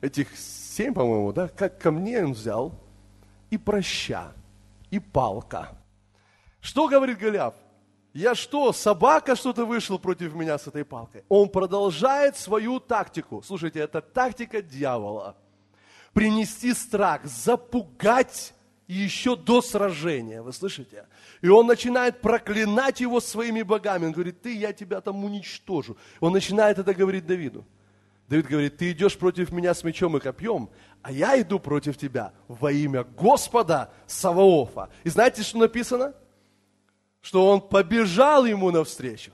этих 0.00 0.36
семь, 0.36 0.92
по-моему, 0.92 1.32
да, 1.32 1.48
как 1.48 1.80
камней 1.80 2.22
он 2.22 2.32
взял, 2.32 2.74
и 3.50 3.56
проща, 3.56 4.32
и 4.90 4.98
палка. 4.98 5.76
Что 6.60 6.88
говорит 6.88 7.18
Голиаф? 7.18 7.54
Я 8.12 8.34
что, 8.34 8.72
собака 8.72 9.36
что-то 9.36 9.64
вышел 9.64 9.98
против 9.98 10.34
меня 10.34 10.58
с 10.58 10.66
этой 10.66 10.84
палкой? 10.84 11.24
Он 11.28 11.48
продолжает 11.48 12.36
свою 12.36 12.80
тактику. 12.80 13.42
Слушайте, 13.42 13.80
это 13.80 14.00
тактика 14.00 14.62
дьявола. 14.62 15.36
Принести 16.12 16.74
страх, 16.74 17.24
запугать 17.24 18.52
еще 18.88 19.36
до 19.36 19.62
сражения, 19.62 20.42
вы 20.42 20.52
слышите? 20.52 21.06
И 21.40 21.48
он 21.48 21.68
начинает 21.68 22.20
проклинать 22.20 23.00
его 23.00 23.20
своими 23.20 23.62
богами. 23.62 24.06
Он 24.06 24.12
говорит, 24.12 24.42
ты, 24.42 24.56
я 24.56 24.72
тебя 24.72 25.00
там 25.00 25.24
уничтожу. 25.24 25.96
Он 26.18 26.32
начинает 26.32 26.80
это 26.80 26.92
говорить 26.92 27.26
Давиду. 27.26 27.64
Давид 28.28 28.46
говорит, 28.46 28.76
ты 28.76 28.90
идешь 28.90 29.16
против 29.16 29.52
меня 29.52 29.74
с 29.74 29.84
мечом 29.84 30.16
и 30.16 30.20
копьем, 30.20 30.70
а 31.02 31.12
я 31.12 31.40
иду 31.40 31.60
против 31.60 31.96
тебя 31.96 32.32
во 32.48 32.72
имя 32.72 33.04
Господа 33.04 33.92
Саваофа. 34.06 34.88
И 35.04 35.08
знаете, 35.10 35.42
что 35.42 35.58
написано? 35.58 36.14
Что 37.20 37.46
он 37.48 37.60
побежал 37.60 38.44
ему 38.44 38.70
навстречу. 38.70 39.32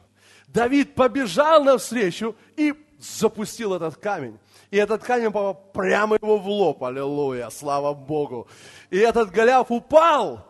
Давид 0.49 0.95
побежал 0.95 1.62
навстречу 1.62 2.34
и 2.57 2.74
запустил 2.99 3.74
этот 3.74 3.97
камень. 3.97 4.39
И 4.70 4.76
этот 4.76 5.03
камень 5.03 5.30
попал 5.30 5.55
прямо 5.72 6.16
его 6.20 6.39
в 6.39 6.49
лоб. 6.49 6.82
Аллилуйя, 6.82 7.51
слава 7.51 7.95
Богу. 7.95 8.49
И 8.91 8.99
этот 8.99 9.30
Голиаф 9.30 9.70
упал. 9.70 10.47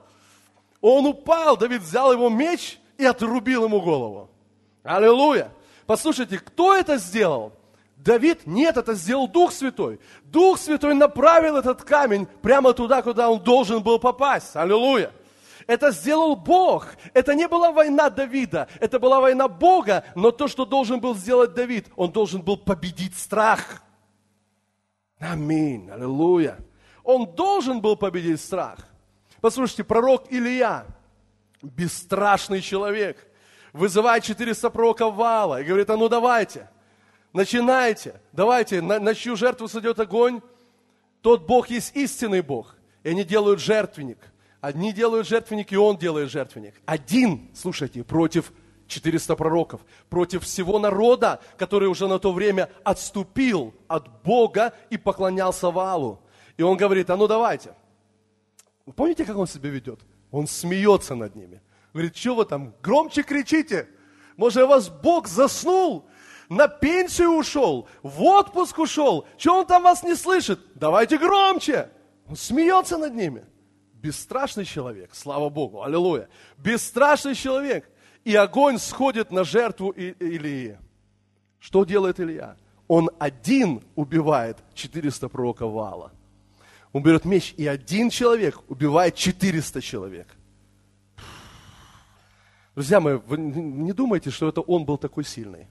Он 0.80 1.06
упал, 1.06 1.56
Давид 1.56 1.82
взял 1.82 2.12
его 2.12 2.28
меч 2.28 2.78
и 2.96 3.04
отрубил 3.04 3.64
ему 3.64 3.80
голову. 3.80 4.30
Аллилуйя. 4.82 5.52
Послушайте, 5.86 6.38
кто 6.38 6.74
это 6.74 6.96
сделал? 6.96 7.52
Давид? 7.96 8.46
Нет, 8.46 8.76
это 8.76 8.94
сделал 8.94 9.26
Дух 9.26 9.52
Святой. 9.52 10.00
Дух 10.24 10.58
Святой 10.58 10.94
направил 10.94 11.56
этот 11.56 11.82
камень 11.82 12.26
прямо 12.42 12.72
туда, 12.72 13.02
куда 13.02 13.30
он 13.30 13.40
должен 13.40 13.82
был 13.82 13.98
попасть. 13.98 14.54
Аллилуйя. 14.54 15.10
Это 15.66 15.90
сделал 15.90 16.36
Бог. 16.36 16.88
Это 17.12 17.34
не 17.34 17.48
была 17.48 17.72
война 17.72 18.08
Давида, 18.08 18.68
это 18.80 18.98
была 18.98 19.20
война 19.20 19.48
Бога, 19.48 20.04
но 20.14 20.30
то, 20.30 20.46
что 20.46 20.64
должен 20.64 21.00
был 21.00 21.14
сделать 21.14 21.54
Давид, 21.54 21.86
он 21.96 22.12
должен 22.12 22.42
был 22.42 22.56
победить 22.56 23.18
страх. 23.18 23.82
Аминь, 25.18 25.90
аллилуйя. 25.90 26.58
Он 27.02 27.26
должен 27.26 27.80
был 27.80 27.96
победить 27.96 28.40
страх. 28.40 28.78
Послушайте, 29.40 29.84
пророк 29.84 30.24
Илья, 30.30 30.86
бесстрашный 31.62 32.60
человек, 32.60 33.26
вызывает 33.72 34.24
400 34.24 34.70
пророков 34.70 35.14
вала 35.14 35.60
и 35.60 35.64
говорит, 35.64 35.90
а 35.90 35.96
ну 35.96 36.08
давайте, 36.08 36.68
начинайте, 37.32 38.20
давайте, 38.32 38.80
на, 38.80 38.98
на 38.98 39.14
чью 39.14 39.36
жертву 39.36 39.68
сойдет 39.68 39.98
огонь, 39.98 40.40
тот 41.22 41.46
Бог 41.46 41.68
есть 41.68 41.94
истинный 41.96 42.40
Бог. 42.40 42.76
И 43.02 43.08
они 43.08 43.24
делают 43.24 43.60
жертвенник. 43.60 44.18
Одни 44.66 44.92
делают 44.92 45.28
жертвенник, 45.28 45.72
и 45.72 45.76
он 45.76 45.96
делает 45.96 46.28
жертвенник. 46.28 46.74
Один, 46.86 47.52
слушайте, 47.54 48.02
против 48.02 48.52
400 48.88 49.36
пророков, 49.36 49.80
против 50.10 50.42
всего 50.42 50.80
народа, 50.80 51.40
который 51.56 51.88
уже 51.88 52.08
на 52.08 52.18
то 52.18 52.32
время 52.32 52.68
отступил 52.82 53.74
от 53.86 54.24
Бога 54.24 54.74
и 54.90 54.96
поклонялся 54.96 55.70
Валу. 55.70 56.20
И 56.56 56.64
он 56.64 56.76
говорит, 56.76 57.10
а 57.10 57.16
ну 57.16 57.28
давайте. 57.28 57.76
Вы 58.86 58.92
помните, 58.92 59.24
как 59.24 59.36
он 59.36 59.46
себя 59.46 59.70
ведет? 59.70 60.00
Он 60.32 60.48
смеется 60.48 61.14
над 61.14 61.36
ними. 61.36 61.62
Говорит, 61.92 62.16
что 62.16 62.34
вы 62.34 62.44
там, 62.44 62.74
громче 62.82 63.22
кричите? 63.22 63.88
Может, 64.36 64.64
у 64.64 64.66
вас 64.66 64.88
Бог 64.88 65.28
заснул? 65.28 66.08
На 66.48 66.66
пенсию 66.66 67.36
ушел? 67.36 67.86
В 68.02 68.20
отпуск 68.20 68.76
ушел? 68.80 69.28
Что 69.38 69.60
он 69.60 69.66
там 69.66 69.84
вас 69.84 70.02
не 70.02 70.16
слышит? 70.16 70.58
Давайте 70.74 71.18
громче. 71.18 71.88
Он 72.28 72.34
смеется 72.34 72.98
над 72.98 73.14
ними. 73.14 73.44
Бесстрашный 74.06 74.64
человек, 74.64 75.10
слава 75.14 75.48
Богу, 75.48 75.82
аллилуйя. 75.82 76.28
Бесстрашный 76.58 77.34
человек. 77.34 77.90
И 78.24 78.36
огонь 78.36 78.78
сходит 78.78 79.32
на 79.32 79.42
жертву 79.42 79.90
Илии. 79.90 80.78
Что 81.58 81.84
делает 81.84 82.20
Илья? 82.20 82.56
Он 82.86 83.10
один 83.18 83.82
убивает 83.96 84.58
400 84.74 85.28
пророка 85.28 85.66
Вала. 85.66 86.12
Он 86.92 87.02
берет 87.02 87.24
меч, 87.24 87.52
и 87.56 87.66
один 87.66 88.08
человек 88.10 88.60
убивает 88.68 89.16
400 89.16 89.80
человек. 89.80 90.28
Друзья 92.76 93.00
мои, 93.00 93.14
вы 93.14 93.38
не 93.38 93.92
думайте, 93.92 94.30
что 94.30 94.48
это 94.48 94.60
он 94.60 94.84
был 94.84 94.98
такой 94.98 95.24
сильный. 95.24 95.66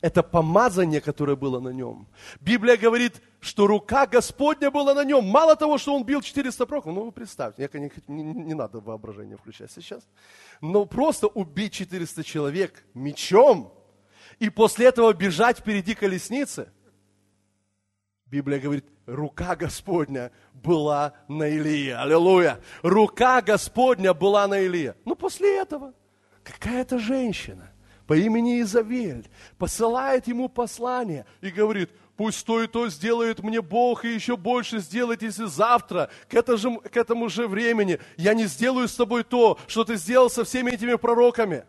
Это 0.00 0.22
помазание, 0.22 1.00
которое 1.00 1.34
было 1.34 1.58
на 1.58 1.70
нем. 1.70 2.06
Библия 2.40 2.76
говорит, 2.76 3.20
что 3.40 3.66
рука 3.66 4.06
Господня 4.06 4.70
была 4.70 4.94
на 4.94 5.04
нем. 5.04 5.24
Мало 5.24 5.56
того, 5.56 5.76
что 5.76 5.94
он 5.94 6.04
бил 6.04 6.22
400 6.22 6.66
пророков, 6.66 6.94
ну 6.94 7.04
вы 7.04 7.12
представьте, 7.12 7.68
не, 7.74 7.90
не, 8.06 8.22
не 8.22 8.54
надо 8.54 8.78
воображение 8.78 9.36
включать 9.36 9.72
сейчас. 9.72 10.06
Но 10.60 10.86
просто 10.86 11.26
убить 11.26 11.72
400 11.72 12.22
человек 12.22 12.84
мечом 12.94 13.72
и 14.38 14.50
после 14.50 14.86
этого 14.86 15.12
бежать 15.12 15.58
впереди 15.58 15.94
колесницы. 15.94 16.70
Библия 18.26 18.60
говорит, 18.60 18.86
рука 19.06 19.56
Господня 19.56 20.30
была 20.52 21.14
на 21.26 21.48
Илии. 21.48 21.90
Аллилуйя. 21.90 22.60
Рука 22.82 23.40
Господня 23.42 24.14
была 24.14 24.46
на 24.46 24.60
Илии. 24.60 24.94
Ну, 25.04 25.16
после 25.16 25.58
этого 25.58 25.94
какая-то 26.44 26.98
женщина 26.98 27.72
по 28.08 28.16
имени 28.16 28.62
Изавель 28.62 29.28
посылает 29.58 30.26
ему 30.28 30.48
послание 30.48 31.26
и 31.42 31.50
говорит, 31.50 31.90
пусть 32.16 32.44
то 32.46 32.62
и 32.62 32.66
то 32.66 32.88
сделает 32.88 33.40
мне 33.40 33.60
Бог, 33.60 34.06
и 34.06 34.14
еще 34.14 34.38
больше 34.38 34.78
сделает, 34.78 35.20
если 35.20 35.44
завтра, 35.44 36.08
к, 36.26 36.32
это 36.32 36.56
же, 36.56 36.78
к 36.78 36.96
этому 36.96 37.28
же 37.28 37.46
времени, 37.46 38.00
я 38.16 38.32
не 38.32 38.46
сделаю 38.46 38.88
с 38.88 38.96
тобой 38.96 39.24
то, 39.24 39.58
что 39.66 39.84
ты 39.84 39.96
сделал 39.96 40.30
со 40.30 40.44
всеми 40.44 40.70
этими 40.70 40.94
пророками. 40.94 41.66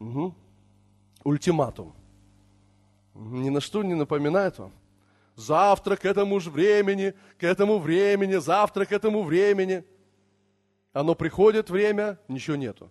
Угу. 0.00 0.34
Ультиматум. 1.24 1.94
Ни 3.14 3.50
на 3.50 3.60
что 3.60 3.82
не 3.82 3.94
напоминает 3.94 4.58
вам? 4.58 4.72
Завтра 5.36 5.96
к 5.96 6.06
этому 6.06 6.40
же 6.40 6.48
времени, 6.48 7.12
к 7.38 7.44
этому 7.44 7.78
времени, 7.78 8.36
завтра 8.36 8.86
к 8.86 8.92
этому 8.92 9.22
времени. 9.22 9.84
Оно 10.94 11.14
приходит 11.14 11.68
время, 11.68 12.18
ничего 12.26 12.56
нету. 12.56 12.90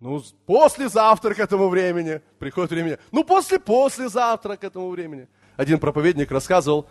Ну, 0.00 0.22
послезавтра 0.44 1.34
к 1.34 1.38
этому 1.38 1.68
времени 1.68 2.20
приходит 2.38 2.70
время. 2.70 2.98
Ну, 3.12 3.24
после-послезавтра 3.24 4.56
к 4.56 4.64
этому 4.64 4.90
времени. 4.90 5.26
Один 5.56 5.78
проповедник 5.78 6.30
рассказывал, 6.30 6.86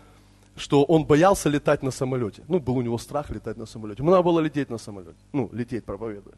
что 0.55 0.83
он 0.83 1.05
боялся 1.05 1.49
летать 1.49 1.83
на 1.83 1.91
самолете. 1.91 2.43
Ну, 2.47 2.59
был 2.59 2.77
у 2.77 2.81
него 2.81 2.97
страх 2.97 3.29
летать 3.29 3.57
на 3.57 3.65
самолете. 3.65 4.01
Ему 4.01 4.11
надо 4.11 4.23
было 4.23 4.39
лететь 4.39 4.69
на 4.69 4.77
самолете. 4.77 5.19
Ну, 5.33 5.49
лететь 5.53 5.85
проповедуя. 5.85 6.35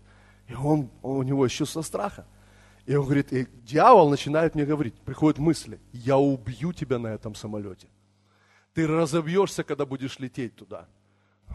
И 0.47 0.55
он, 0.55 0.89
он, 1.01 1.17
у 1.17 1.23
него 1.23 1.47
чувство 1.47 1.81
страха. 1.81 2.25
И 2.85 2.95
он 2.95 3.05
говорит, 3.05 3.33
и 3.33 3.47
дьявол 3.63 4.09
начинает 4.09 4.55
мне 4.55 4.65
говорить, 4.65 4.95
приходят 4.95 5.39
мысли, 5.39 5.79
я 5.91 6.17
убью 6.17 6.71
тебя 6.73 6.99
на 6.99 7.07
этом 7.07 7.35
самолете. 7.35 7.87
Ты 8.73 8.87
разобьешься, 8.87 9.63
когда 9.63 9.85
будешь 9.85 10.19
лететь 10.19 10.55
туда. 10.55 10.87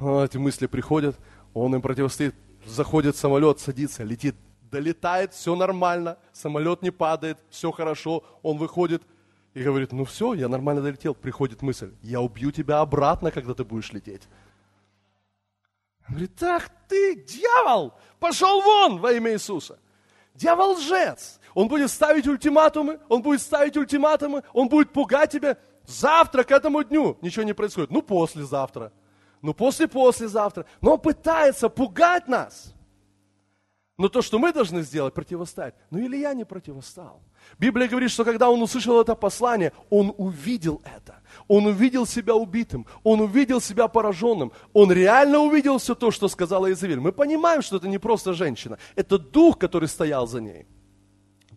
А, 0.01 0.25
эти 0.25 0.37
мысли 0.37 0.67
приходят, 0.67 1.17
он 1.55 1.75
им 1.75 1.81
противостоит, 1.81 2.35
заходит 2.67 3.17
самолет, 3.17 3.61
садится, 3.61 4.05
летит, 4.05 4.35
долетает, 4.73 5.35
все 5.35 5.55
нормально, 5.55 6.17
самолет 6.33 6.83
не 6.83 6.91
падает, 6.91 7.39
все 7.51 7.71
хорошо, 7.71 8.25
он 8.43 8.57
выходит 8.57 9.03
и 9.55 9.63
говорит, 9.63 9.93
ну 9.93 10.05
все, 10.05 10.33
я 10.33 10.49
нормально 10.49 10.83
долетел. 10.83 11.15
Приходит 11.15 11.63
мысль, 11.63 11.93
я 12.03 12.21
убью 12.21 12.51
тебя 12.51 12.81
обратно, 12.81 13.31
когда 13.31 13.55
ты 13.55 13.65
будешь 13.65 13.93
лететь. 13.93 14.23
Он 16.09 16.15
говорит, 16.15 16.43
ах 16.43 16.69
ты, 16.89 17.15
дьявол, 17.15 17.95
пошел 18.19 18.63
вон 18.63 18.99
во 18.99 19.13
имя 19.13 19.33
Иисуса. 19.33 19.79
Дьявол 20.35 20.73
лжец. 20.73 21.39
Он 21.55 21.69
будет 21.69 21.91
ставить 21.91 22.27
ультиматумы, 22.27 22.99
он 23.11 23.21
будет 23.21 23.43
ставить 23.43 23.77
ультиматумы, 23.77 24.43
он 24.55 24.69
будет 24.69 24.91
пугать 24.91 25.33
тебя. 25.33 25.59
Завтра 25.85 26.45
к 26.45 26.51
этому 26.51 26.83
дню 26.83 27.19
ничего 27.21 27.43
не 27.43 27.53
происходит. 27.53 27.91
Ну, 27.91 28.01
послезавтра. 28.01 28.91
Ну, 29.43 29.53
после-послезавтра. 29.53 30.65
Но 30.81 30.95
он 30.95 31.01
пытается 31.01 31.69
пугать 31.69 32.27
нас. 32.27 32.73
Но 34.03 34.09
то, 34.09 34.21
что 34.21 34.41
мы 34.41 34.53
должны 34.53 34.83
сделать, 34.83 35.15
противостать. 35.15 35.77
Но 35.91 36.01
Илья 36.01 36.35
не 36.35 36.45
противостал. 36.45 37.23
Библия 37.57 37.87
говорит, 37.87 38.11
что 38.11 38.25
когда 38.25 38.51
он 38.51 38.61
услышал 38.61 39.01
это 39.01 39.15
послание, 39.15 39.73
он 39.91 40.13
увидел 40.19 40.83
это. 40.85 41.21
Он 41.47 41.67
увидел 41.67 42.05
себя 42.05 42.35
убитым, 42.35 42.85
он 43.05 43.21
увидел 43.21 43.61
себя 43.61 43.87
пораженным, 43.87 44.51
он 44.73 44.91
реально 44.91 45.39
увидел 45.39 45.79
все 45.79 45.95
то, 45.95 46.11
что 46.11 46.27
сказала 46.27 46.73
Изавель. 46.73 46.99
Мы 46.99 47.13
понимаем, 47.13 47.63
что 47.63 47.77
это 47.77 47.87
не 47.87 47.99
просто 47.99 48.33
женщина, 48.33 48.77
это 48.97 49.21
дух, 49.21 49.57
который 49.57 49.89
стоял 49.89 50.27
за 50.27 50.41
ней. 50.41 50.67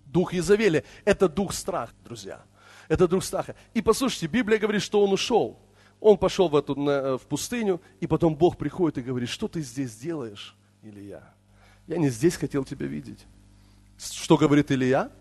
Дух 0.05 0.35
Изавели– 0.35 0.85
это 1.03 1.27
дух 1.27 1.51
страха, 1.51 1.93
друзья. 2.03 2.43
Это 2.87 3.07
дух 3.07 3.23
страха. 3.23 3.55
И 3.73 3.81
послушайте, 3.81 4.27
Библия 4.27 4.59
говорит, 4.59 4.83
что 4.83 5.03
он 5.03 5.11
ушел. 5.11 5.57
Он 5.99 6.15
пошел 6.15 6.47
в, 6.47 6.55
эту, 6.55 6.75
в 6.75 7.25
пустыню, 7.27 7.81
и 8.01 8.05
потом 8.05 8.35
Бог 8.35 8.55
приходит 8.55 8.99
и 8.99 9.01
говорит, 9.01 9.29
что 9.29 9.47
ты 9.47 9.61
здесь 9.61 9.95
делаешь, 9.95 10.55
Илья? 10.83 11.34
Я 11.88 11.97
не 11.97 12.09
здесь 12.09 12.36
хотел 12.36 12.65
тебя 12.65 12.88
видеть. 12.88 13.25
Что 13.97 14.38
говорит 14.38 14.71
Илья? 14.71 15.11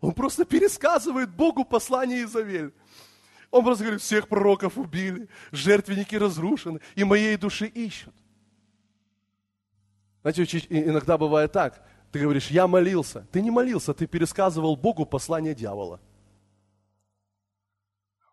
Он 0.00 0.12
просто 0.12 0.44
пересказывает 0.44 1.30
Богу 1.30 1.64
послание 1.64 2.24
Изавель. 2.24 2.72
Он 3.50 3.64
просто 3.64 3.84
говорит, 3.84 4.02
всех 4.02 4.28
пророков 4.28 4.76
убили, 4.76 5.28
жертвенники 5.52 6.16
разрушены, 6.16 6.80
и 6.94 7.04
моей 7.04 7.36
души 7.36 7.66
ищут. 7.66 8.12
Знаете, 10.22 10.44
иногда 10.68 11.16
бывает 11.16 11.52
так. 11.52 11.86
Ты 12.10 12.20
говоришь, 12.20 12.48
я 12.48 12.66
молился. 12.66 13.26
Ты 13.32 13.40
не 13.42 13.50
молился, 13.50 13.94
ты 13.94 14.06
пересказывал 14.06 14.76
Богу 14.76 15.06
послание 15.06 15.54
дьявола. 15.54 16.00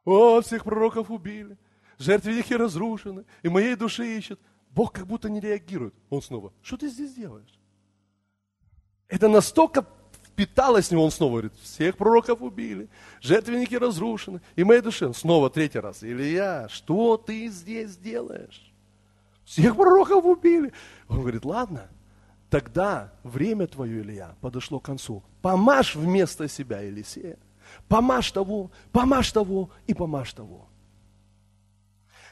О, 0.04 0.42
всех 0.42 0.64
пророков 0.64 1.12
убили, 1.12 1.58
жертвенники 2.00 2.54
разрушены, 2.54 3.26
и 3.44 3.50
моей 3.50 3.76
души 3.76 4.18
ищут. 4.18 4.40
Бог 4.72 4.94
как 4.94 5.06
будто 5.06 5.30
не 5.30 5.40
реагирует. 5.40 5.94
Он 6.10 6.22
снова, 6.22 6.54
что 6.62 6.78
ты 6.78 6.90
здесь 6.90 7.14
делаешь? 7.14 7.61
Это 9.12 9.28
настолько 9.28 9.86
впиталось 10.24 10.88
в 10.88 10.92
него, 10.92 11.04
он 11.04 11.12
снова 11.12 11.32
говорит, 11.32 11.54
всех 11.62 11.98
пророков 11.98 12.42
убили, 12.42 12.88
жертвенники 13.20 13.76
разрушены, 13.76 14.40
и 14.56 14.64
моей 14.64 14.80
душе, 14.80 15.14
снова 15.14 15.50
третий 15.50 15.80
раз, 15.80 16.02
Илья, 16.02 16.68
что 16.70 17.18
ты 17.18 17.50
здесь 17.50 17.98
делаешь? 17.98 18.72
Всех 19.44 19.76
пророков 19.76 20.24
убили. 20.24 20.72
Он 21.10 21.20
говорит, 21.20 21.44
ладно, 21.44 21.90
тогда 22.50 23.12
время 23.24 23.68
твое, 23.68 24.02
Илья, 24.02 24.34
подошло 24.40 24.80
к 24.80 24.86
концу. 24.86 25.24
Помажь 25.42 25.94
вместо 25.94 26.48
себя 26.48 26.80
Елисея. 26.80 27.38
Помажь 27.90 28.32
того, 28.32 28.72
помажь 28.94 29.30
того 29.34 29.70
и 29.88 29.94
помажь 29.94 30.32
того. 30.32 30.70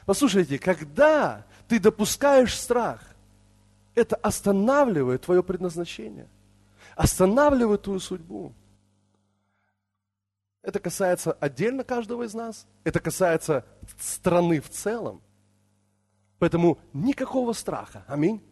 Послушайте, 0.06 0.58
когда 0.58 1.44
ты 1.68 1.78
допускаешь 1.78 2.58
страх, 2.58 3.02
это 3.94 4.16
останавливает 4.16 5.20
твое 5.22 5.42
предназначение– 5.42 6.26
останавливает 7.00 7.80
твою 7.82 7.98
судьбу. 7.98 8.52
Это 10.60 10.78
касается 10.80 11.32
отдельно 11.32 11.82
каждого 11.82 12.24
из 12.24 12.34
нас, 12.34 12.66
это 12.84 13.00
касается 13.00 13.64
страны 13.98 14.60
в 14.60 14.68
целом. 14.68 15.22
Поэтому 16.38 16.78
никакого 16.92 17.54
страха. 17.54 18.04
Аминь. 18.06 18.42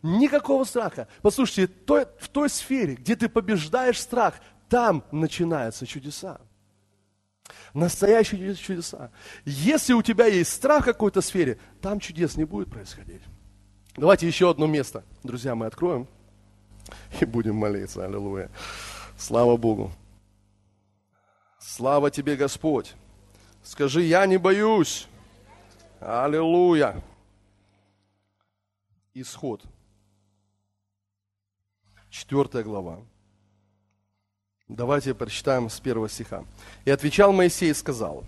Никакого 0.00 0.62
страха. 0.62 1.08
Послушайте, 1.22 1.66
той, 1.66 2.06
в 2.20 2.28
той 2.28 2.48
сфере, 2.48 2.94
где 2.94 3.16
ты 3.16 3.28
побеждаешь 3.28 4.00
страх, 4.00 4.34
там 4.68 5.02
начинаются 5.10 5.84
чудеса. 5.84 6.40
Настоящие 7.74 8.54
чудеса. 8.54 9.10
Если 9.44 9.92
у 9.92 10.02
тебя 10.02 10.26
есть 10.26 10.52
страх 10.52 10.82
в 10.82 10.84
какой-то 10.84 11.20
сфере, 11.20 11.58
там 11.80 11.98
чудес 11.98 12.36
не 12.36 12.44
будет 12.44 12.70
происходить. 12.70 13.22
Давайте 13.96 14.28
еще 14.28 14.48
одно 14.48 14.68
место, 14.68 15.02
друзья, 15.24 15.56
мы 15.56 15.66
откроем 15.66 16.06
и 17.20 17.24
будем 17.24 17.56
молиться. 17.56 18.04
Аллилуйя. 18.04 18.50
Слава 19.16 19.56
Богу. 19.56 19.92
Слава 21.58 22.10
тебе, 22.10 22.36
Господь. 22.36 22.94
Скажи, 23.62 24.02
я 24.02 24.26
не 24.26 24.38
боюсь. 24.38 25.06
Аллилуйя. 26.00 27.02
Исход. 29.14 29.62
Четвертая 32.10 32.62
глава. 32.62 33.00
Давайте 34.68 35.14
прочитаем 35.14 35.70
с 35.70 35.80
первого 35.80 36.08
стиха. 36.08 36.44
«И 36.84 36.90
отвечал 36.90 37.32
Моисей 37.32 37.70
и 37.70 37.74
сказал, 37.74 38.24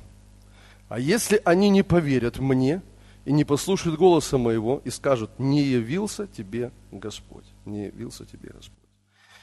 а 0.88 0.98
если 0.98 1.40
они 1.44 1.68
не 1.68 1.82
поверят 1.82 2.38
мне 2.38 2.82
и 3.26 3.32
не 3.32 3.44
послушают 3.44 3.98
голоса 3.98 4.38
моего 4.38 4.80
и 4.84 4.90
скажут, 4.90 5.38
не 5.38 5.62
явился 5.62 6.26
тебе 6.26 6.72
Господь» 6.90 7.49
не 7.64 7.86
явился 7.86 8.24
тебе 8.24 8.50
Господь. 8.50 8.78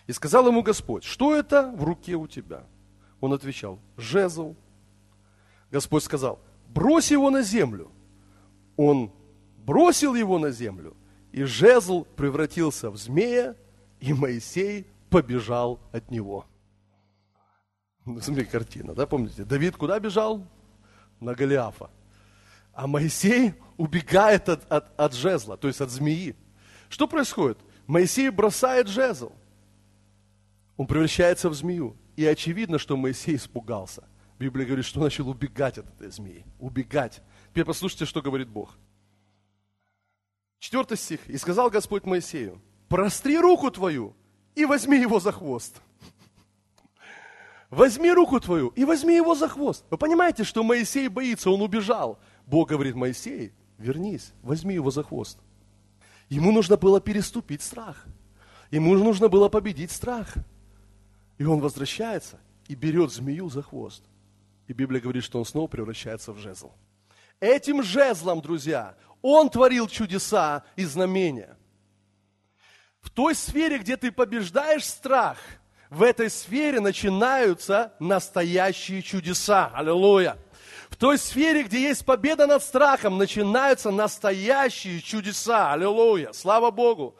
И 0.08 0.14
сказал 0.14 0.48
ему 0.48 0.64
Господь, 0.64 1.04
что 1.04 1.36
это 1.36 1.72
в 1.76 1.84
руке 1.84 2.16
у 2.16 2.28
тебя? 2.28 2.64
Он 3.20 3.34
отвечал, 3.34 3.80
жезл. 3.98 4.56
Господь 5.72 6.04
сказал, 6.04 6.40
брось 6.70 7.12
его 7.12 7.30
на 7.30 7.42
землю. 7.42 7.92
Он 8.78 9.12
бросил 9.58 10.16
его 10.16 10.40
на 10.40 10.52
землю, 10.52 10.96
и 11.32 11.44
жезл 11.44 12.06
превратился 12.06 12.90
в 12.90 12.98
змея, 12.98 13.56
и 14.00 14.14
Моисей 14.14 14.88
побежал 15.10 15.80
от 15.92 16.10
него. 16.10 16.46
Ну, 18.06 18.22
смотри, 18.22 18.46
картина, 18.46 18.94
да, 18.94 19.06
помните? 19.06 19.44
Давид 19.44 19.76
куда 19.76 20.00
бежал? 20.00 20.48
На 21.20 21.36
Голиафа. 21.36 21.90
А 22.72 22.88
Моисей 22.88 23.56
убегает 23.76 24.48
от, 24.48 24.72
от, 24.72 24.98
от 24.98 25.14
жезла, 25.14 25.58
то 25.58 25.68
есть 25.68 25.82
от 25.82 25.90
змеи. 25.90 26.36
Что 26.88 27.08
происходит? 27.08 27.58
Моисей 27.88 28.30
бросает 28.30 28.88
жезл. 28.88 29.32
Он 30.76 30.86
превращается 30.86 31.50
в 31.50 31.56
змею. 31.56 31.98
И 32.18 32.26
очевидно, 32.26 32.78
что 32.78 32.98
Моисей 32.98 33.36
испугался. 33.36 34.08
Библия 34.38 34.66
говорит, 34.66 34.86
что 34.86 35.00
он 35.00 35.06
начал 35.06 35.30
убегать 35.30 35.78
от 35.78 35.88
этой 35.88 36.12
змеи. 36.12 36.46
Убегать. 36.60 37.22
Теперь 37.50 37.66
послушайте, 37.66 38.06
что 38.06 38.22
говорит 38.22 38.50
Бог. 38.50 38.78
Четвертый 40.60 40.98
стих. 40.98 41.28
«И 41.30 41.38
сказал 41.38 41.70
Господь 41.70 42.06
Моисею, 42.06 42.62
простри 42.90 43.40
руку 43.40 43.72
твою 43.72 44.16
и 44.56 44.66
возьми 44.66 45.00
его 45.00 45.20
за 45.20 45.32
хвост». 45.32 45.82
Возьми 47.70 48.12
руку 48.12 48.40
твою 48.40 48.70
и 48.70 48.86
возьми 48.86 49.16
его 49.16 49.36
за 49.36 49.50
хвост. 49.50 49.84
Вы 49.90 49.98
понимаете, 49.98 50.46
что 50.46 50.64
Моисей 50.64 51.10
боится, 51.10 51.52
он 51.52 51.62
убежал. 51.62 52.18
Бог 52.46 52.70
говорит, 52.70 52.96
Моисей, 52.96 53.52
вернись, 53.78 54.32
возьми 54.42 54.74
его 54.74 54.90
за 54.90 55.04
хвост. 55.04 55.38
Ему 56.30 56.52
нужно 56.52 56.78
было 56.78 57.00
переступить 57.00 57.62
страх. 57.62 58.06
Ему 58.72 58.96
нужно 58.96 59.30
было 59.30 59.50
победить 59.50 59.92
страх. 59.92 60.34
И 61.38 61.46
он 61.46 61.60
возвращается 61.60 62.40
и 62.68 62.76
берет 62.76 63.12
змею 63.12 63.50
за 63.50 63.62
хвост. 63.62 64.04
И 64.68 64.74
Библия 64.74 65.00
говорит, 65.00 65.24
что 65.24 65.40
он 65.40 65.46
снова 65.46 65.68
превращается 65.68 66.34
в 66.34 66.38
жезл. 66.38 66.72
Этим 67.40 67.84
жезлом, 67.84 68.42
друзья, 68.42 68.98
он 69.22 69.50
творил 69.50 69.88
чудеса 69.88 70.64
и 70.76 70.84
знамения. 70.84 71.56
В 73.00 73.10
той 73.10 73.36
сфере, 73.36 73.78
где 73.78 73.96
ты 73.96 74.12
побеждаешь 74.12 74.84
страх, 74.84 75.38
в 75.90 76.04
этой 76.04 76.30
сфере 76.30 76.82
начинаются 76.82 77.94
настоящие 78.00 79.02
чудеса. 79.02 79.72
Аллилуйя. 79.74 80.38
В 80.90 80.96
той 80.96 81.18
сфере, 81.18 81.64
где 81.64 81.82
есть 81.82 82.06
победа 82.06 82.48
над 82.48 82.64
страхом, 82.64 83.18
начинаются 83.18 83.92
настоящие 83.92 85.02
чудеса. 85.02 85.74
Аллилуйя. 85.74 86.32
Слава 86.34 86.72
Богу. 86.72 87.16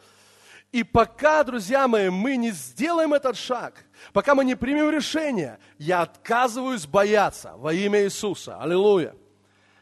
И 0.72 0.82
пока, 0.84 1.44
друзья 1.44 1.88
мои, 1.88 2.10
мы 2.10 2.36
не 2.36 2.50
сделаем 2.50 3.14
этот 3.14 3.36
шаг, 3.38 3.86
пока 4.12 4.34
мы 4.34 4.44
не 4.44 4.54
примем 4.54 4.90
решение, 4.90 5.58
я 5.78 6.02
отказываюсь 6.02 6.86
бояться 6.86 7.54
во 7.56 7.72
имя 7.72 8.04
Иисуса. 8.04 8.60
Аллилуйя. 8.60 9.14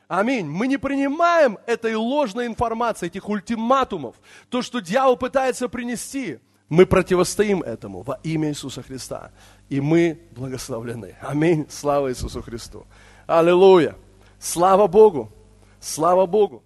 Аминь. 0.07 0.47
Мы 0.47 0.68
не 0.68 0.76
принимаем 0.76 1.59
этой 1.66 1.97
ложной 1.97 2.47
информации, 2.47 3.07
этих 3.07 3.28
ультиматумов, 3.28 4.14
то, 4.49 4.62
что 4.62 4.78
дьявол 4.78 5.16
пытается 5.16 5.68
принести. 5.68 6.39
Мы 6.68 6.87
противостоим 6.87 7.62
этому 7.62 8.03
во 8.03 8.20
имя 8.22 8.51
Иисуса 8.51 8.82
Христа. 8.82 9.32
И 9.68 9.80
мы 9.80 10.20
благословлены. 10.32 11.16
Аминь. 11.20 11.66
Слава 11.68 12.11
Иисусу 12.11 12.43
Христу. 12.43 12.87
Аллилуйя. 13.26 13.96
Слава 14.38 14.86
Богу. 14.86 15.32
Слава 15.80 16.26
Богу. 16.26 16.62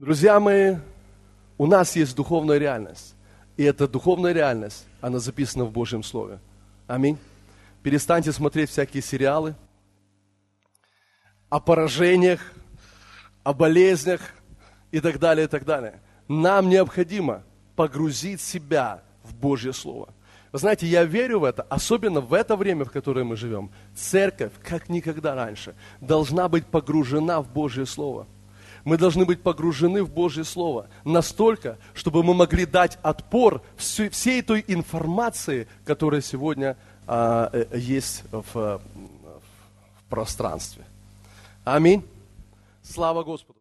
Друзья 0.00 0.40
мои, 0.40 0.76
у 1.58 1.66
нас 1.66 1.94
есть 1.94 2.16
духовная 2.16 2.58
реальность. 2.58 3.14
И 3.56 3.62
эта 3.62 3.86
духовная 3.86 4.32
реальность, 4.32 4.84
она 5.00 5.20
записана 5.20 5.64
в 5.64 5.70
Божьем 5.70 6.02
Слове. 6.02 6.40
Аминь. 6.88 7.18
Перестаньте 7.84 8.32
смотреть 8.32 8.70
всякие 8.70 9.02
сериалы 9.02 9.54
о 11.48 11.60
поражениях, 11.60 12.40
о 13.44 13.54
болезнях 13.54 14.20
и 14.90 15.00
так 15.00 15.20
далее, 15.20 15.44
и 15.44 15.48
так 15.48 15.64
далее. 15.64 16.00
Нам 16.26 16.68
необходимо 16.68 17.44
погрузить 17.76 18.40
себя 18.40 19.04
в 19.22 19.34
Божье 19.36 19.72
Слово. 19.72 20.13
Вы 20.54 20.60
знаете, 20.60 20.86
я 20.86 21.02
верю 21.02 21.40
в 21.40 21.44
это, 21.44 21.62
особенно 21.62 22.20
в 22.20 22.32
это 22.32 22.54
время, 22.54 22.84
в 22.84 22.92
которое 22.92 23.24
мы 23.24 23.34
живем. 23.34 23.72
Церковь, 23.96 24.52
как 24.62 24.88
никогда 24.88 25.34
раньше, 25.34 25.74
должна 26.00 26.48
быть 26.48 26.64
погружена 26.64 27.42
в 27.42 27.52
Божье 27.52 27.86
Слово. 27.86 28.28
Мы 28.84 28.96
должны 28.96 29.24
быть 29.24 29.42
погружены 29.42 30.04
в 30.04 30.10
Божье 30.10 30.44
Слово 30.44 30.86
настолько, 31.04 31.76
чтобы 31.92 32.22
мы 32.22 32.34
могли 32.34 32.66
дать 32.66 33.00
отпор 33.02 33.62
всей, 33.76 34.10
всей 34.10 34.42
той 34.42 34.64
информации, 34.68 35.66
которая 35.84 36.20
сегодня 36.20 36.76
а, 37.08 37.50
э, 37.52 37.76
есть 37.76 38.22
в, 38.30 38.54
в 38.54 38.80
пространстве. 40.08 40.84
Аминь. 41.64 42.04
Слава 42.80 43.24
Господу. 43.24 43.58